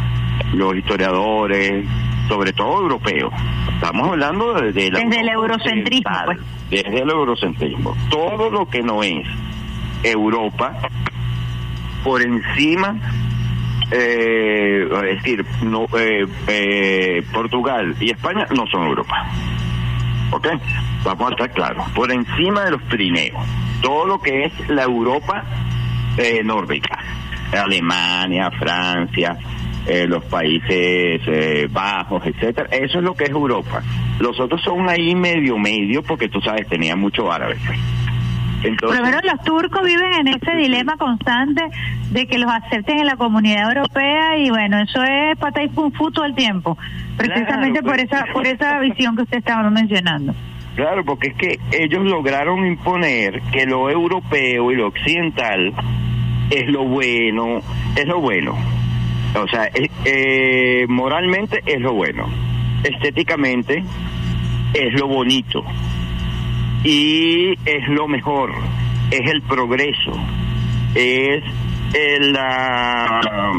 [0.53, 1.87] los historiadores,
[2.29, 3.33] sobre todo europeos.
[3.75, 6.39] Estamos hablando de, de la Desde el eurocentrismo, pues.
[6.71, 7.97] Desde el eurocentrismo.
[8.11, 9.27] Todo lo que no es
[10.03, 10.77] Europa,
[12.05, 12.97] por encima,
[13.91, 19.29] eh, es decir, no, eh, eh, Portugal y España no son Europa.
[20.33, 20.49] ¿Ok?
[21.05, 21.89] Vamos a estar claros.
[21.91, 23.45] Por encima de los Pirineos,
[23.83, 25.45] todo lo que es la Europa
[26.17, 26.99] eh, nórdica,
[27.53, 29.37] Alemania, Francia,
[29.87, 33.83] eh, los Países eh, Bajos, etcétera, eso es lo que es Europa.
[34.19, 37.57] Los otros son ahí medio medio porque tú sabes tenían mucho árabe.
[38.61, 41.63] Por Entonces, lo menos los turcos viven en ese dilema constante
[42.11, 45.93] de que los acepten en la comunidad europea y bueno, eso es pata y fun
[45.93, 46.77] fu todo el tiempo,
[47.17, 48.13] precisamente Claro, por pues.
[48.13, 50.35] esa por esa visión que usted estaba mencionando.
[50.77, 55.73] Claro, porque es que ellos lograron imponer que lo europeo y lo occidental
[56.51, 57.63] es lo bueno,
[57.97, 58.57] es lo bueno.
[59.43, 62.27] O sea, es- eh, moralmente es lo bueno,
[62.85, 63.83] estéticamente
[64.75, 65.65] es lo bonito
[66.85, 68.53] y es lo mejor,
[69.11, 70.13] es el progreso,
[70.95, 71.43] es
[71.95, 73.53] el, ah,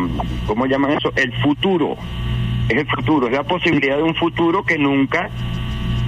[0.48, 1.11] ¿cómo llaman eso?
[1.15, 1.95] El futuro,
[2.69, 5.30] es el futuro, es la posibilidad de un futuro que nunca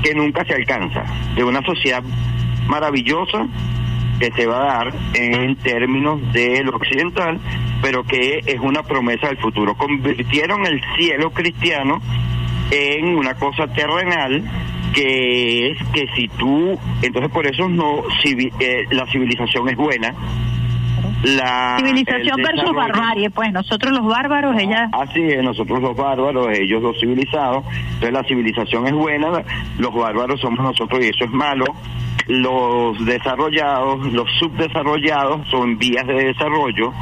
[0.02, 2.04] que nunca se alcanza, de una sociedad
[2.68, 3.48] maravillosa
[4.20, 7.40] que se va a dar en términos de lo occidental,
[7.82, 9.76] pero que es una promesa del futuro.
[9.76, 12.02] Convirtieron el cielo cristiano
[12.70, 14.44] en una cosa terrenal
[14.94, 20.14] que es que si tú, entonces por eso no eh, la civilización es buena.
[21.24, 26.82] La, Civilización versus barbarie, pues nosotros los bárbaros, ella Así es, nosotros los bárbaros, ellos
[26.82, 27.64] los civilizados.
[27.94, 29.30] Entonces la civilización es buena,
[29.80, 31.66] los bárbaros somos nosotros y eso es malo.
[32.28, 36.94] Los desarrollados, los subdesarrollados son vías de desarrollo.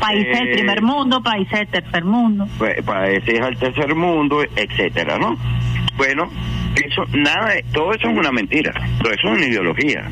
[0.00, 2.46] países del Eh, primer mundo, países del tercer mundo.
[2.58, 5.36] pues, países al tercer mundo, etcétera, ¿no?
[5.96, 6.28] Bueno,
[6.86, 8.72] eso, nada, todo eso es una mentira,
[9.02, 10.08] todo eso es una ideología.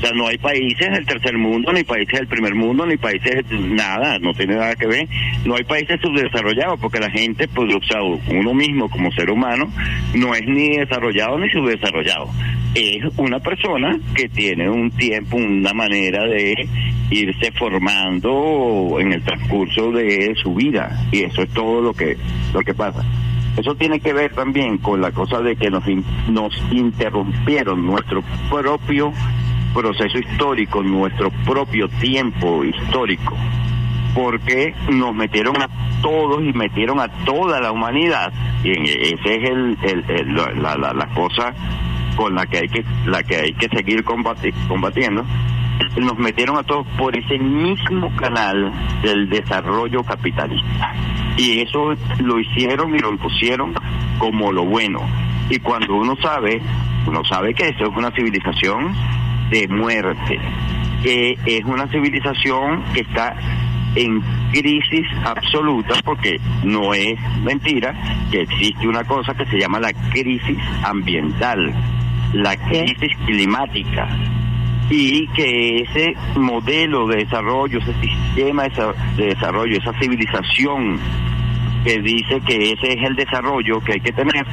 [0.00, 3.44] O sea, no hay países del tercer mundo, ni países del primer mundo, ni países,
[3.50, 5.06] nada, no tiene nada que ver.
[5.44, 9.70] No hay países subdesarrollados, porque la gente, pues, o sea, uno mismo como ser humano,
[10.14, 12.30] no es ni desarrollado ni subdesarrollado.
[12.74, 16.66] Es una persona que tiene un tiempo, una manera de
[17.10, 20.98] irse formando en el transcurso de su vida.
[21.12, 22.16] Y eso es todo lo que,
[22.54, 23.04] lo que pasa.
[23.60, 25.84] Eso tiene que ver también con la cosa de que nos,
[26.28, 29.12] nos interrumpieron nuestro propio
[29.74, 33.36] proceso histórico, nuestro propio tiempo histórico,
[34.14, 35.68] porque nos metieron a
[36.00, 38.32] todos y metieron a toda la humanidad,
[38.64, 39.78] y en- ese es el-
[40.08, 41.52] el- la, la- la cosa
[42.16, 45.24] con la que hay que la que hay que seguir combati- combatiendo
[45.96, 48.70] nos metieron a todos por ese mismo canal
[49.02, 50.92] del desarrollo capitalista.
[51.38, 53.72] Y eso lo hicieron y lo impusieron
[54.18, 55.00] como lo bueno.
[55.48, 56.60] Y cuando uno sabe
[57.06, 58.94] uno sabe que eso es una civilización
[59.50, 60.38] de muerte
[61.02, 63.34] que es una civilización que está
[63.96, 64.20] en
[64.52, 67.94] crisis absoluta porque no es mentira
[68.30, 71.74] que existe una cosa que se llama la crisis ambiental,
[72.32, 74.08] la crisis climática
[74.90, 80.98] y que ese modelo de desarrollo, ese sistema de desa- de desarrollo, esa civilización
[81.84, 84.44] que dice que ese es el desarrollo que hay que tener,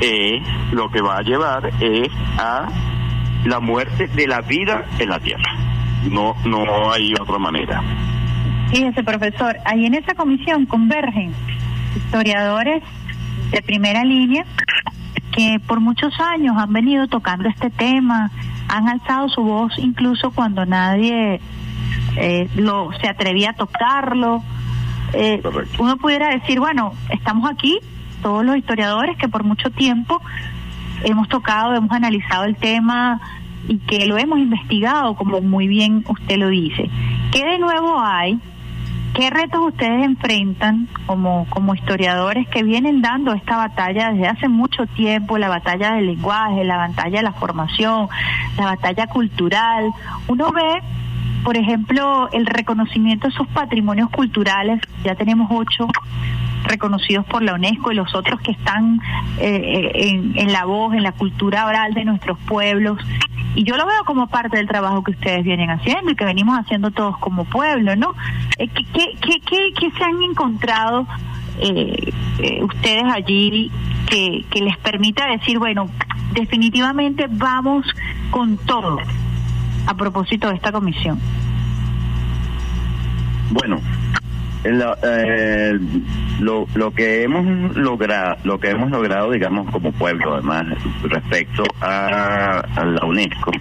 [0.00, 0.40] eh,
[0.72, 2.08] lo que va a llevar es
[2.38, 2.66] a
[3.44, 5.52] la muerte de la vida en la Tierra.
[6.10, 7.82] No, no hay otra manera.
[8.70, 11.32] Fíjese, profesor, ahí en esa comisión convergen
[11.96, 12.82] historiadores
[13.50, 14.44] de primera línea
[15.32, 18.30] que por muchos años han venido tocando este tema,
[18.68, 21.40] han alzado su voz incluso cuando nadie
[22.16, 24.42] eh, lo se atrevía a tocarlo.
[25.12, 25.42] Eh,
[25.78, 27.78] uno pudiera decir, bueno, estamos aquí,
[28.22, 30.20] todos los historiadores que por mucho tiempo
[31.02, 33.20] hemos tocado, hemos analizado el tema
[33.66, 36.88] y que lo hemos investigado, como muy bien usted lo dice.
[37.32, 38.38] ¿Qué de nuevo hay?
[39.14, 44.86] ¿Qué retos ustedes enfrentan como, como historiadores que vienen dando esta batalla desde hace mucho
[44.86, 48.08] tiempo, la batalla del lenguaje, la batalla de la formación,
[48.56, 49.90] la batalla cultural?
[50.28, 50.82] Uno ve,
[51.42, 55.88] por ejemplo, el reconocimiento de sus patrimonios culturales, ya tenemos ocho
[56.64, 59.00] reconocidos por la UNESCO y los otros que están
[59.38, 62.98] eh, en, en la voz, en la cultura oral de nuestros pueblos.
[63.54, 66.56] Y yo lo veo como parte del trabajo que ustedes vienen haciendo y que venimos
[66.58, 68.14] haciendo todos como pueblo, ¿no?
[68.58, 71.06] Eh, ¿Qué, qué, qué, qué- se han encontrado
[71.60, 73.70] eh, eh, ustedes allí
[74.08, 75.88] que, que les permita decir, bueno,
[76.32, 77.84] definitivamente vamos
[78.30, 78.98] con todo
[79.86, 81.18] a propósito de esta comisión?
[83.50, 83.80] Bueno,
[84.64, 85.78] lo, eh,
[86.40, 90.66] lo, lo que hemos logrado, lo que hemos logrado, digamos, como pueblo, además,
[91.02, 93.52] respecto a, a la UNESCO,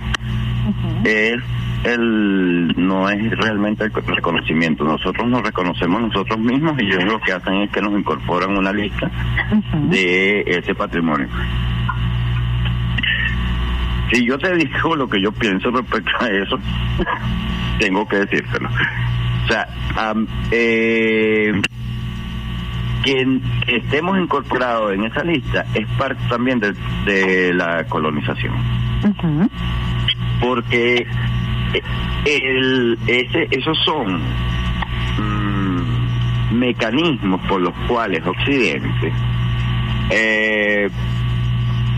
[1.03, 1.38] es
[1.84, 4.84] el no es realmente el reconocimiento.
[4.84, 8.73] Nosotros nos reconocemos nosotros mismos y ellos lo que hacen es que nos incorporan una
[8.73, 9.09] lista
[9.89, 11.27] de ese patrimonio.
[14.11, 16.59] Si yo te digo lo que yo pienso respecto a eso,
[17.80, 18.69] tengo que decírtelo.
[19.49, 21.59] O sea, am- eh,
[23.03, 26.73] que que estemos incorporados en esa lista es parte también de,
[27.05, 28.53] de la colonización.
[30.39, 31.07] Porque
[31.73, 31.81] eh,
[32.26, 34.21] el, ese, esos son
[35.17, 39.11] mm, mecanismos por los cuales Occidente,
[40.11, 40.89] eh,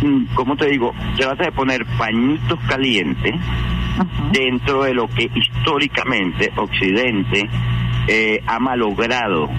[0.04, 0.94] mm, ¿cómo te digo?
[1.18, 3.36] Trata de poner pañitos calientes
[4.32, 7.50] dentro de lo que históricamente Occidente
[8.08, 9.50] eh, ha malogrado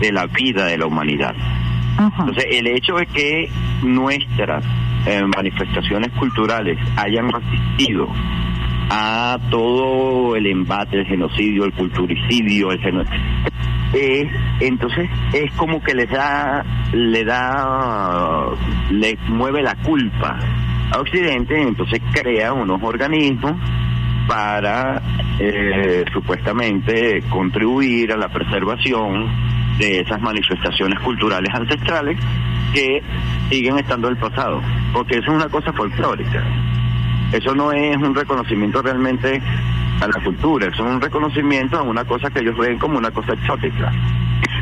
[0.00, 1.34] de la vida de la humanidad.
[2.20, 3.50] Entonces, el hecho de que
[3.82, 4.62] nuestras
[5.06, 8.08] eh, manifestaciones culturales hayan resistido
[8.90, 13.02] a todo el embate, el genocidio, el culturicidio, el geno-
[13.94, 14.28] eh,
[14.60, 18.46] entonces es como que les da, le da,
[18.90, 20.38] le mueve la culpa
[20.90, 23.52] a Occidente, entonces crea unos organismos
[24.28, 25.00] para
[25.38, 29.26] eh, supuestamente contribuir a la preservación
[29.78, 32.18] de esas manifestaciones culturales ancestrales
[32.72, 33.02] que
[33.50, 34.60] siguen estando del pasado,
[34.92, 36.42] porque eso es una cosa folclórica.
[37.32, 39.40] Eso no es un reconocimiento realmente
[40.00, 43.10] a la cultura, eso es un reconocimiento a una cosa que ellos ven como una
[43.10, 43.92] cosa exótica.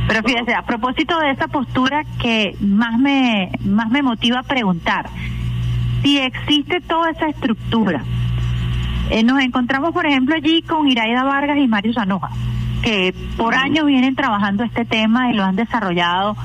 [0.06, 5.06] Pero fíjese, a propósito de esa postura que más me, más me motiva a preguntar,
[6.04, 8.04] si existe toda esa estructura,
[9.10, 12.28] eh, nos encontramos, por ejemplo, allí con Iraida Vargas y Mario Zanoja,
[12.82, 16.36] que por años vienen trabajando este tema y lo han desarrollado,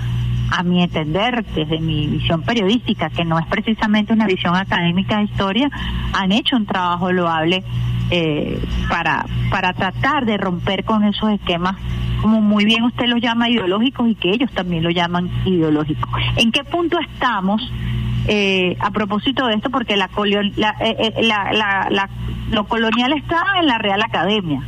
[0.51, 5.25] a mi entender, desde mi visión periodística, que no es precisamente una visión académica de
[5.25, 5.69] historia,
[6.13, 7.63] han hecho un trabajo loable
[8.09, 8.59] eh,
[8.89, 11.75] para, para tratar de romper con esos esquemas,
[12.21, 16.09] como muy bien usted los llama ideológicos y que ellos también lo llaman ideológicos.
[16.37, 17.61] ¿En qué punto estamos?
[18.31, 22.09] Eh, a propósito de esto, porque la, colio- la, eh, eh, la- la- la-
[22.51, 24.61] lo colonial está en la Real Academia.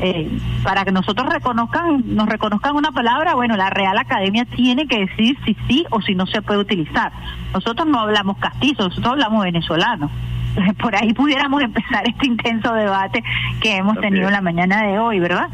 [0.00, 0.30] Eh,
[0.62, 5.36] para que nosotros reconozcan, nos reconozcan una palabra, bueno, la Real Academia tiene que decir
[5.44, 7.10] si sí o si no se puede utilizar.
[7.52, 10.10] Nosotros no hablamos castizo, nosotros hablamos venezolano.
[10.58, 13.22] Entonces, Por ahí pudiéramos empezar este intenso debate
[13.60, 15.48] que hemos tenido en la mañana de hoy, ¿verdad?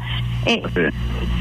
[0.45, 0.63] Eh,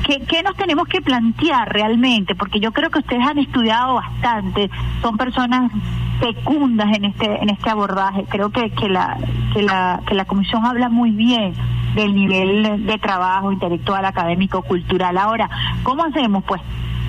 [0.06, 2.34] ¿Qué, qué nos tenemos que plantear realmente?
[2.34, 4.70] Porque yo creo que ustedes han estudiado bastante,
[5.00, 5.72] son personas
[6.20, 8.24] fecundas en este en este abordaje.
[8.28, 9.16] Creo que, que la
[9.54, 11.54] que la que la comisión habla muy bien
[11.94, 15.16] del nivel de trabajo intelectual, académico, cultural.
[15.16, 15.48] Ahora,
[15.84, 16.60] ¿cómo hacemos, pues,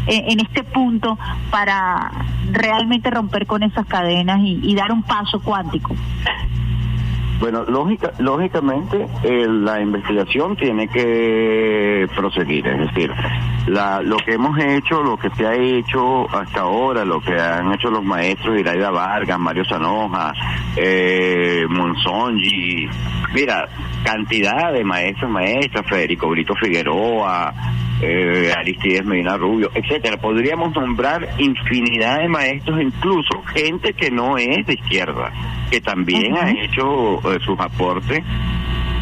[0.08, 1.18] en este punto
[1.50, 2.12] para
[2.52, 5.96] realmente romper con esas cadenas y, dar un paso cuántico?
[7.40, 13.12] Bueno, lógica, lógicamente eh, la investigación tiene que proseguir, es decir,
[13.68, 17.74] la, lo que hemos hecho, lo que se ha hecho hasta ahora, lo que han
[17.74, 20.32] hecho los maestros Iraida Vargas, Mario Sanoja,
[20.78, 22.88] eh, Monsongi,
[23.34, 23.68] mira,
[24.06, 27.54] cantidad de maestros, maestras, Federico Brito Figueroa,
[28.08, 30.18] eh, Aristides Medina Rubio, etcétera.
[30.18, 35.32] Podríamos nombrar infinidad de maestros, incluso gente que no es de izquierda,
[35.72, 38.24] que también ha hecho eh, sus aportes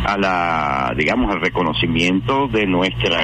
[0.05, 3.21] a la digamos al reconocimiento de nuestra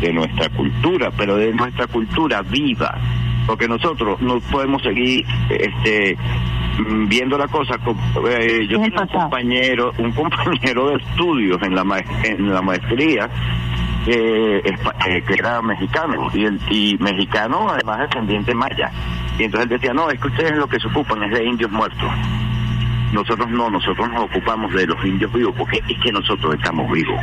[0.00, 2.98] de nuestra cultura pero de nuestra cultura viva.
[3.46, 6.16] Porque nosotros no podemos seguir este
[7.08, 7.76] viendo la cosa
[8.28, 13.30] eh, yo tengo un compañero un compañero de estudios en la ma- en la maestría
[14.06, 16.60] eh, eh, que era mexicano y el
[17.00, 18.90] mexicano además descendiente maya
[19.38, 22.10] y entonces decía no es que ustedes lo que se ocupan es de indios muertos
[23.12, 27.18] nosotros no, nosotros nos ocupamos de los indios vivos, porque es que nosotros estamos vivos.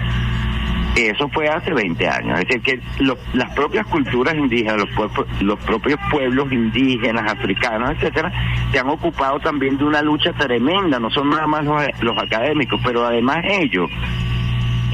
[0.95, 2.39] Eso fue hace 20 años.
[2.39, 7.91] Es decir, que lo- las propias culturas indígenas, los, pueblos- los propios pueblos indígenas, africanos,
[7.91, 8.31] etcétera,
[8.71, 10.99] se han ocupado también de una lucha tremenda.
[10.99, 13.89] No son nada más los, los académicos, pero además ellos.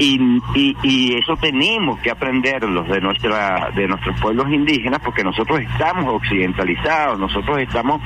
[0.02, 0.18] Y,
[0.54, 6.14] y, y eso tenemos que aprenderlos de nuestra de nuestros pueblos indígenas porque nosotros estamos
[6.14, 8.00] occidentalizados nosotros estamos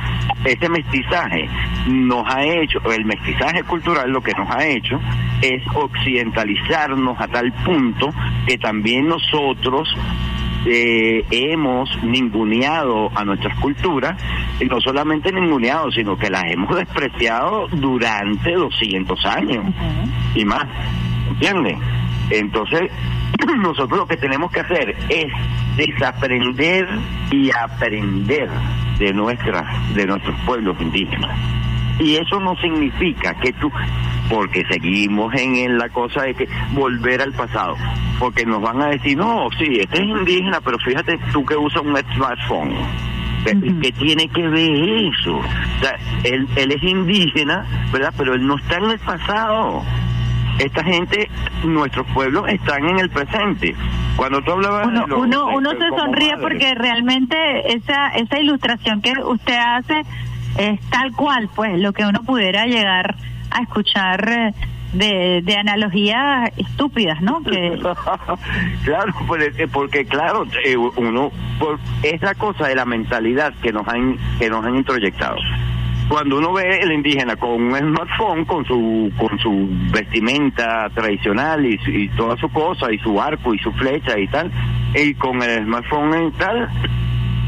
[0.45, 1.49] este mestizaje
[1.87, 4.99] nos ha hecho el mestizaje cultural lo que nos ha hecho
[5.41, 8.09] es occidentalizarnos a tal punto
[8.45, 9.89] que también nosotros
[10.66, 14.16] eh, hemos ninguneado a nuestras culturas,
[14.59, 19.66] y no solamente ninguneado, sino que las hemos despreciado durante 200 años
[20.35, 20.66] y más,
[21.35, 21.77] ¿entiendes?
[22.31, 22.90] Entonces,
[23.59, 25.27] nosotros lo que tenemos que hacer es
[25.77, 26.89] desaprender
[27.31, 28.48] y aprender
[28.98, 31.31] de nuestras de nuestros pueblos indígenas
[31.98, 33.70] y eso no significa que tú
[34.28, 37.77] porque seguimos en, en la cosa de que volver al pasado
[38.19, 41.82] porque nos van a decir no sí este es indígena pero fíjate tú que usas
[41.82, 42.73] un smartphone
[43.44, 44.70] ¿Qué- ¿Qué tiene que ver
[45.12, 45.36] eso?
[45.36, 48.15] O sea, él, él es indígena, ¿verdad?
[48.16, 49.82] Pero él no está en el pasado.
[50.59, 51.29] Esta gente,
[51.65, 53.75] nuestros pueblos están en el presente.
[54.17, 57.37] Cuando tú hablabas Uno, de los- uno, uno de se sonríe madre, porque realmente
[57.75, 60.03] esa, esa ilustración que usted hace
[60.59, 63.17] es tal cual, pues, lo que uno pudiera llegar
[63.51, 64.55] a escuchar eh,
[64.93, 67.43] de, de analogías estúpidas, ¿no?
[67.43, 67.77] Que,
[68.85, 73.87] claro, porque, porque claro, eh, uno por, es la cosa de la mentalidad que nos
[73.89, 75.37] han que nos han introyectado.
[76.09, 81.79] Cuando uno ve el indígena con un smartphone, con su con su vestimenta tradicional y,
[81.87, 84.51] y toda su cosa y su arco y su flecha y tal,
[84.95, 86.69] y con el smartphone y tal,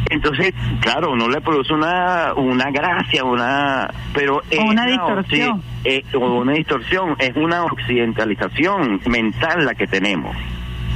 [0.08, 5.62] entonces, claro, no le produce una una gracia, una pero es una distorsión.
[5.84, 10.36] eh, o una distorsión, es una occidentalización mental la que tenemos.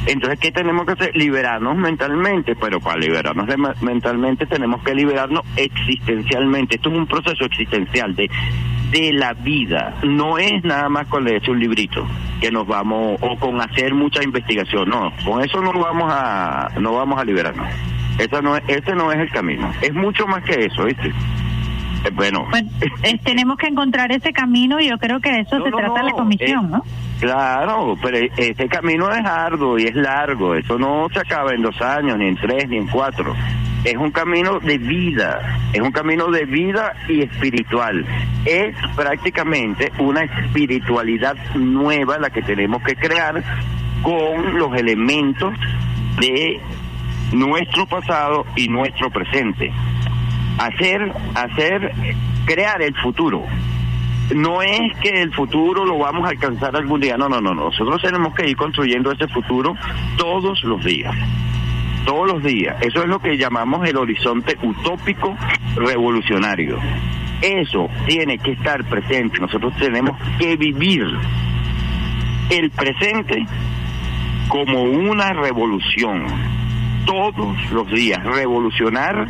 [0.06, 1.16] Entonces, ¿qué tenemos que hacer?
[1.16, 3.46] Liberarnos mentalmente, pero para liberarnos
[3.82, 6.76] mentalmente tenemos que liberarnos existencialmente.
[6.76, 8.30] Esto es un proceso existencial de
[8.90, 9.94] de la vida.
[10.02, 12.06] No es nada más con leerse un librito
[12.40, 14.88] que nos vamos o con hacer mucha investigación.
[14.88, 17.68] No, con eso no vamos a no vamos a liberarnos.
[18.18, 19.72] Esa no es, ese no es el camino.
[19.80, 21.12] Es mucho más que eso, ¿viste?
[22.04, 22.70] Eh, bueno, bueno,
[23.02, 25.76] eh, tenemos que encontrar ese camino y yo creo que de eso No, se no,
[25.76, 26.84] trata la no, comisión, eh, ¿no?
[27.20, 30.54] Claro, pero e- ese camino es arduo y es largo.
[30.54, 33.34] Eso no se acaba en dos años, ni en tres, ni en cuatro.
[33.84, 38.04] Es un camino de vida, es un camino de vida y espiritual.
[38.44, 43.42] Es prácticamente una espiritualidad nueva la que tenemos que crear
[44.02, 45.52] con los elementos
[46.18, 46.60] de
[47.32, 49.70] nuestro pasado y nuestro presente.
[50.60, 51.90] Hacer, hacer,
[52.44, 53.42] crear el futuro.
[54.34, 58.02] No es que el futuro lo vamos a alcanzar algún día, no, no, no, nosotros
[58.02, 59.74] tenemos que ir construyendo ese futuro
[60.18, 61.16] todos los días,
[62.04, 62.76] todos los días.
[62.82, 65.34] Eso es lo que llamamos el horizonte utópico
[65.76, 66.78] revolucionario.
[67.40, 71.06] Eso tiene que estar presente, nosotros tenemos que vivir
[72.50, 73.46] el presente
[74.48, 76.26] como una revolución,
[77.06, 79.26] todos los días, revolucionar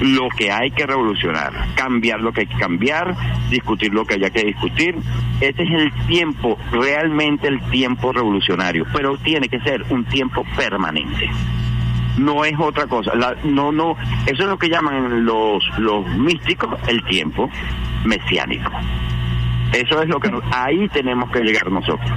[0.00, 3.14] lo que hay que revolucionar, cambiar lo que hay que cambiar,
[3.50, 4.96] discutir lo que haya que discutir.
[5.40, 11.30] Ese es el tiempo, realmente el tiempo revolucionario, pero tiene que ser un tiempo permanente.
[12.18, 13.14] No es otra cosa.
[13.14, 13.96] La- no, no,
[14.26, 17.48] eso es lo que llaman los, los místicos el tiempo
[18.04, 18.70] mesiánico.
[19.72, 22.10] Eso es lo que nos- ahí tenemos que llegar nosotros.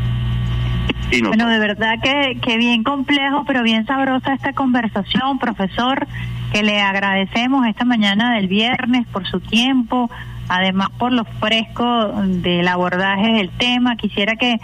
[1.11, 1.27] Y nosotros.
[1.29, 6.05] Bueno, de verdad que, que bien complejo, pero bien sabrosa esta conversación, profesor,
[6.51, 10.09] que le agradecemos esta mañana del viernes por su tiempo,
[10.47, 13.95] además por lo fresco del abordaje del tema.
[13.95, 14.57] Quisiera que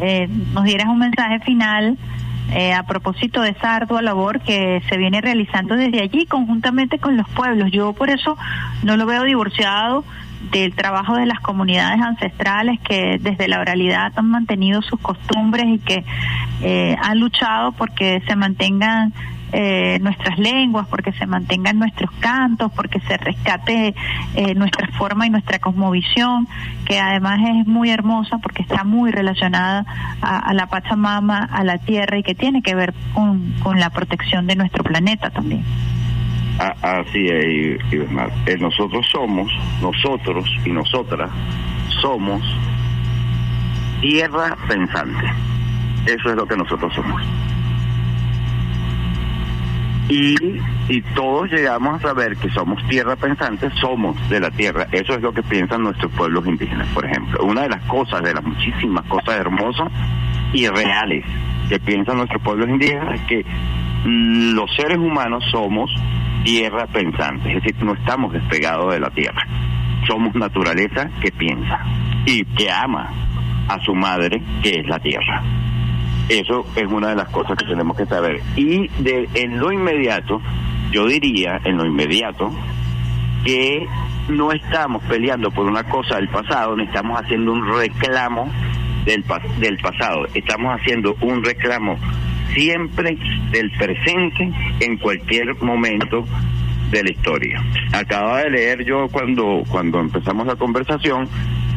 [0.00, 1.98] eh, nos dieras un mensaje final
[2.52, 7.16] eh, a propósito de esa ardua labor que se viene realizando desde allí conjuntamente con
[7.16, 7.70] los pueblos.
[7.72, 8.36] Yo por eso
[8.82, 10.04] no lo veo divorciado
[10.52, 15.78] del trabajo de las comunidades ancestrales que desde la oralidad han mantenido sus costumbres y
[15.78, 16.04] que
[16.62, 19.12] eh, han luchado porque se mantengan
[19.52, 23.94] eh, nuestras lenguas, porque se mantengan nuestros cantos, porque se rescate
[24.34, 26.48] eh, nuestra forma y nuestra cosmovisión,
[26.84, 29.84] que además es muy hermosa porque está muy relacionada
[30.20, 33.90] a, a la Pachamama, a la tierra y que tiene que ver con, con la
[33.90, 35.64] protección de nuestro planeta también.
[36.58, 37.44] A- Así es,
[37.92, 38.00] y- y.
[38.46, 39.50] Eh, Nosotros somos,
[39.80, 41.30] nosotros y nosotras
[42.00, 42.42] somos
[44.00, 45.26] tierra pensante.
[46.06, 47.22] Eso es lo que nosotros somos.
[50.08, 50.36] Y,
[50.88, 54.86] y todos llegamos a saber que somos tierra pensante, somos de la tierra.
[54.92, 57.44] Eso es lo que piensan nuestros pueblos indígenas, por ejemplo.
[57.44, 59.90] Una de las cosas, de las muchísimas cosas hermosas
[60.52, 61.24] y reales
[61.68, 63.44] que piensan nuestros pueblos indígenas es que
[64.04, 65.90] mm, los seres humanos somos
[66.44, 69.44] tierra pensante, es decir, no estamos despegados de la tierra.
[70.06, 71.80] Somos naturaleza que piensa
[72.24, 73.10] y que ama
[73.68, 75.42] a su madre, que es la tierra.
[76.28, 78.40] Eso es una de las cosas que tenemos que saber.
[78.56, 80.40] Y de, en lo inmediato,
[80.90, 82.50] yo diría, en lo inmediato,
[83.44, 83.86] que
[84.28, 88.50] no estamos peleando por una cosa del pasado, ni estamos haciendo un reclamo
[89.04, 89.24] del,
[89.60, 91.96] del pasado, estamos haciendo un reclamo
[92.54, 93.16] siempre
[93.52, 94.50] del presente
[94.80, 96.24] en cualquier momento
[96.90, 97.62] de la historia.
[97.92, 101.28] Acaba de leer yo cuando, cuando empezamos la conversación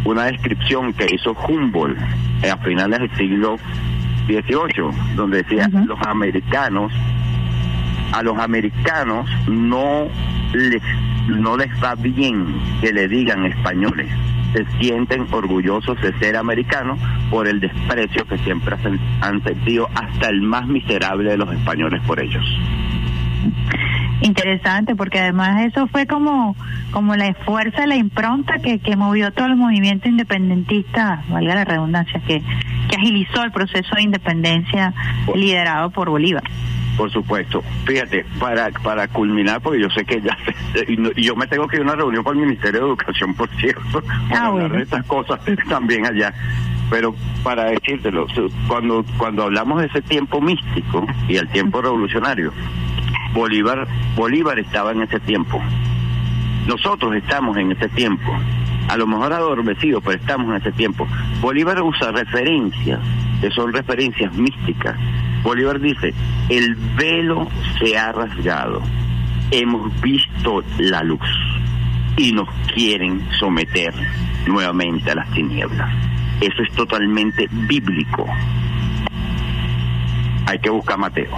[0.05, 1.99] una descripción que hizo Humboldt
[2.49, 3.55] a finales del siglo
[4.30, 6.93] 18, donde decía los americanos,
[8.14, 10.07] a los americanos no
[10.53, 10.81] les
[11.27, 12.45] no les va bien
[12.81, 14.07] que le digan españoles.
[14.53, 16.99] Se sienten orgullosos de ser americanos
[17.30, 22.01] por el desprecio que siempre han, han sentido hasta el más miserable de los españoles
[22.07, 22.43] por ellos.
[24.22, 26.56] Interesante, porque además eso fue como,
[26.91, 32.19] como la fuerza, la impronta que, que movió todo el movimiento independentista, valga la redundancia,
[32.27, 32.41] que
[32.99, 34.93] agilizó el proceso de independencia
[35.35, 36.43] liderado por Bolívar.
[36.97, 37.63] Por supuesto.
[37.85, 40.38] Fíjate, para, para culminar, porque yo sé que ya,
[40.88, 42.88] y no- y yo me tengo que ir a una reunión con el Ministerio de
[42.88, 45.39] Educación, por cierto, para hablar de estas cosas
[45.69, 46.34] también allá.
[46.89, 48.26] Pero para decírtelo,
[48.67, 52.51] cuando, cuando hablamos de ese tiempo místico y el tiempo revolucionario,
[53.34, 55.61] Bolívar, Bolívar estaba en ese tiempo.
[56.67, 58.31] Nosotros estamos en ese tiempo.
[58.90, 61.07] A lo mejor adormecidos, pero estamos en ese tiempo.
[61.41, 62.99] Bolívar usa referencias,
[63.40, 64.95] que son referencias místicas.
[65.44, 66.14] Bolívar dice,
[66.49, 67.48] el velo
[67.80, 68.82] se ha rasgado,
[69.52, 71.22] hemos visto la luz
[72.18, 73.94] y nos quieren someter
[74.48, 75.90] nuevamente a las tinieblas.
[76.41, 78.26] Eso es totalmente bíblico.
[80.48, 81.38] Hay que buscar a Mateo.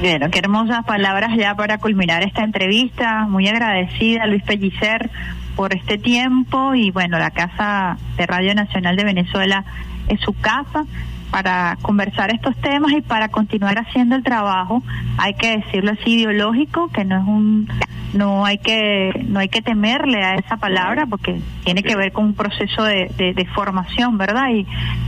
[0.00, 3.26] Bueno, qué hermosas palabras ya para culminar esta entrevista.
[3.28, 5.10] Muy agradecida, Luis Pellicer,
[5.56, 6.74] por este tiempo.
[6.74, 9.64] Y bueno, la Casa de Radio Nacional de Venezuela
[10.08, 10.84] es su casa
[11.32, 14.82] para conversar estos temas y para continuar haciendo el trabajo,
[15.18, 17.68] hay que decirlo así ideológico, que no es un
[18.12, 22.26] no hay que no hay que temerle a esa palabra porque tiene que ver con
[22.26, 24.50] un proceso de, de- de formación, ¿verdad?
[24.50, 24.66] Y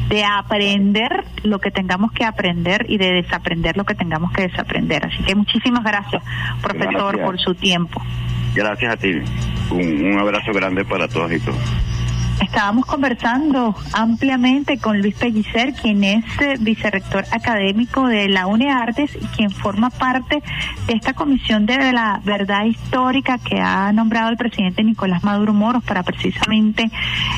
[0.09, 5.05] de aprender lo que tengamos que aprender y de desaprender lo que tengamos que desaprender.
[5.05, 6.22] Así que muchísimas gracias,
[6.62, 7.26] profesor, Gracias.
[7.26, 8.01] por su tiempo.
[8.55, 9.10] Gracias a ti.
[9.70, 11.59] Un, un abrazo grande para todos y todos.
[12.40, 19.27] Estábamos conversando ampliamente con Luis Pellicer, quien es eh, vicerrector académico de la UNEARTES y
[19.27, 20.43] quien forma parte
[20.86, 25.85] de esta comisión de la verdad histórica que ha nombrado el presidente Nicolás Maduro Moros
[25.85, 26.90] para precisamente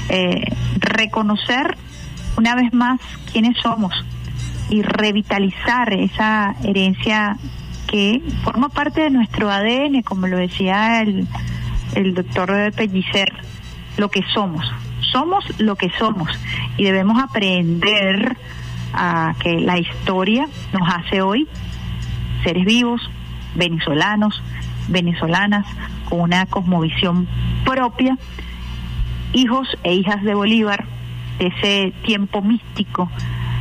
[0.08, 0.44] eh,
[0.78, 1.76] reconocer
[2.36, 3.00] una vez más
[3.32, 3.92] quiénes somos
[4.70, 7.36] y revitalizar esa herencia
[7.86, 11.26] que forma parte de nuestro ADN, como lo decía el,
[11.94, 13.32] el doctor Pellicer,
[13.96, 14.64] lo que somos.
[15.12, 16.28] Somos lo que somos
[16.76, 18.36] y debemos aprender
[18.92, 21.48] a que la historia nos hace hoy
[22.44, 23.00] seres vivos,
[23.54, 24.42] venezolanos,
[24.88, 25.66] venezolanas,
[26.08, 27.26] con una cosmovisión
[27.64, 28.16] propia,
[29.32, 30.84] hijos e hijas de Bolívar,
[31.38, 33.10] de ese tiempo místico,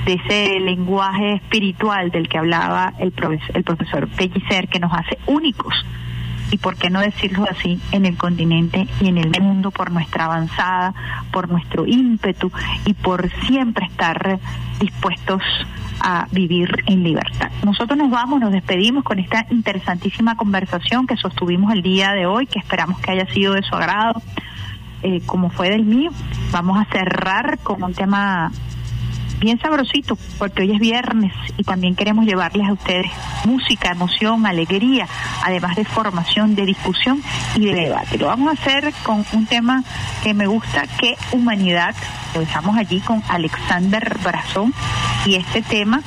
[0.06, 5.18] de ese lenguaje espiritual del que hablaba el, profes- el profesor Pellicer, que nos hace
[5.26, 5.74] únicos
[6.52, 10.26] y por qué no decirlo así, en el continente y en el mundo por nuestra
[10.26, 10.94] avanzada,
[11.32, 12.52] por nuestro ímpetu
[12.86, 14.40] y por siempre estar
[14.80, 15.42] dispuestos
[16.00, 17.50] a vivir en libertad.
[17.64, 22.48] Nosotros nos vamos, nos despedimos con esta interesantísima conversación que sostuvimos el día de hoy,
[22.48, 24.22] que esperamos que haya sido de su agrado,
[25.04, 26.12] eh, como fue del mío.
[26.52, 28.52] Vamos a cerrar con un tema
[29.46, 33.06] bien sabrosito, porque hoy es viernes y también queremos llevarles a ustedes
[33.46, 35.08] música, emoción, alegría,
[35.44, 37.22] además de formación, de discusión
[37.56, 38.18] y de debate.
[38.18, 39.84] Lo vamos a hacer con un tema
[40.24, 41.96] que me gusta, que humanidad.
[42.34, 44.74] Lo dejamos allí con Alexander Brazón
[45.28, 46.02] y este tema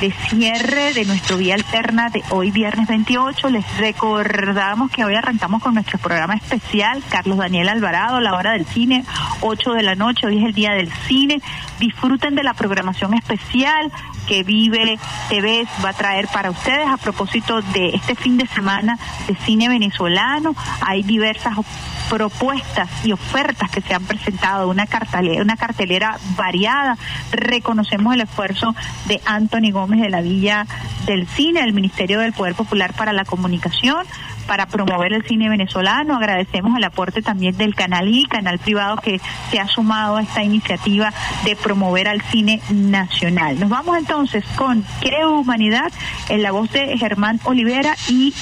[0.00, 3.50] de cierre de nuestro Vía Alterna de hoy viernes 28.
[3.50, 8.66] Les recordamos que hoy arrancamos con nuestro programa especial, Carlos Daniel Alvarado, la hora del
[8.66, 9.04] cine,
[9.40, 11.40] 8 de la noche, hoy es el día del cine.
[11.78, 13.90] Disfruten de la programación especial
[14.26, 14.98] que Vive
[15.28, 19.68] TV va a traer para ustedes a propósito de este fin de semana de cine
[19.68, 20.54] venezolano.
[20.80, 21.66] Hay diversas op-
[22.08, 26.96] propuestas y ofertas que se han presentado, una cartelera, una cartelera variada.
[27.32, 28.74] Reconocemos el esfuerzo
[29.06, 30.66] de Anthony Gómez de la Villa
[31.06, 34.06] del Cine, del Ministerio del Poder Popular para la Comunicación,
[34.46, 36.16] para promover el cine venezolano.
[36.16, 40.42] Agradecemos el aporte también del Canal I, canal privado que se ha sumado a esta
[40.42, 41.12] iniciativa
[41.44, 43.58] de promover al cine nacional.
[43.58, 45.92] Nos vamos entonces con Creo Humanidad
[46.28, 48.34] en la voz de Germán Olivera y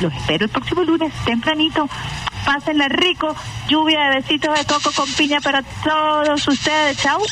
[0.00, 1.88] los espero el próximo lunes tempranito.
[2.44, 3.34] Pásenla rico,
[3.68, 6.96] lluvia de besitos de coco con piña para todos ustedes.
[6.98, 7.22] Chau.